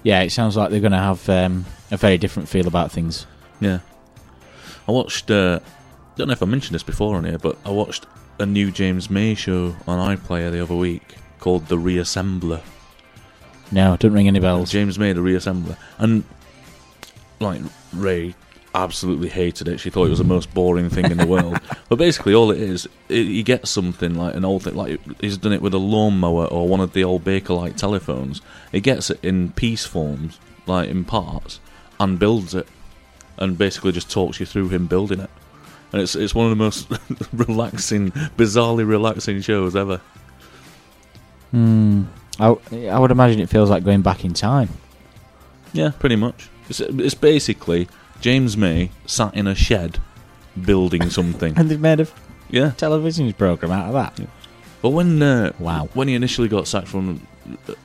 Yeah, 0.03 0.23
it 0.23 0.31
sounds 0.31 0.57
like 0.57 0.71
they're 0.71 0.81
going 0.81 0.93
to 0.93 0.99
have 0.99 1.29
um, 1.29 1.65
a 1.91 1.97
very 1.97 2.19
different 2.19 2.49
feel 2.49 2.67
about 2.67 2.93
things. 2.93 3.27
Yeah. 3.61 3.79
I 4.89 4.93
watched. 4.93 5.31
Uh, 5.31 5.61
don't 6.17 6.27
know 6.27 6.33
if 6.33 6.43
I 6.43 6.47
mentioned 6.47 6.75
this 6.75 6.83
before 6.83 7.17
on 7.17 7.25
here, 7.25 7.39
but 7.39 7.57
I 7.65 7.71
watched 7.71 8.07
a 8.39 8.45
new 8.45 8.71
James 8.71 9.09
May 9.09 9.35
show 9.35 9.77
on 9.87 10.17
iPlayer 10.17 10.51
the 10.51 10.61
other 10.61 10.75
week 10.75 11.17
called 11.39 11.69
The 11.69 11.77
Reassembler. 11.77 12.61
No, 13.73 13.97
don't 13.97 14.13
ring 14.13 14.29
any 14.29 14.39
bells. 14.39 14.71
James 14.71 14.99
May, 14.99 15.15
the 15.15 15.23
reassembler, 15.23 15.79
and 15.99 16.25
like 17.41 17.63
Ray 17.95 18.35
absolutely 18.75 19.29
hated 19.29 19.69
it. 19.69 19.79
She 19.79 19.91
thought 19.91 20.07
it 20.07 20.11
was 20.11 20.19
the 20.19 20.25
most 20.25 20.53
boring 20.55 20.89
thing 20.89 21.11
in 21.11 21.19
the 21.19 21.27
world. 21.27 21.59
But 21.89 21.97
basically, 21.99 22.33
all 22.33 22.51
it 22.51 22.59
is, 22.59 22.89
it, 23.11 23.27
you 23.27 23.43
get 23.43 23.69
something 23.69 24.15
like 24.15 24.35
an 24.35 24.47
old 24.47 24.63
thing, 24.63 24.75
like 24.75 24.99
he's 25.21 25.37
done 25.37 25.53
it 25.53 25.61
with 25.61 25.75
a 25.75 25.79
lawnmower 25.79 26.47
or 26.47 26.67
one 26.67 26.81
of 26.81 26.95
the 26.95 27.05
old 27.05 27.23
Bakelite 27.23 27.77
telephones. 27.77 28.41
He 28.71 28.81
gets 28.81 29.11
it 29.11 29.23
in 29.23 29.53
piece 29.53 29.85
forms, 29.85 30.39
like 30.67 30.89
in 30.89 31.05
parts, 31.05 31.61
and 32.01 32.19
builds 32.19 32.55
it, 32.55 32.67
and 33.37 33.59
basically 33.59 33.93
just 33.93 34.11
talks 34.11 34.41
you 34.41 34.47
through 34.47 34.71
him 34.71 34.87
building 34.87 35.21
it. 35.21 35.29
And 35.93 36.01
it's 36.01 36.17
it's 36.17 36.35
one 36.35 36.47
of 36.47 36.51
the 36.51 36.65
most 36.65 36.91
relaxing, 37.33 38.11
bizarrely 38.11 38.89
relaxing 38.89 39.43
shows 39.43 39.77
ever. 39.77 40.01
Hmm. 41.51 42.05
I, 42.41 42.57
I 42.89 42.99
would 42.99 43.11
imagine 43.11 43.41
it 43.41 43.51
feels 43.51 43.69
like 43.69 43.85
going 43.85 44.01
back 44.01 44.25
in 44.25 44.33
time. 44.33 44.71
Yeah, 45.75 45.91
pretty 45.99 46.17
much. 46.17 46.49
It's, 46.71 46.81
it's 46.81 47.15
basically 47.15 47.89
James 48.23 48.57
May 48.57 48.91
sat 49.05 49.35
in 49.35 49.47
a 49.47 49.55
shed 49.55 49.99
building 50.65 51.11
something. 51.11 51.55
And 51.59 51.69
they've 51.69 51.81
made 51.81 52.01
a 52.01 52.07
yeah. 52.49 52.71
television 52.71 53.33
program 53.33 53.73
out 53.73 53.89
of 53.89 53.95
that. 53.95 54.29
But 54.81 54.91
when 54.91 55.21
uh, 55.21 55.53
Wow. 55.59 55.89
when 55.93 56.09
he 56.09 56.15
initially 56.15 56.49
got 56.49 56.67
sacked 56.69 56.89
from 56.89 57.27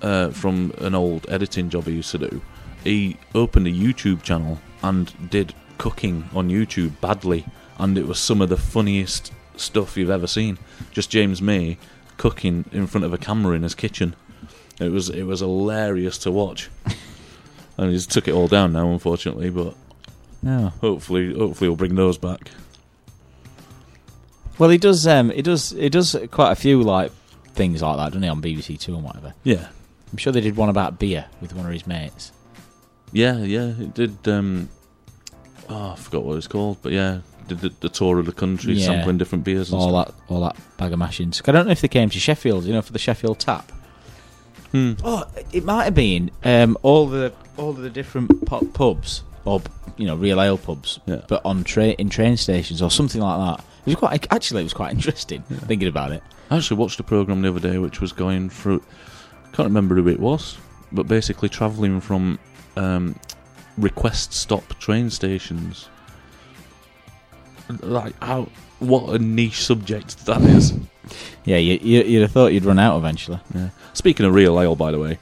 uh, 0.01 0.29
from 0.29 0.71
an 0.77 0.93
old 0.93 1.25
editing 1.27 1.69
job 1.69 1.85
he 1.85 1.93
used 1.93 2.11
to 2.11 2.19
do, 2.19 2.41
he 2.83 3.17
opened 3.33 3.67
a 3.67 3.71
YouTube 3.71 4.21
channel 4.21 4.59
and 4.83 5.29
did 5.29 5.53
cooking 5.79 6.29
on 6.33 6.49
YouTube 6.49 6.99
badly, 7.01 7.45
and 7.79 7.97
it 7.97 8.07
was 8.07 8.19
some 8.19 8.41
of 8.41 8.49
the 8.49 8.57
funniest 8.57 9.33
stuff 9.55 9.97
you've 9.97 10.11
ever 10.11 10.27
seen. 10.27 10.59
Just 10.91 11.09
James 11.09 11.41
May 11.41 11.77
cooking 12.17 12.65
in 12.71 12.85
front 12.88 13.05
of 13.05 13.13
a 13.13 13.17
camera 13.17 13.55
in 13.55 13.63
his 13.63 13.75
kitchen. 13.75 14.15
It 14.79 14.91
was 14.91 15.09
it 15.09 15.23
was 15.23 15.39
hilarious 15.39 16.19
to 16.19 16.31
watch. 16.31 16.69
and 17.77 17.91
he's 17.91 18.05
took 18.05 18.27
it 18.27 18.33
all 18.33 18.47
down 18.47 18.73
now, 18.73 18.91
unfortunately. 18.91 19.49
But 19.49 19.75
No. 20.47 20.69
hopefully, 20.81 21.33
hopefully, 21.37 21.69
we'll 21.69 21.75
bring 21.75 21.95
those 21.95 22.17
back. 22.17 22.51
Well, 24.57 24.69
he 24.69 24.77
does. 24.77 25.05
Um, 25.05 25.29
he 25.29 25.41
does. 25.41 25.71
He 25.71 25.89
does 25.89 26.15
quite 26.31 26.51
a 26.51 26.55
few 26.55 26.81
like 26.81 27.11
things 27.53 27.81
like 27.81 27.97
that, 27.97 28.05
doesn't 28.07 28.23
he, 28.23 28.29
on 28.29 28.41
BBC 28.41 28.79
Two 28.79 28.95
and 28.95 29.03
whatever. 29.03 29.33
Yeah, 29.43 29.67
I'm 30.11 30.17
sure 30.17 30.33
they 30.33 30.41
did 30.41 30.55
one 30.55 30.69
about 30.69 30.99
beer 30.99 31.25
with 31.41 31.53
one 31.53 31.65
of 31.65 31.71
his 31.71 31.85
mates. 31.85 32.31
Yeah, 33.11 33.37
yeah, 33.39 33.67
it 33.79 33.93
did. 33.93 34.27
Um, 34.27 34.69
oh, 35.69 35.91
I 35.91 35.95
forgot 35.95 36.23
what 36.23 36.33
it 36.33 36.35
was 36.37 36.47
called, 36.47 36.77
but 36.81 36.91
yeah, 36.91 37.19
did 37.47 37.59
the, 37.59 37.69
the 37.81 37.89
tour 37.89 38.17
of 38.19 38.25
the 38.25 38.31
country, 38.31 38.73
Yeah. 38.73 38.87
sampling 38.87 39.17
different 39.17 39.43
beers 39.43 39.71
and 39.71 39.79
all 39.79 39.89
stuff. 39.89 40.15
that 40.27 40.33
all 40.33 40.41
that 40.41 40.55
bag 40.77 40.91
of 40.91 40.99
mashings. 40.99 41.41
I 41.47 41.51
don't 41.51 41.65
know 41.65 41.71
if 41.71 41.81
they 41.81 41.87
came 41.87 42.09
to 42.09 42.19
Sheffield, 42.19 42.63
you 42.65 42.73
know, 42.73 42.81
for 42.81 42.93
the 42.93 42.99
Sheffield 42.99 43.39
tap. 43.39 43.71
Hmm. 44.71 44.93
Oh, 45.03 45.23
it 45.53 45.63
might 45.63 45.85
have 45.85 45.95
been 45.95 46.31
um, 46.43 46.77
all 46.81 47.05
the 47.07 47.31
all 47.57 47.69
of 47.69 47.77
the 47.77 47.89
different 47.89 48.45
pubs 48.73 49.23
or 49.47 49.61
you 49.95 50.05
know 50.05 50.15
real 50.15 50.41
ale 50.41 50.57
pubs, 50.57 50.99
Yeah. 51.05 51.21
but 51.27 51.41
on 51.45 51.63
train 51.63 51.95
in 51.97 52.09
train 52.09 52.37
stations 52.37 52.81
or 52.81 52.91
something 52.91 53.21
like 53.21 53.39
that. 53.57 53.65
It 53.85 53.91
was 53.91 53.95
quite 53.95 54.27
actually 54.31 54.61
it 54.61 54.65
was 54.65 54.73
quite 54.73 54.91
interesting 54.97 55.41
thinking 55.43 55.87
about 55.87 56.11
it. 56.11 56.21
I 56.51 56.57
actually 56.57 56.77
watched 56.77 56.99
a 56.99 57.03
program 57.03 57.41
the 57.41 57.49
other 57.49 57.59
day 57.59 57.77
which 57.77 58.01
was 58.01 58.11
going 58.11 58.49
through. 58.49 58.83
Can't 59.53 59.67
remember 59.67 59.95
who 59.95 60.07
it 60.09 60.19
was, 60.19 60.57
but 60.91 61.07
basically 61.07 61.49
travelling 61.49 61.99
from 62.01 62.37
um, 62.75 63.15
request 63.77 64.33
stop 64.33 64.77
train 64.79 65.09
stations. 65.09 65.89
Like 67.81 68.13
how? 68.21 68.49
What 68.79 69.09
a 69.15 69.19
niche 69.19 69.63
subject 69.65 70.25
that 70.25 70.41
is. 70.41 70.73
Yeah, 71.45 71.57
you, 71.57 71.79
you, 71.81 72.03
you'd 72.03 72.21
have 72.21 72.31
thought 72.31 72.47
you'd 72.53 72.65
run 72.65 72.77
out 72.79 72.97
eventually. 72.97 73.39
Yeah. 73.55 73.69
Speaking 73.93 74.25
of 74.25 74.33
real 74.33 74.59
ale, 74.61 74.75
by 74.75 74.91
the 74.91 74.99
way, 74.99 75.17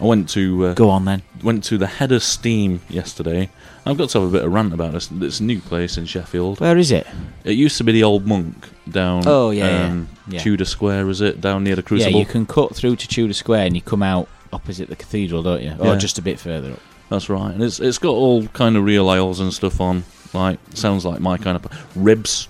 I 0.00 0.04
went 0.04 0.28
to 0.30 0.66
uh, 0.66 0.74
Go 0.74 0.88
on 0.90 1.04
then. 1.04 1.22
went 1.42 1.64
to 1.64 1.76
the 1.78 1.86
Head 1.86 2.10
of 2.12 2.22
Steam 2.22 2.80
yesterday. 2.88 3.50
I've 3.84 3.98
got 3.98 4.10
to 4.10 4.20
have 4.20 4.28
a 4.28 4.32
bit 4.32 4.44
of 4.44 4.52
rant 4.52 4.72
about 4.72 4.92
this. 4.92 5.10
It's 5.20 5.40
a 5.40 5.42
new 5.44 5.60
place 5.60 5.96
in 5.98 6.06
Sheffield. 6.06 6.60
Where 6.60 6.76
is 6.78 6.90
it? 6.90 7.06
It 7.44 7.52
used 7.52 7.76
to 7.78 7.84
be 7.84 7.92
the 7.92 8.02
old 8.04 8.26
monk 8.26 8.68
down. 8.88 9.24
Oh, 9.26 9.50
yeah, 9.50 9.68
yeah. 9.68 9.86
um, 9.86 10.08
Yeah. 10.28 10.40
Tudor 10.40 10.64
Square, 10.64 11.08
is 11.10 11.20
it 11.20 11.40
down 11.40 11.64
near 11.64 11.76
the 11.76 11.82
Crucible? 11.82 12.12
Yeah, 12.12 12.18
you 12.18 12.26
can 12.26 12.46
cut 12.46 12.74
through 12.74 12.96
to 12.96 13.08
Tudor 13.08 13.32
Square 13.34 13.66
and 13.66 13.74
you 13.74 13.82
come 13.82 14.02
out 14.02 14.28
opposite 14.52 14.88
the 14.88 14.96
cathedral, 14.96 15.42
don't 15.42 15.62
you? 15.62 15.74
Or 15.78 15.86
Yeah. 15.88 15.96
just 15.96 16.18
a 16.18 16.22
bit 16.22 16.38
further 16.38 16.72
up. 16.72 16.80
That's 17.08 17.28
right. 17.28 17.52
And 17.52 17.62
it's 17.62 17.80
it's 17.80 17.98
got 17.98 18.10
all 18.12 18.46
kind 18.48 18.76
of 18.76 18.84
real 18.84 19.12
ales 19.12 19.40
and 19.40 19.52
stuff 19.52 19.80
on. 19.80 20.04
Like 20.32 20.58
sounds 20.74 21.04
like 21.04 21.18
my 21.20 21.36
kind 21.38 21.56
of 21.56 21.66
ribs. 21.96 22.46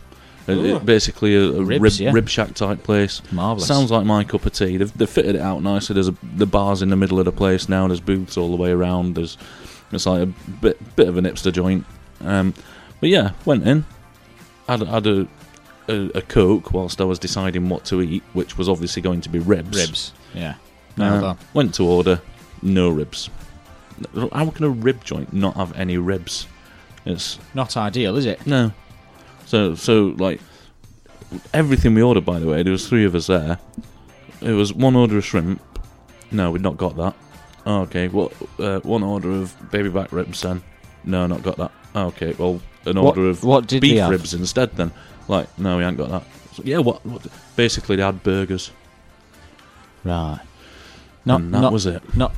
It- 0.51 0.59
it- 0.59 0.75
Ooh. 0.77 0.81
basically 0.81 1.35
a, 1.37 1.43
a 1.45 1.63
Ribs, 1.63 1.99
rib, 2.01 2.07
yeah. 2.07 2.13
rib 2.13 2.29
shack 2.29 2.55
type 2.55 2.83
place. 2.83 3.23
Marvellous. 3.33 3.67
Sounds 3.69 3.91
like 3.91 4.05
my 4.05 4.25
cup 4.25 4.45
of 4.47 4.53
tea. 4.53 4.77
They've, 4.77 4.93
they've 4.97 5.09
fitted 5.09 5.35
it 5.37 5.41
out 5.41 5.63
nicely. 5.63 5.95
There's 5.95 6.09
a, 6.09 6.15
the 6.37 6.47
bars 6.47 6.83
in 6.83 6.91
the 6.91 6.97
middle 6.97 7.19
of 7.19 7.25
the 7.25 7.33
place 7.33 7.69
now. 7.69 7.87
There's 7.87 8.01
booths 8.01 8.37
all 8.37 8.51
the 8.51 8.57
way 8.57 8.71
around. 8.71 9.15
There's 9.15 9.37
it's 9.93 10.07
like 10.07 10.23
a 10.23 10.27
bit 10.61 10.97
bit 10.97 11.09
of 11.09 11.17
an 11.17 11.25
hipster 11.25 11.53
joint. 11.53 11.85
Um, 12.23 12.55
but 13.01 13.09
yeah, 13.09 13.33
went 13.45 13.67
in, 13.67 13.85
had, 14.69 14.81
had 14.83 15.07
a, 15.07 15.27
a 15.89 16.11
a 16.17 16.23
coke 16.23 16.73
whilst 16.73 17.01
I 17.01 17.05
was 17.05 17.19
deciding 17.19 17.69
what 17.69 17.85
to 17.87 18.01
eat, 18.03 18.23
which 18.35 18.57
was 18.59 18.69
obviously 18.69 19.03
going 19.03 19.21
to 19.23 19.29
be 19.29 19.39
ribs. 19.39 19.77
Ribs. 19.79 20.13
Yeah. 20.35 20.55
Uh, 20.99 21.03
Nailed 21.11 21.25
on. 21.25 21.39
went 21.55 21.75
to 21.77 21.85
order, 21.87 22.21
no 22.63 22.89
ribs. 22.91 23.31
How 24.33 24.51
can 24.51 24.65
a 24.65 24.69
rib 24.71 25.03
joint 25.05 25.33
not 25.33 25.57
have 25.57 25.75
any 25.77 25.99
ribs? 25.99 26.47
It's 27.07 27.39
Not 27.55 27.77
ideal, 27.77 28.17
is 28.17 28.27
it? 28.27 28.47
no. 28.47 28.73
So 29.51 29.75
so 29.75 30.15
like 30.19 30.41
everything 31.53 31.95
we 31.95 32.03
ordered. 32.03 32.25
By 32.25 32.39
the 32.39 32.47
way, 32.47 32.63
there 32.63 32.71
was 32.71 32.89
three 32.89 33.05
of 33.05 33.17
us 33.17 33.27
there. 33.27 33.59
It 34.41 34.53
was 34.53 34.73
one 34.73 34.95
order 34.95 35.19
of 35.19 35.25
shrimp. 35.25 35.61
No, 36.31 36.53
we'd 36.53 36.63
not 36.63 36.77
got 36.77 36.97
that. 36.99 37.17
Oh, 37.67 37.81
okay. 37.81 38.07
What? 38.07 38.33
uh, 38.61 38.79
one 38.81 39.03
order 39.03 39.33
of 39.33 39.53
baby 39.73 39.89
back 39.89 40.13
ribs 40.13 40.41
then? 40.43 40.63
No, 41.03 41.27
not 41.27 41.43
got 41.43 41.57
that. 41.57 41.73
Oh, 41.97 42.07
okay. 42.07 42.33
Well, 42.39 42.61
an 42.87 42.97
What- 43.03 43.19
order 43.19 43.29
of 43.29 43.43
what 43.43 43.67
did 43.67 43.81
beef 43.81 44.09
ribs 44.09 44.35
instead 44.35 44.71
then. 44.77 44.93
Like, 45.27 45.49
no, 45.59 45.79
we 45.79 45.85
ain't 45.85 45.97
got 45.97 46.11
that. 46.11 46.23
So, 46.55 46.63
yeah, 46.65 46.79
what, 46.79 47.05
what? 47.05 47.27
Basically, 47.57 47.97
they 47.97 48.03
had 48.03 48.23
burgers, 48.23 48.71
Right. 50.05 50.39
Not, 51.25 51.41
and 51.41 51.53
that 51.55 51.61
not, 51.61 51.73
was 51.73 51.87
it. 51.87 52.17
not, 52.17 52.35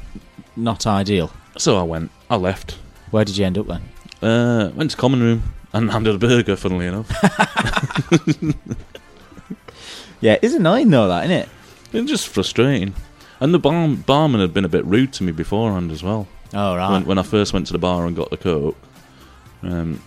not 0.56 0.86
ideal. 0.86 1.30
So 1.58 1.76
I 1.78 1.82
went. 1.82 2.10
I 2.30 2.36
left. 2.36 2.78
Where 3.10 3.24
did 3.24 3.36
you 3.36 3.44
end 3.44 3.58
up 3.58 3.66
then? 3.66 3.82
Uh, 4.22 4.70
went 4.74 4.90
to 4.92 4.96
common 4.96 5.20
room 5.22 5.54
and 5.72 5.90
handed 5.90 6.14
a 6.14 6.18
burger. 6.18 6.56
Funnily 6.56 6.86
enough, 6.86 7.10
Yeah, 10.20 10.38
it's 10.40 10.54
annoying 10.54 10.90
though, 10.90 11.08
that 11.08 11.24
isn't 11.24 11.36
it? 11.36 11.48
it's 11.92 12.10
just 12.10 12.28
frustrating. 12.28 12.94
And 13.40 13.52
the 13.52 13.58
bar- 13.58 13.88
barman 13.88 14.40
had 14.40 14.54
been 14.54 14.64
a 14.64 14.68
bit 14.68 14.84
rude 14.86 15.12
to 15.14 15.24
me 15.24 15.32
beforehand 15.32 15.90
as 15.90 16.02
well. 16.02 16.28
Oh 16.54 16.76
right. 16.76 16.92
When, 16.92 17.04
when 17.06 17.18
I 17.18 17.22
first 17.22 17.52
went 17.52 17.66
to 17.66 17.72
the 17.72 17.78
bar 17.78 18.06
and 18.06 18.14
got 18.14 18.30
the 18.30 18.36
coke, 18.36 18.76
um, 19.62 20.00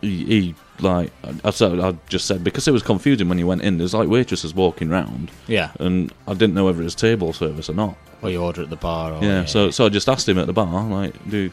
he, 0.00 0.24
he 0.24 0.54
like 0.80 1.10
I, 1.44 1.50
said, 1.50 1.80
I 1.80 1.96
just 2.08 2.26
said 2.26 2.44
because 2.44 2.68
it 2.68 2.70
was 2.70 2.84
confusing 2.84 3.28
when 3.28 3.38
you 3.38 3.48
went 3.48 3.62
in. 3.62 3.78
There's 3.78 3.94
like 3.94 4.08
waitresses 4.08 4.54
walking 4.54 4.90
round, 4.90 5.32
yeah. 5.48 5.72
and 5.80 6.12
I 6.28 6.34
didn't 6.34 6.54
know 6.54 6.66
whether 6.66 6.80
it 6.80 6.84
was 6.84 6.94
table 6.94 7.32
service 7.32 7.68
or 7.68 7.74
not. 7.74 7.96
Or 8.22 8.30
you 8.30 8.40
order 8.40 8.62
at 8.62 8.70
the 8.70 8.76
bar. 8.76 9.14
Or, 9.14 9.24
yeah, 9.24 9.44
so 9.44 9.70
so 9.72 9.86
I 9.86 9.88
just 9.88 10.08
asked 10.08 10.28
him 10.28 10.38
at 10.38 10.46
the 10.46 10.52
bar, 10.52 10.84
like, 10.84 11.14
do 11.28 11.50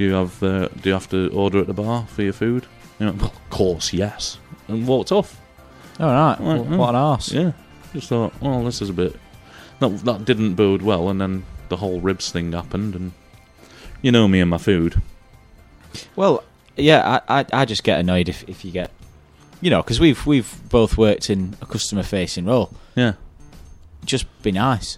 do 0.00 0.06
you 0.06 0.14
have 0.14 0.42
uh, 0.42 0.68
do 0.68 0.88
you 0.88 0.94
have 0.94 1.10
to 1.10 1.28
order 1.34 1.58
at 1.60 1.66
the 1.66 1.74
bar 1.74 2.06
for 2.06 2.22
your 2.22 2.32
food? 2.32 2.64
You 2.98 3.06
know, 3.06 3.12
well, 3.12 3.26
of 3.26 3.50
course, 3.50 3.92
yes, 3.92 4.38
and 4.66 4.86
walked 4.88 5.12
off. 5.12 5.38
All 5.98 6.06
right. 6.06 6.40
Right, 6.40 6.40
Well, 6.40 6.78
what 6.78 6.88
an 6.90 6.94
arse. 6.94 7.30
Yeah, 7.32 7.52
just 7.92 8.08
thought, 8.08 8.32
well, 8.40 8.64
this 8.64 8.80
is 8.80 8.88
a 8.88 8.94
bit 8.94 9.14
that 9.80 9.88
that 10.06 10.24
didn't 10.24 10.54
bode 10.54 10.80
well, 10.80 11.10
and 11.10 11.20
then 11.20 11.44
the 11.68 11.76
whole 11.76 12.00
ribs 12.00 12.32
thing 12.32 12.50
happened, 12.52 12.94
and 12.94 13.12
you 14.00 14.10
know 14.10 14.26
me 14.26 14.40
and 14.40 14.48
my 14.48 14.56
food. 14.56 15.02
Well, 16.16 16.44
yeah, 16.78 17.20
I, 17.28 17.40
I, 17.40 17.46
I 17.52 17.64
just 17.66 17.84
get 17.84 17.98
annoyed 18.00 18.30
if, 18.30 18.48
if 18.48 18.64
you 18.64 18.70
get, 18.70 18.90
you 19.60 19.68
know, 19.68 19.82
because 19.82 20.00
we've 20.00 20.24
we've 20.26 20.50
both 20.70 20.96
worked 20.96 21.28
in 21.28 21.56
a 21.60 21.66
customer 21.66 22.04
facing 22.04 22.46
role. 22.46 22.72
Yeah, 22.96 23.12
Just 24.06 24.24
be 24.42 24.50
nice. 24.50 24.96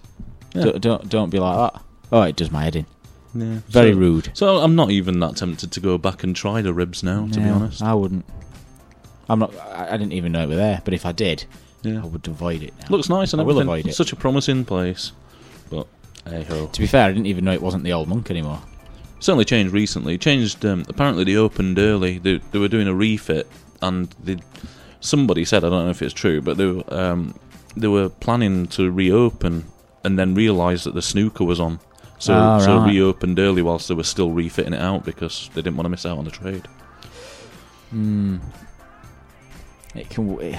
Yeah. 0.54 0.62
Don't, 0.62 0.80
don't 0.80 1.08
don't 1.08 1.30
be 1.30 1.40
like 1.40 1.72
that. 1.72 1.82
Oh, 2.12 2.22
it 2.22 2.36
does 2.36 2.52
my 2.52 2.62
head 2.62 2.76
in. 2.76 2.86
Yeah, 3.34 3.58
Very 3.68 3.92
So- 3.92 3.98
rude. 3.98 4.30
So 4.34 4.56
I'm 4.58 4.74
not 4.74 4.90
even 4.90 5.20
that 5.20 5.36
tempted 5.36 5.70
to 5.72 5.80
go 5.80 5.98
back 5.98 6.22
and 6.22 6.34
try 6.36 6.62
the 6.62 6.72
ribs 6.74 7.02
now, 7.02 7.26
to 7.28 7.38
be 7.38 7.44
No, 7.46 7.54
honest. 7.54 7.82
I 7.82 7.94
wouldn't. 7.94 8.24
I'm 9.28 9.38
not. 9.38 9.54
I, 9.58 9.88
I 9.94 9.96
didn't 9.96 10.12
even 10.12 10.32
know 10.32 10.42
it 10.42 10.48
were 10.48 10.56
there. 10.56 10.82
But 10.84 10.94
if 10.94 11.06
I 11.06 11.12
did, 11.12 11.44
Yeah. 11.82 12.02
I 12.02 12.06
would 12.06 12.26
avoid 12.28 12.62
it. 12.62 12.74
Now. 12.80 12.86
Looks 12.90 13.08
nice 13.08 13.32
and 13.32 13.40
I 13.40 13.44
will 13.44 13.52
everything. 13.60 13.68
avoid 13.68 13.86
it. 13.88 13.94
Such 13.94 14.12
a 14.12 14.16
promising 14.16 14.64
place, 14.64 15.12
but 15.70 15.86
hey 16.26 16.42
ho. 16.44 16.66
To 16.72 16.80
be 16.80 16.86
fair, 16.86 17.06
I 17.06 17.12
didn't 17.12 17.26
even 17.26 17.44
know 17.44 17.52
it 17.52 17.62
wasn't 17.62 17.84
the 17.84 17.92
old 17.92 18.08
monk 18.08 18.30
anymore. 18.30 18.60
Certainly 19.20 19.44
changed 19.44 19.72
recently. 19.72 20.18
Changed. 20.18 20.64
Um, 20.66 20.84
apparently, 20.88 21.24
they 21.24 21.36
opened 21.36 21.78
early. 21.78 22.18
They, 22.18 22.38
they 22.50 22.58
were 22.58 22.68
doing 22.68 22.88
a 22.88 22.94
refit, 22.94 23.48
and 23.80 24.08
they, 24.22 24.38
somebody 25.00 25.44
said 25.44 25.64
I 25.64 25.68
don't 25.70 25.84
know 25.84 25.90
if 25.90 26.02
it's 26.02 26.12
true, 26.12 26.40
but 26.42 26.56
they 26.56 26.66
were, 26.66 26.84
um, 26.92 27.34
they 27.76 27.88
were 27.88 28.08
planning 28.08 28.66
to 28.68 28.90
reopen, 28.90 29.64
and 30.04 30.18
then 30.18 30.34
realised 30.34 30.84
that 30.84 30.94
the 30.94 31.02
snooker 31.02 31.44
was 31.44 31.60
on. 31.60 31.78
So 32.22 32.34
Ah, 32.34 32.58
so 32.60 32.76
right. 32.78 32.88
reopened 32.92 33.40
early 33.40 33.62
whilst 33.62 33.88
they 33.88 33.94
were 33.94 34.04
still 34.04 34.30
refitting 34.30 34.74
it 34.74 34.80
out 34.80 35.04
because 35.04 35.50
they 35.54 35.60
didn't 35.60 35.76
want 35.76 35.86
to 35.86 35.88
miss 35.88 36.06
out 36.06 36.18
on 36.18 36.24
the 36.24 36.30
trade. 36.30 36.68
Hmm. 37.90 38.36
It 39.96 40.08
can. 40.08 40.56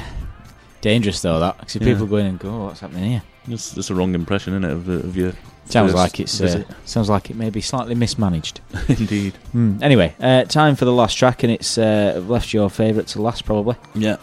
Dangerous 0.82 1.22
though 1.22 1.40
that. 1.40 1.58
'cause 1.60 1.78
if 1.78 1.82
Yeah. 1.84 1.94
people 1.94 2.08
go 2.08 2.18
in 2.18 2.26
and 2.26 2.38
go, 2.38 2.50
oh, 2.50 2.66
"What's 2.66 2.82
happening 2.82 3.10
here?" 3.12 3.24
It's, 3.48 3.78
it's 3.78 3.90
a 3.90 3.96
wrong 3.96 4.14
impression, 4.14 4.54
isn't 4.54 4.66
it, 4.66 4.72
of, 4.74 4.90
of 4.90 5.16
your 5.16 5.32
Sounds 5.70 5.94
like 5.94 6.20
it's 6.20 6.42
uh, 6.42 6.64
sounds 6.84 7.10
like 7.10 7.30
it 7.30 7.38
may 7.38 7.50
be 7.50 7.62
slightly 7.62 7.96
mismanaged. 7.96 8.60
Indeed. 8.90 9.34
Hmm. 9.54 9.78
Anyway, 9.82 10.14
uh, 10.20 10.44
time 10.44 10.76
for 10.76 10.84
the 10.84 10.92
last 10.92 11.14
track, 11.18 11.44
and 11.44 11.52
it's 11.54 11.78
uh, 11.78 12.22
left 12.28 12.52
your 12.54 12.70
favourite 12.70 13.08
to 13.10 13.22
last, 13.22 13.46
probably. 13.46 13.78
Yeah. 13.96 14.18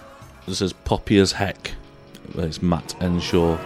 This 0.46 0.60
is 0.60 0.74
poppy 0.74 1.18
as 1.18 1.32
heck. 1.32 1.72
It's 2.36 2.60
Matt 2.60 2.94
Enshaw. 3.00 3.56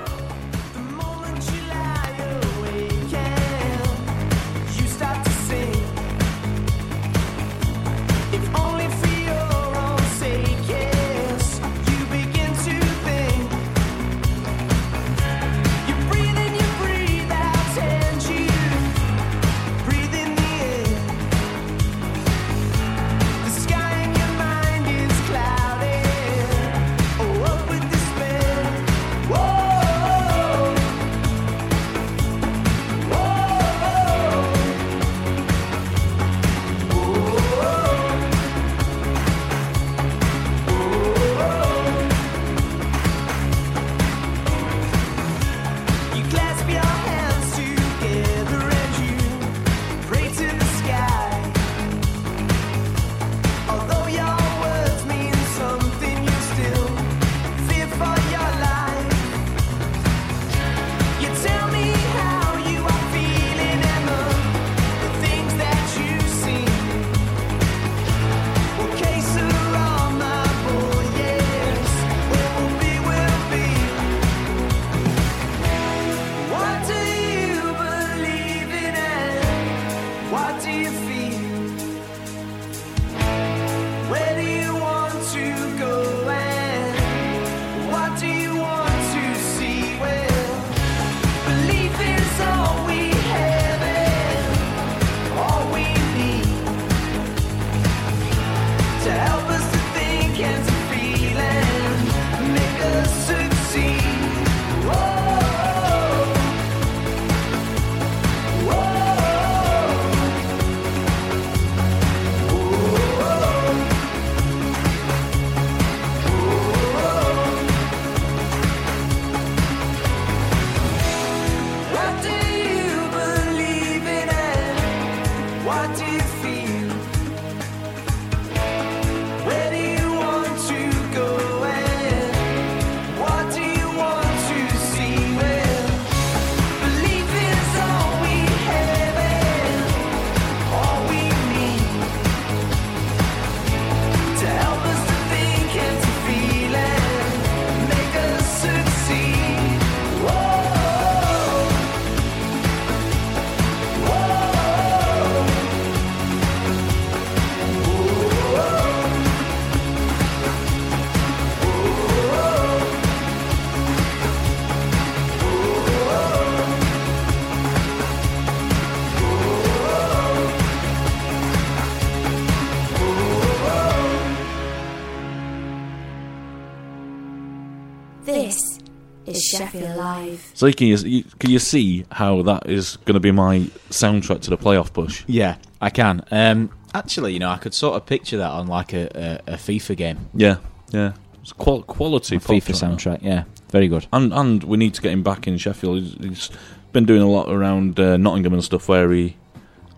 Sheffield 180.37 180.57
So 180.59 180.73
can 180.73 180.87
you, 180.87 180.97
you 180.97 181.25
can 181.39 181.51
you 181.51 181.59
see 181.59 182.05
how 182.13 182.43
that 182.43 182.69
is 182.69 182.97
going 183.05 183.15
to 183.15 183.21
be 183.21 183.31
my 183.31 183.61
soundtrack 183.91 184.41
to 184.43 184.51
the 184.51 184.59
playoff 184.59 184.93
push? 184.93 185.25
Yeah, 185.27 185.57
I 185.81 185.91
can. 185.91 186.25
Um, 186.31 186.71
actually, 186.95 187.33
you 187.33 187.39
know, 187.39 187.51
I 187.51 187.57
could 187.59 187.75
sort 187.75 187.97
of 187.97 188.07
picture 188.07 188.37
that 188.39 188.51
on 188.51 188.67
like 188.67 188.93
a, 188.93 189.41
a, 189.47 189.55
a 189.55 189.57
FIFA 189.57 189.97
game. 189.97 190.19
Yeah, 190.35 190.57
yeah. 190.91 191.13
It's 191.43 191.53
qual- 191.53 191.83
quality 191.83 192.37
A 192.37 192.41
FIFA 192.41 192.73
soundtrack. 192.97 193.23
Yeah, 193.23 193.45
very 193.71 193.89
good. 193.89 194.07
And 194.13 194.33
and 194.33 194.65
we 194.65 194.77
need 194.79 194.95
to 194.95 195.03
get 195.03 195.13
him 195.13 195.23
back 195.23 195.47
in 195.47 195.59
Sheffield. 195.59 196.03
He's, 196.03 196.15
he's 196.15 196.51
been 196.93 197.05
doing 197.05 197.23
a 197.23 197.29
lot 197.29 197.51
around 197.53 197.99
uh, 198.01 198.17
Nottingham 198.17 198.55
and 198.55 198.65
stuff 198.65 198.89
where 198.89 199.11
he 199.13 199.37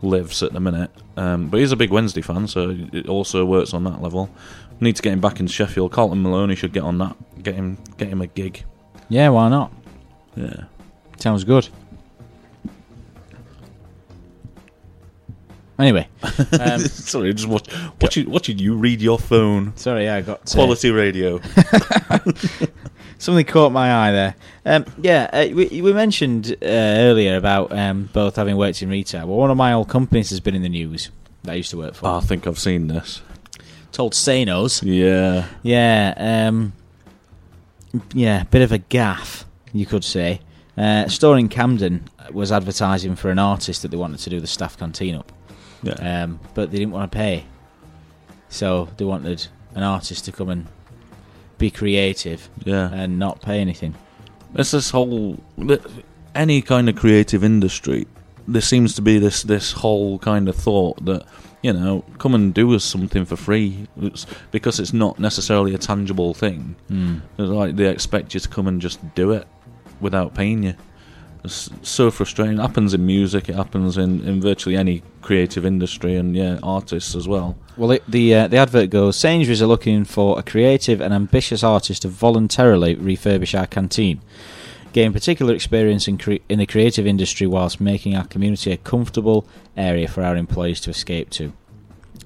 lives 0.02 0.42
at 0.42 0.52
the 0.52 0.60
minute. 0.60 0.90
Um, 1.16 1.48
but 1.48 1.60
he's 1.60 1.72
a 1.72 1.76
big 1.76 1.90
Wednesday 1.90 2.20
fan, 2.20 2.46
so 2.48 2.76
it 2.92 3.08
also 3.08 3.44
works 3.44 3.72
on 3.72 3.84
that 3.84 4.02
level. 4.02 4.28
We 4.80 4.86
need 4.86 4.96
to 4.96 5.02
get 5.02 5.12
him 5.12 5.20
back 5.20 5.40
in 5.40 5.46
Sheffield. 5.46 5.92
Carlton 5.92 6.22
Maloney 6.22 6.54
should 6.54 6.72
get 6.72 6.82
on 6.82 6.98
that. 6.98 7.16
Get 7.42 7.54
him 7.54 7.78
get 7.96 8.08
him 8.08 8.20
a 8.20 8.26
gig. 8.26 8.64
Yeah, 9.08 9.28
why 9.30 9.48
not? 9.48 9.72
Yeah. 10.36 10.64
Sounds 11.18 11.44
good. 11.44 11.68
Anyway, 15.78 16.08
um, 16.58 16.80
Sorry, 16.80 17.34
just 17.34 17.48
watch, 17.48 17.68
watching 18.00 18.30
watching 18.30 18.58
you 18.58 18.74
read 18.76 19.02
your 19.02 19.18
phone. 19.18 19.76
sorry, 19.76 20.04
yeah, 20.04 20.14
I 20.16 20.20
got 20.22 20.40
uh, 20.50 20.54
Quality 20.54 20.90
radio. 20.90 21.38
Something 23.18 23.44
caught 23.44 23.72
my 23.72 23.92
eye 23.92 24.12
there. 24.12 24.34
Um, 24.64 24.86
yeah, 25.00 25.28
uh, 25.32 25.48
we, 25.52 25.82
we 25.82 25.92
mentioned 25.92 26.52
uh, 26.62 26.66
earlier 26.66 27.36
about 27.36 27.72
um, 27.72 28.08
both 28.12 28.36
having 28.36 28.56
worked 28.56 28.80
in 28.82 28.88
retail. 28.88 29.26
Well, 29.26 29.36
one 29.36 29.50
of 29.50 29.56
my 29.58 29.72
old 29.74 29.88
companies 29.88 30.30
has 30.30 30.40
been 30.40 30.54
in 30.54 30.62
the 30.62 30.68
news 30.70 31.10
that 31.42 31.52
I 31.52 31.54
used 31.56 31.70
to 31.72 31.78
work 31.78 31.94
for. 31.94 32.06
I 32.08 32.20
think 32.20 32.46
I've 32.46 32.58
seen 32.58 32.88
this. 32.88 33.20
Told 33.92 34.12
Sainos. 34.14 34.82
Yeah. 34.82 35.46
Yeah, 35.62 36.14
um, 36.16 36.72
yeah, 38.14 38.44
bit 38.44 38.62
of 38.62 38.72
a 38.72 38.78
gaff, 38.78 39.44
you 39.78 39.86
could 39.86 40.04
say. 40.04 40.40
Uh, 40.76 41.08
store 41.08 41.38
in 41.38 41.48
Camden 41.48 42.04
was 42.32 42.52
advertising 42.52 43.16
for 43.16 43.30
an 43.30 43.38
artist 43.38 43.82
that 43.82 43.90
they 43.90 43.96
wanted 43.96 44.18
to 44.20 44.30
do 44.30 44.40
the 44.40 44.46
staff 44.46 44.76
canteen 44.76 45.14
up, 45.14 45.32
Yeah. 45.82 46.24
um, 46.24 46.40
but 46.54 46.70
they 46.70 46.78
didn't 46.78 46.92
want 46.92 47.10
to 47.10 47.16
pay, 47.16 47.46
so 48.50 48.88
they 48.98 49.04
wanted 49.06 49.46
an 49.74 49.82
artist 49.82 50.26
to 50.26 50.32
come 50.32 50.50
and 50.50 50.66
be 51.56 51.70
creative 51.70 52.50
yeah. 52.64 52.90
and 52.92 53.18
not 53.18 53.40
pay 53.40 53.60
anything. 53.60 53.94
It's 54.54 54.72
this 54.72 54.90
whole 54.90 55.40
any 56.34 56.60
kind 56.60 56.90
of 56.90 56.96
creative 56.96 57.42
industry. 57.42 58.06
There 58.46 58.62
seems 58.62 58.94
to 58.96 59.02
be 59.02 59.18
this 59.18 59.42
this 59.42 59.72
whole 59.72 60.18
kind 60.18 60.48
of 60.48 60.56
thought 60.56 61.04
that 61.06 61.24
you 61.62 61.72
know, 61.72 62.04
come 62.18 62.34
and 62.34 62.54
do 62.54 62.74
us 62.74 62.84
something 62.84 63.24
for 63.24 63.34
free. 63.34 63.88
It's 64.00 64.26
because 64.52 64.78
it's 64.78 64.92
not 64.92 65.18
necessarily 65.18 65.74
a 65.74 65.78
tangible 65.78 66.32
thing. 66.32 66.76
Mm. 66.88 67.22
It's 67.38 67.48
like 67.50 67.74
they 67.74 67.88
expect 67.88 68.34
you 68.34 68.40
to 68.40 68.48
come 68.48 68.68
and 68.68 68.80
just 68.80 69.00
do 69.16 69.32
it 69.32 69.48
without 70.00 70.34
paying 70.34 70.62
you. 70.62 70.74
It's 71.44 71.70
so 71.82 72.10
frustrating. 72.10 72.58
It 72.58 72.60
happens 72.62 72.92
in 72.92 73.06
music. 73.06 73.48
It 73.48 73.54
happens 73.54 73.96
in, 73.96 74.26
in 74.26 74.40
virtually 74.40 74.76
any 74.76 75.02
creative 75.22 75.64
industry, 75.64 76.16
and 76.16 76.34
yeah, 76.34 76.58
artists 76.62 77.14
as 77.14 77.28
well. 77.28 77.56
Well, 77.76 77.92
it, 77.92 78.02
the 78.08 78.34
uh, 78.34 78.48
the 78.48 78.56
advert 78.56 78.90
goes: 78.90 79.16
Sainsbury's 79.16 79.62
are 79.62 79.66
looking 79.66 80.04
for 80.04 80.38
a 80.38 80.42
creative 80.42 81.00
and 81.00 81.14
ambitious 81.14 81.62
artist 81.62 82.02
to 82.02 82.08
voluntarily 82.08 82.96
refurbish 82.96 83.56
our 83.56 83.66
canteen, 83.66 84.20
gain 84.92 85.12
particular 85.12 85.54
experience 85.54 86.08
in 86.08 86.18
cre- 86.18 86.42
in 86.48 86.58
the 86.58 86.66
creative 86.66 87.06
industry 87.06 87.46
whilst 87.46 87.80
making 87.80 88.16
our 88.16 88.26
community 88.26 88.72
a 88.72 88.76
comfortable 88.78 89.46
area 89.76 90.08
for 90.08 90.24
our 90.24 90.36
employees 90.36 90.80
to 90.80 90.90
escape 90.90 91.30
to. 91.30 91.52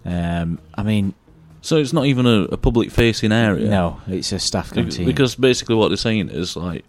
Um, 0.07 0.59
I 0.75 0.83
mean, 0.83 1.13
So 1.61 1.77
it's 1.77 1.93
not 1.93 2.07
even 2.07 2.25
a, 2.27 2.45
a 2.45 2.57
public 2.57 2.91
facing 2.91 3.33
area. 3.33 3.69
no, 3.69 4.01
it's 4.07 4.33
a 4.33 4.39
staff 4.39 4.73
canteen. 4.73 5.05
Because 5.05 5.35
basically 5.35 5.75
what 5.75 5.89
they're 5.89 5.99
saying 5.99 6.31
is 6.31 6.57
like, 6.57 6.87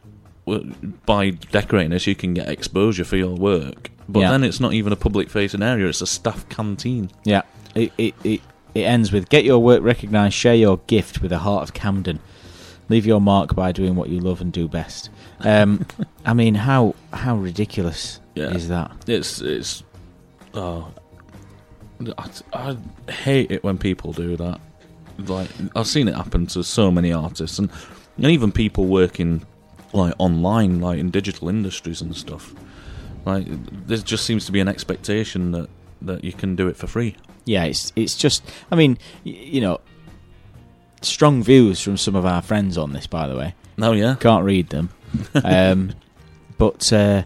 by 1.06 1.30
decorating 1.32 1.92
this, 1.92 2.08
you 2.08 2.16
can 2.16 2.34
get 2.34 2.50
exposure 2.50 3.04
for 3.06 3.16
your 3.18 3.36
work. 3.36 3.92
But 4.10 4.22
Yeah. 4.22 4.32
then 4.32 4.44
it's 4.44 4.60
not 4.60 4.74
even 4.74 4.92
a 4.92 4.96
public 4.96 5.30
facing 5.30 5.62
area; 5.64 5.88
it's 5.88 6.02
a 6.02 6.08
staff 6.08 6.48
canteen. 6.50 7.12
Yeah, 7.24 7.44
it, 7.76 7.94
it, 7.98 8.14
it, 8.24 8.42
it 8.76 8.82
ends 8.82 9.12
with 9.12 9.30
get 9.30 9.46
your 9.46 9.60
work 9.60 9.82
recognised, 9.84 10.34
share 10.34 10.56
your 10.56 10.78
gift 10.88 11.22
with 11.22 11.32
a 11.32 11.39
heart 11.39 11.64
of 11.64 11.74
Camden. 11.74 12.20
Leave 12.89 13.06
your 13.06 13.22
mark 13.22 13.56
by 13.56 13.72
doing 13.72 13.96
what 13.96 14.10
you 14.10 14.20
love 14.20 14.42
and 14.42 14.52
do 14.52 14.68
best. 14.68 15.10
Um, 15.42 15.86
I 16.26 16.34
mean, 16.34 16.56
how 16.56 16.96
how 17.14 17.38
ridiculous 17.38 18.20
Yeah. 18.36 18.50
is 18.52 18.68
that? 18.68 18.92
It's 19.08 19.39
it's. 19.42 19.84
Oh, 20.54 20.92
I, 22.18 22.30
I 22.54 22.78
hate 23.12 23.52
it 23.52 23.64
when 23.64 23.78
people 23.78 24.12
do 24.12 24.36
that. 24.36 24.60
Like 25.20 25.50
I've 25.76 25.88
seen 25.88 26.08
it 26.08 26.16
happen 26.16 26.48
to 26.48 26.64
so 26.64 26.92
many 26.92 27.14
artists 27.14 27.60
and, 27.60 27.70
and 28.18 28.26
even 28.26 28.52
people 28.52 28.86
working 28.88 29.46
like 29.94 30.14
online, 30.18 30.80
like 30.80 31.00
in 31.00 31.10
digital 31.12 31.50
industries 31.50 32.02
and 32.02 32.16
stuff. 32.16 32.54
Like 33.26 33.46
there 33.88 33.98
just 33.98 34.26
seems 34.26 34.46
to 34.48 34.52
be 34.52 34.60
an 34.60 34.68
expectation 34.68 35.52
that 35.52 35.70
that 36.02 36.24
you 36.24 36.34
can 36.34 36.56
do 36.56 36.68
it 36.68 36.76
for 36.78 36.88
free. 36.88 37.16
Yeah, 37.46 37.66
it's 37.66 37.92
it's 37.96 38.16
just. 38.16 38.44
I 38.72 38.76
mean, 38.76 38.98
y- 39.26 39.32
you 39.32 39.62
know, 39.62 39.80
strong 41.02 41.44
views 41.44 41.82
from 41.82 41.98
some 41.98 42.16
of 42.16 42.26
our 42.26 42.42
friends 42.42 42.78
on 42.78 42.94
this. 42.94 43.08
By 43.08 43.28
the 43.28 43.36
way, 43.38 43.56
Oh 43.80 43.92
yeah. 43.94 44.16
can't 44.20 44.46
read 44.46 44.70
them, 44.70 44.89
um, 45.44 45.94
but 46.58 46.92
uh, 46.94 47.24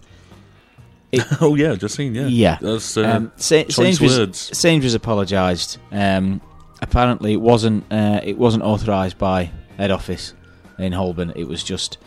oh 1.41 1.55
yeah, 1.55 1.75
just 1.75 1.95
seen 1.95 2.15
yeah. 2.15 2.27
Yeah. 2.27 2.57
That's 2.61 2.97
uh, 2.97 3.03
um, 3.07 3.31
Sa- 3.37 3.63
choice 3.63 3.75
Sainsbury's, 3.75 4.17
words. 4.19 4.57
Sainsbury's 4.57 4.93
apologised. 4.95 5.77
Um, 5.91 6.41
apparently, 6.81 7.33
it 7.33 7.41
wasn't 7.41 7.85
uh, 7.91 8.21
it 8.23 8.37
wasn't 8.37 8.63
authorised 8.63 9.17
by 9.17 9.51
head 9.77 9.91
office 9.91 10.33
in 10.79 10.91
Holborn. 10.93 11.31
It 11.35 11.45
was 11.47 11.63
just 11.63 11.97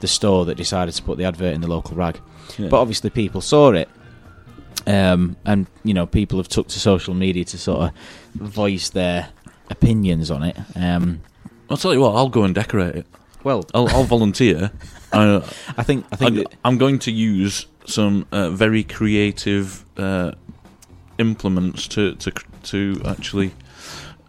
the 0.00 0.06
store 0.06 0.44
that 0.46 0.56
decided 0.56 0.94
to 0.94 1.02
put 1.02 1.18
the 1.18 1.24
advert 1.24 1.54
in 1.54 1.60
the 1.60 1.68
local 1.68 1.96
rag. 1.96 2.20
Yeah. 2.58 2.68
But 2.68 2.80
obviously, 2.80 3.10
people 3.10 3.40
saw 3.40 3.72
it, 3.72 3.88
um, 4.86 5.36
and 5.44 5.66
you 5.84 5.94
know, 5.94 6.06
people 6.06 6.38
have 6.38 6.48
took 6.48 6.68
to 6.68 6.80
social 6.80 7.14
media 7.14 7.44
to 7.44 7.58
sort 7.58 7.80
of 7.82 7.92
voice 8.34 8.90
their 8.90 9.28
opinions 9.70 10.30
on 10.30 10.42
it. 10.42 10.56
Um, 10.74 11.20
I'll 11.68 11.76
tell 11.76 11.92
you 11.92 12.00
what, 12.00 12.14
I'll 12.14 12.28
go 12.28 12.44
and 12.44 12.54
decorate 12.54 12.94
it. 12.96 13.06
well, 13.42 13.64
I'll, 13.74 13.88
I'll 13.88 14.04
volunteer. 14.04 14.70
I, 15.12 15.36
I 15.76 15.82
think 15.82 16.06
I 16.12 16.16
think 16.16 16.38
I, 16.38 16.44
I'm 16.64 16.78
going 16.78 16.98
to 17.00 17.12
use 17.12 17.66
some 17.86 18.26
uh, 18.32 18.50
very 18.50 18.82
creative 18.84 19.84
uh, 19.96 20.32
implements 21.18 21.88
to, 21.88 22.14
to 22.16 22.32
to 22.64 23.00
actually 23.04 23.52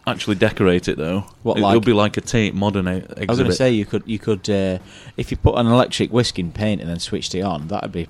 actually 0.08 0.36
decorate 0.36 0.88
it 0.88 0.96
though. 0.98 1.24
What, 1.42 1.58
it, 1.58 1.62
like- 1.62 1.74
will 1.74 1.80
be 1.80 1.92
like 1.92 2.16
a 2.16 2.20
Tate 2.20 2.54
modern 2.54 2.88
e- 2.88 2.96
exhibit. 2.96 3.28
I 3.28 3.32
was 3.32 3.38
going 3.38 3.50
to 3.50 3.56
say 3.56 3.70
you 3.72 3.86
could 3.86 4.02
you 4.06 4.18
could 4.18 4.48
uh, 4.50 4.78
if 5.16 5.30
you 5.30 5.36
put 5.36 5.56
an 5.58 5.66
electric 5.66 6.10
whisk 6.12 6.38
in 6.38 6.52
paint 6.52 6.80
and 6.80 6.88
then 6.90 6.98
switched 6.98 7.34
it 7.34 7.42
on, 7.42 7.68
that'd 7.68 7.92
be 7.92 8.08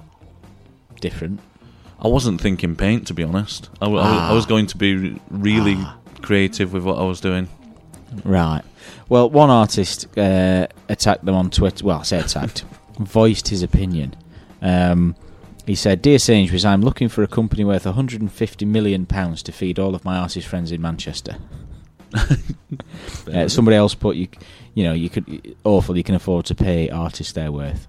different. 1.01 1.41
I 2.01 2.09
wasn't 2.09 2.41
thinking 2.41 2.77
paint 2.77 3.07
to 3.09 3.15
be 3.15 3.23
honest. 3.25 3.69
I, 3.83 3.87
w- 3.87 4.01
I 4.01 4.11
was- 4.11 4.21
I 4.21 4.29
Ah. 4.31 4.35
was 4.35 4.47
going 4.47 4.67
to 4.69 4.77
be 4.77 5.21
really 5.31 5.79
creative 6.23 6.73
with 6.73 6.85
what 6.85 6.99
I 6.99 7.03
was 7.05 7.21
doing. 7.21 7.49
Right. 8.25 8.63
Well, 9.09 9.29
one 9.29 9.51
artist 9.51 10.07
uh, 10.19 10.67
attacked 10.89 11.25
them 11.25 11.35
on 11.35 11.51
Twitter. 11.51 11.85
Well, 11.85 12.01
I 12.01 12.03
say 12.05 12.19
attacked, 12.21 12.65
voiced 12.99 13.49
his 13.49 13.63
opinion. 13.63 14.15
Um, 14.63 15.15
he 15.67 15.75
said, 15.75 16.01
"Dear 16.01 16.19
Sainsbury's, 16.19 16.65
I'm 16.65 16.81
looking 16.81 17.09
for 17.11 17.23
a 17.23 17.27
company 17.29 17.65
worth 17.65 17.85
150 17.85 18.65
million 18.65 19.05
pounds 19.05 19.43
to 19.43 19.53
feed 19.53 19.79
all 19.79 19.95
of 19.95 20.05
my 20.05 20.17
artist 20.17 20.47
friends 20.49 20.73
in 20.73 20.81
Manchester." 20.81 21.37
uh, 23.33 23.49
somebody 23.49 23.77
else 23.77 23.95
put 23.95 24.17
you, 24.17 24.29
you 24.75 24.85
know, 24.85 24.93
you 24.93 25.11
could 25.11 25.57
awful. 25.65 25.97
You 25.97 26.05
can 26.05 26.15
afford 26.15 26.47
to 26.47 26.55
pay 26.55 26.89
artists 26.91 27.33
their 27.33 27.53
worth. 27.53 27.87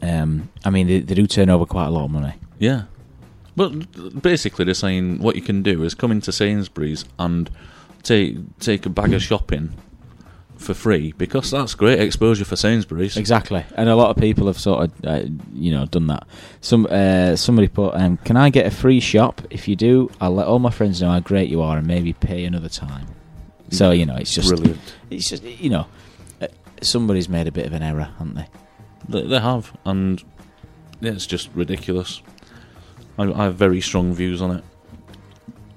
Um, 0.00 0.48
I 0.64 0.70
mean, 0.70 0.86
they, 0.86 1.00
they 1.00 1.14
do 1.14 1.26
turn 1.26 1.50
over 1.50 1.66
quite 1.66 1.86
a 1.86 1.90
lot 1.90 2.04
of 2.04 2.10
money. 2.10 2.34
Yeah. 2.58 2.84
But 3.56 4.22
basically, 4.22 4.64
they're 4.64 4.74
saying 4.74 5.18
what 5.18 5.34
you 5.34 5.42
can 5.42 5.62
do 5.62 5.82
is 5.82 5.94
come 5.94 6.12
into 6.12 6.30
Sainsbury's 6.30 7.04
and 7.18 7.50
take 8.02 8.36
take 8.60 8.86
a 8.86 8.88
bag 8.88 9.12
of 9.12 9.22
shopping 9.22 9.74
for 10.58 10.74
free 10.74 11.12
because 11.16 11.50
that's 11.50 11.74
great 11.74 12.00
exposure 12.00 12.44
for 12.44 12.56
Sainsbury's. 12.56 13.16
Exactly, 13.16 13.64
and 13.76 13.88
a 13.88 13.96
lot 13.96 14.10
of 14.10 14.16
people 14.16 14.46
have 14.48 14.58
sort 14.58 14.84
of, 14.84 15.04
uh, 15.04 15.22
you 15.54 15.72
know, 15.72 15.86
done 15.86 16.08
that. 16.08 16.26
Some 16.60 16.86
uh, 16.90 17.36
somebody 17.36 17.68
put, 17.68 17.94
um, 17.94 18.18
"Can 18.18 18.36
I 18.36 18.50
get 18.50 18.66
a 18.66 18.70
free 18.70 19.00
shop? 19.00 19.40
If 19.50 19.68
you 19.68 19.76
do, 19.76 20.10
I'll 20.20 20.34
let 20.34 20.46
all 20.46 20.58
my 20.58 20.70
friends 20.70 21.00
know 21.00 21.10
how 21.10 21.20
great 21.20 21.48
you 21.48 21.62
are, 21.62 21.78
and 21.78 21.86
maybe 21.86 22.12
pay 22.12 22.44
another 22.44 22.68
time." 22.68 23.06
So 23.70 23.90
you 23.92 24.04
know, 24.06 24.16
it's 24.16 24.34
just, 24.34 24.48
Brilliant. 24.48 24.78
it's 25.10 25.28
just, 25.28 25.42
you 25.42 25.70
know, 25.70 25.86
uh, 26.40 26.48
somebody's 26.82 27.28
made 27.28 27.46
a 27.46 27.52
bit 27.52 27.66
of 27.66 27.72
an 27.72 27.82
error, 27.82 28.10
haven't 28.18 28.34
they? 28.34 28.46
They, 29.08 29.26
they 29.26 29.40
have, 29.40 29.72
and 29.84 30.22
yeah, 31.00 31.12
it's 31.12 31.26
just 31.26 31.50
ridiculous. 31.54 32.22
I, 33.18 33.30
I 33.32 33.44
have 33.44 33.54
very 33.54 33.80
strong 33.80 34.12
views 34.12 34.42
on 34.42 34.56
it, 34.56 34.64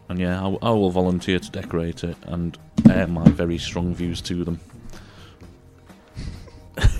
and 0.09 0.19
yeah, 0.19 0.41
I, 0.41 0.47
I 0.61 0.69
will 0.71 0.89
volunteer 0.89 1.39
to 1.39 1.51
decorate 1.51 2.03
it 2.03 2.17
and 2.23 2.57
air 2.89 3.07
my 3.07 3.25
very 3.25 3.57
strong 3.57 3.93
views 3.93 4.21
to 4.21 4.43
them. 4.43 4.59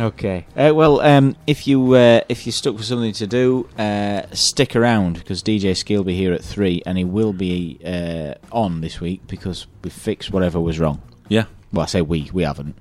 Okay. 0.00 0.46
Uh, 0.56 0.72
well, 0.74 1.00
um, 1.00 1.36
if 1.46 1.66
you 1.66 1.94
uh, 1.94 2.22
if 2.28 2.46
you're 2.46 2.52
stuck 2.52 2.76
for 2.76 2.82
something 2.82 3.12
to 3.12 3.26
do, 3.26 3.68
uh, 3.78 4.22
stick 4.32 4.74
around 4.74 5.18
because 5.18 5.42
DJ 5.42 5.76
Ski 5.76 5.96
will 5.96 6.04
be 6.04 6.16
here 6.16 6.32
at 6.32 6.42
three, 6.42 6.82
and 6.86 6.96
he 6.96 7.04
will 7.04 7.32
be 7.32 7.78
uh, 7.84 8.34
on 8.50 8.80
this 8.80 9.00
week 9.00 9.26
because 9.28 9.66
we 9.84 9.90
fixed 9.90 10.32
whatever 10.32 10.60
was 10.60 10.80
wrong. 10.80 11.02
Yeah, 11.28 11.44
Well, 11.72 11.82
I 11.82 11.86
say 11.86 12.02
we, 12.02 12.30
we 12.32 12.42
haven't. 12.42 12.74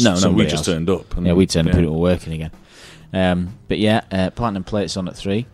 No, 0.00 0.10
no, 0.10 0.14
we 0.14 0.20
somebody 0.20 0.44
just 0.44 0.56
else. 0.58 0.66
turned 0.66 0.88
up. 0.88 1.16
And, 1.16 1.26
Yeah, 1.26 1.32
we 1.32 1.46
turned 1.46 1.68
up 1.68 1.74
and 1.74 1.84
it 1.84 1.90
were 1.90 1.98
working 1.98 2.32
again. 2.32 2.50
Um, 3.12 3.58
but 3.68 3.78
yeah, 3.78 4.02
uh, 4.10 4.30
Platinum 4.30 4.64
Plate's 4.64 4.96
on 4.96 5.08
at 5.08 5.16
three 5.16 5.46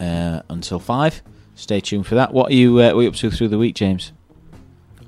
uh, 0.00 0.42
until 0.50 0.78
five. 0.78 1.22
Stay 1.54 1.80
tuned 1.80 2.06
for 2.06 2.14
that. 2.16 2.32
What 2.32 2.50
are 2.50 2.54
you, 2.54 2.78
uh, 2.80 2.92
what 2.92 3.00
are 3.00 3.02
you 3.02 3.08
up 3.08 3.14
to 3.16 3.30
through 3.30 3.48
the 3.48 3.58
week, 3.58 3.74
James? 3.74 4.12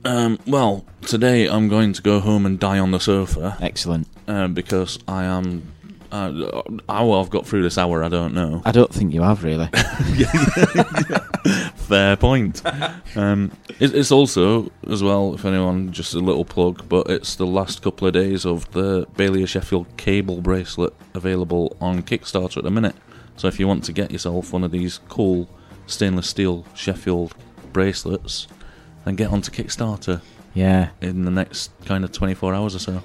Um, 0.04 0.38
well, 0.46 0.84
today 1.02 1.46
I'm 1.46 1.68
going 1.68 1.92
to 1.92 2.02
go 2.02 2.20
home 2.20 2.46
and 2.46 2.58
die 2.58 2.78
on 2.78 2.90
the 2.90 3.00
sofa 3.00 3.56
Excellent. 3.60 4.08
um, 4.28 4.54
because 4.54 4.98
I 5.06 5.24
am. 5.24 5.74
Uh, 6.12 6.62
how 6.88 7.12
I've 7.12 7.30
got 7.30 7.46
through 7.46 7.62
this 7.62 7.78
hour, 7.78 8.02
I 8.02 8.08
don't 8.08 8.34
know. 8.34 8.62
I 8.64 8.72
don't 8.72 8.92
think 8.92 9.14
you 9.14 9.22
have 9.22 9.44
really. 9.44 9.68
Fair 11.76 12.16
point. 12.16 12.62
um, 13.16 13.52
it, 13.78 13.94
it's 13.94 14.10
also, 14.10 14.72
as 14.88 15.04
well, 15.04 15.34
if 15.34 15.44
anyone, 15.44 15.92
just 15.92 16.12
a 16.14 16.18
little 16.18 16.44
plug, 16.44 16.88
but 16.88 17.08
it's 17.08 17.36
the 17.36 17.46
last 17.46 17.82
couple 17.82 18.08
of 18.08 18.14
days 18.14 18.44
of 18.44 18.68
the 18.72 19.06
Bailey 19.16 19.46
Sheffield 19.46 19.86
cable 19.98 20.40
bracelet 20.40 20.92
available 21.14 21.76
on 21.80 22.02
Kickstarter 22.02 22.56
at 22.56 22.64
the 22.64 22.72
minute. 22.72 22.96
So 23.36 23.46
if 23.46 23.60
you 23.60 23.68
want 23.68 23.84
to 23.84 23.92
get 23.92 24.10
yourself 24.10 24.52
one 24.52 24.64
of 24.64 24.72
these 24.72 24.98
cool 25.08 25.48
stainless 25.86 26.28
steel 26.28 26.64
Sheffield 26.74 27.36
bracelets, 27.72 28.48
then 29.04 29.16
get 29.16 29.30
onto 29.30 29.50
Kickstarter 29.50 30.20
yeah, 30.54 30.90
in 31.00 31.24
the 31.24 31.30
next 31.30 31.70
kind 31.86 32.04
of 32.04 32.12
24 32.12 32.54
hours 32.54 32.74
or 32.74 32.78
so. 32.80 33.02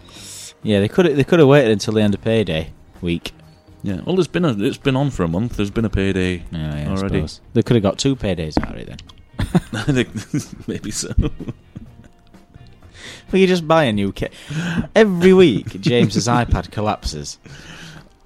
yeah. 0.64 0.80
They 0.80 0.88
could 0.88 1.06
they 1.16 1.24
could 1.24 1.40
have 1.40 1.48
waited 1.48 1.72
until 1.72 1.94
the 1.94 2.02
end 2.02 2.14
of 2.14 2.22
payday 2.22 2.72
week. 3.02 3.34
Yeah, 3.84 4.02
well, 4.04 4.18
it's 4.18 4.28
been 4.28 4.46
a, 4.46 4.58
it's 4.64 4.78
been 4.78 4.96
on 4.96 5.12
for 5.12 5.24
a 5.24 5.28
month. 5.28 5.58
There's 5.58 5.70
been 5.70 5.86
a 5.86 5.90
payday 5.92 6.44
Yeah, 6.52 6.76
yeah, 6.76 6.90
already. 6.90 7.24
They 7.54 7.62
could 7.62 7.76
have 7.76 7.84
got 7.84 8.00
two 8.00 8.16
paydays 8.16 8.60
out 8.60 8.72
of 8.72 8.78
it 8.78 8.88
then. 8.88 10.58
Maybe 10.68 10.92
so. 10.92 11.14
Well, 13.32 13.40
you 13.40 13.48
just 13.48 13.68
buy 13.68 13.86
a 13.86 13.92
new 13.94 14.12
kit 14.12 14.34
every 14.96 15.34
week. 15.34 15.82
James's 15.82 16.28
iPad 16.42 16.72
collapses. 16.72 17.40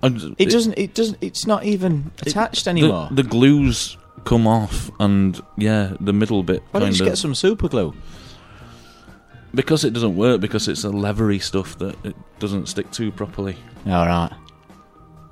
I'm- 0.03 0.35
It 0.37 0.49
doesn't. 0.49 0.77
It 0.77 0.93
doesn't. 0.93 1.17
It's 1.21 1.47
not 1.47 1.63
even 1.63 2.11
attached 2.21 2.67
anymore. 2.67 3.07
The, 3.09 3.23
the 3.23 3.29
glues 3.29 3.97
come 4.29 4.45
off, 4.47 4.91
and 4.99 5.41
yeah, 5.57 5.93
the 5.99 6.13
middle 6.13 6.43
bit 6.43 6.61
Why 6.71 6.79
don't 6.81 6.89
you 6.91 6.97
just 6.97 7.09
get 7.09 7.17
some 7.17 7.33
super 7.35 7.67
glue? 7.67 7.93
because 9.55 9.83
it 9.83 9.93
doesn't 9.93 10.15
work 10.15 10.39
because 10.41 10.67
it's 10.67 10.83
a 10.83 10.89
leathery 10.89 11.39
stuff 11.39 11.77
that 11.79 11.95
it 12.05 12.15
doesn't 12.39 12.67
stick 12.67 12.91
to 12.91 13.11
properly. 13.11 13.57
All 13.87 14.05
right. 14.05 14.31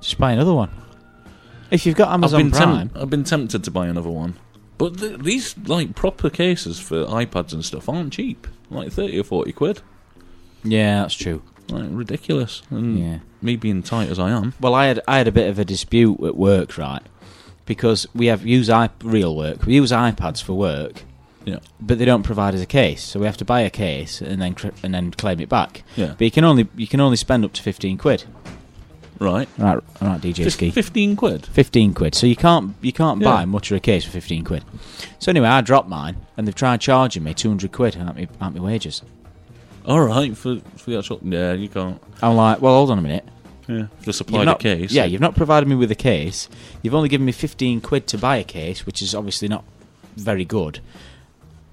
Just 0.02 0.18
buy 0.18 0.32
another 0.32 0.54
one. 0.54 0.72
If 1.70 1.86
you've 1.86 1.96
got 1.96 2.12
Amazon 2.12 2.40
I've 2.40 2.44
been 2.46 2.52
Prime, 2.52 2.78
temp- 2.90 2.98
I've 2.98 3.10
been 3.10 3.24
tempted 3.24 3.64
to 3.66 3.72
buy 3.72 3.88
another 3.88 4.10
one, 4.10 4.36
but 4.80 4.98
th- 4.98 5.20
these 5.20 5.56
like 5.68 5.94
proper 5.96 6.30
cases 6.30 6.80
for 6.80 7.06
iPads 7.06 7.54
and 7.54 7.64
stuff 7.64 7.88
aren't 7.90 8.14
cheap. 8.14 8.48
Like 8.70 8.92
thirty 8.92 9.20
or 9.20 9.24
forty 9.24 9.52
quid. 9.52 9.82
yeah, 10.64 11.02
that's 11.02 11.14
true. 11.14 11.44
Like 11.70 11.86
ridiculous. 11.92 12.62
And 12.72 12.98
Yeah. 12.98 13.20
me 13.42 13.56
being 13.58 13.84
tight 13.84 14.10
as 14.10 14.18
I 14.18 14.30
am. 14.32 14.54
Well, 14.60 14.74
I 14.74 14.86
had 14.88 15.02
I 15.08 15.18
had 15.18 15.28
a 15.28 15.32
bit 15.32 15.50
of 15.50 15.60
a 15.60 15.66
dispute 15.66 16.24
at 16.24 16.36
work, 16.38 16.78
right? 16.78 17.04
Because 17.68 18.08
we 18.16 18.26
have 18.28 18.44
use 18.46 18.70
i 18.70 18.90
real 19.04 19.36
work. 19.36 19.66
We 19.68 19.76
use 19.76 19.92
iPads 19.92 20.42
for 20.42 20.54
work, 20.54 21.04
Yeah. 21.46 21.60
but 21.80 22.00
they 22.00 22.06
don't 22.06 22.24
provide 22.24 22.56
us 22.56 22.62
a 22.62 22.66
case, 22.66 23.04
so 23.04 23.20
we 23.20 23.26
have 23.28 23.38
to 23.38 23.46
buy 23.46 23.62
a 23.62 23.70
case 23.70 24.22
and 24.22 24.42
then 24.42 24.56
cr- 24.56 24.70
and 24.82 24.94
then 24.96 25.12
claim 25.12 25.40
it 25.40 25.50
back. 25.50 25.84
Yeah. 25.96 26.16
But 26.18 26.22
you 26.26 26.32
can 26.32 26.44
only 26.46 26.68
you 26.76 26.88
can 26.88 27.00
only 27.02 27.18
spend 27.18 27.46
up 27.46 27.54
to 27.54 27.62
fifteen 27.62 27.98
quid. 28.00 28.24
Right. 29.20 29.50
Right, 29.58 29.80
right, 30.02 30.22
DJ 30.22 30.44
Fif- 30.44 30.54
Ski. 30.54 30.72
Fifteen 30.72 31.16
quid. 31.16 31.46
Fifteen 31.48 31.94
quid. 31.94 32.14
So 32.16 32.26
you 32.28 32.36
can't 32.36 32.76
you 32.82 32.94
can't 32.94 33.20
Yeah. 33.22 33.32
buy 33.34 33.46
much 33.46 33.70
of 33.72 33.78
a 33.78 33.80
case 33.80 34.06
for 34.06 34.12
fifteen 34.12 34.44
quid. 34.44 34.64
So 35.20 35.30
anyway, 35.32 35.48
I 35.50 35.62
dropped 35.62 35.90
mine, 35.90 36.18
and 36.38 36.48
they've 36.48 36.56
tried 36.56 36.82
charging 36.82 37.24
me 37.24 37.34
two 37.34 37.50
hundred 37.50 37.72
quid 37.72 37.98
out 37.98 38.16
my 38.16 38.28
out 38.40 38.54
my 38.56 38.62
wages. 38.62 39.02
All 39.86 40.02
right 40.02 40.38
for 40.38 40.60
for 40.78 40.92
the 40.92 40.98
actual. 41.00 41.20
Yeah, 41.24 41.54
you 41.54 41.68
can't. 41.70 42.02
I'm 42.22 42.36
like, 42.36 42.62
well, 42.62 42.76
hold 42.76 42.92
on 42.92 43.00
a 43.00 43.02
minute. 43.02 43.26
Yeah. 43.68 43.88
Just 44.02 44.06
You've 44.08 44.16
supply 44.16 44.54
case. 44.60 44.92
Yeah, 44.92 45.04
you've 45.06 45.22
not 45.22 45.36
provided 45.36 45.68
me 45.68 45.76
with 45.76 45.92
a 45.92 45.96
case. 45.96 46.48
You've 46.82 46.96
only 46.96 47.10
given 47.10 47.26
me 47.26 47.32
15 47.32 47.82
quid 47.82 48.08
to 48.08 48.18
buy 48.18 48.38
a 48.38 48.44
case, 48.44 48.86
which 48.86 49.02
is 49.02 49.14
obviously 49.14 49.48
not 49.48 49.64
very 50.16 50.46
good. 50.46 50.80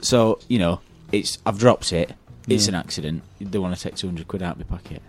So, 0.01 0.38
you 0.49 0.59
know, 0.59 0.80
it's 1.12 1.38
I've 1.47 1.59
dropped 1.59 1.92
it. 1.92 2.12
It's 2.49 2.64
Yeah. 2.66 2.70
an 2.70 2.74
accident. 2.74 3.22
They 3.40 3.59
want 3.59 3.76
to 3.76 3.80
take 3.82 3.95
200 3.97 4.26
quid 4.28 4.42
out 4.42 4.59
of 4.61 4.68
my 4.70 4.76
pocket. 4.76 5.03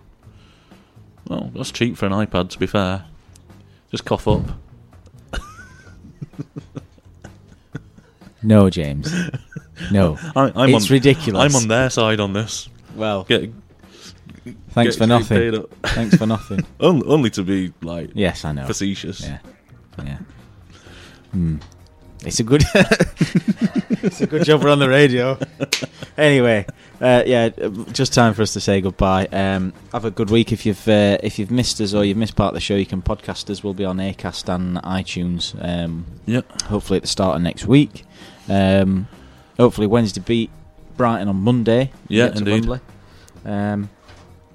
Well, 1.27 1.51
that's 1.55 1.71
cheap 1.71 1.97
for 1.97 2.05
an 2.05 2.11
iPad. 2.11 2.49
To 2.51 2.59
be 2.59 2.67
fair, 2.67 3.05
just 3.91 4.05
cough 4.05 4.27
up. 4.27 4.43
No, 8.43 8.69
James. 8.69 9.11
No. 9.91 10.17
I, 10.35 10.51
I'm 10.55 10.69
it's 10.69 10.85
on, 10.85 10.93
ridiculous. 10.93 11.41
I'm 11.55 11.55
on 11.61 11.67
their 11.67 11.89
side 11.89 12.19
on 12.19 12.33
this. 12.33 12.69
Well, 12.95 13.23
Get, 13.23 13.49
thanks 14.69 14.95
for 14.95 15.07
nothing. 15.07 15.65
Thanks 15.83 16.15
for 16.17 16.25
nothing. 16.25 16.65
only, 16.79 17.07
only 17.07 17.29
to 17.31 17.43
be 17.43 17.73
like 17.81 18.11
Yes, 18.13 18.45
I 18.45 18.51
know. 18.53 18.65
facetious. 18.65 19.21
Yeah. 19.21 19.39
Yeah. 20.03 20.17
Hmm. 21.31 21.57
It's 22.25 22.39
a 22.39 22.43
good 22.43 22.63
It's 24.03 24.21
a 24.21 24.27
good 24.27 24.43
job 24.45 24.63
we're 24.63 24.69
on 24.71 24.79
the 24.79 24.89
radio. 24.89 25.37
anyway, 26.17 26.65
uh, 27.01 27.23
yeah, 27.25 27.49
just 27.91 28.13
time 28.13 28.33
for 28.33 28.41
us 28.41 28.53
to 28.53 28.59
say 28.61 28.81
goodbye. 28.81 29.25
Um, 29.31 29.73
have 29.91 30.05
a 30.05 30.11
good 30.11 30.29
week. 30.29 30.51
If 30.51 30.65
you've 30.65 30.87
uh, 30.87 31.17
if 31.23 31.37
you've 31.39 31.51
missed 31.51 31.81
us 31.81 31.93
or 31.93 32.03
you've 32.03 32.17
missed 32.17 32.35
part 32.35 32.49
of 32.49 32.53
the 32.55 32.61
show, 32.61 32.75
you 32.75 32.85
can 32.85 33.01
podcast 33.01 33.49
us. 33.49 33.63
We'll 33.63 33.73
be 33.73 33.85
on 33.85 33.97
Acast 33.97 34.53
and 34.53 34.77
iTunes. 34.77 35.55
Um, 35.63 36.05
Yep. 36.25 36.61
hopefully 36.63 36.97
at 36.97 37.03
the 37.03 37.07
start 37.07 37.35
of 37.35 37.41
next 37.41 37.65
week. 37.67 38.05
Um, 38.49 39.07
hopefully 39.59 39.87
Wednesday 39.87 40.21
beat 40.21 40.49
Brighton 40.97 41.27
on 41.27 41.37
Monday. 41.37 41.91
Yeah, 42.07 42.31
indeed. 42.35 42.67
Um, 43.43 43.89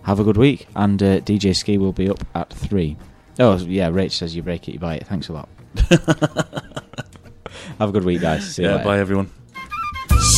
have 0.04 0.18
a 0.20 0.24
good 0.24 0.36
week, 0.36 0.66
and 0.74 1.02
uh, 1.02 1.20
DJ 1.20 1.54
Ski 1.54 1.78
will 1.78 1.92
be 1.92 2.08
up 2.10 2.24
at 2.34 2.50
three. 2.52 2.96
Oh 3.38 3.56
yeah, 3.58 3.90
Rach 3.90 4.12
says 4.12 4.34
you 4.36 4.42
break 4.42 4.68
it, 4.68 4.72
you 4.72 4.78
buy 4.78 4.96
it. 4.96 5.06
Thanks 5.06 5.28
a 5.28 5.32
lot. 5.32 5.48
have 7.78 7.88
a 7.88 7.92
good 7.92 8.04
week, 8.04 8.20
guys. 8.20 8.54
See 8.54 8.62
you 8.62 8.68
Yeah. 8.68 8.74
later. 8.76 8.84
Bye, 8.88 8.98
everyone. 8.98 9.30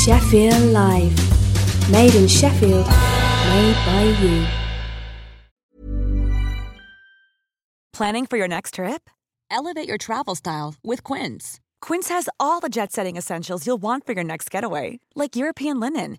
Sheffield 0.04 0.62
Live. 0.72 1.90
Made 1.90 2.14
in 2.14 2.28
Sheffield. 2.28 2.86
Made 2.86 3.76
by 3.86 4.16
you. 4.22 4.46
Planning 7.92 8.26
for 8.26 8.36
your 8.36 8.48
next 8.48 8.74
trip? 8.74 9.10
Elevate 9.50 9.86
your 9.88 9.98
travel 9.98 10.34
style 10.34 10.74
with 10.82 11.02
Quince. 11.04 11.60
Quince 11.80 12.08
has 12.08 12.28
all 12.40 12.60
the 12.60 12.68
jet 12.70 12.90
setting 12.92 13.16
essentials 13.16 13.66
you'll 13.66 13.76
want 13.82 14.06
for 14.06 14.12
your 14.12 14.24
next 14.24 14.50
getaway, 14.50 14.98
like 15.14 15.36
European 15.36 15.78
linen, 15.78 16.18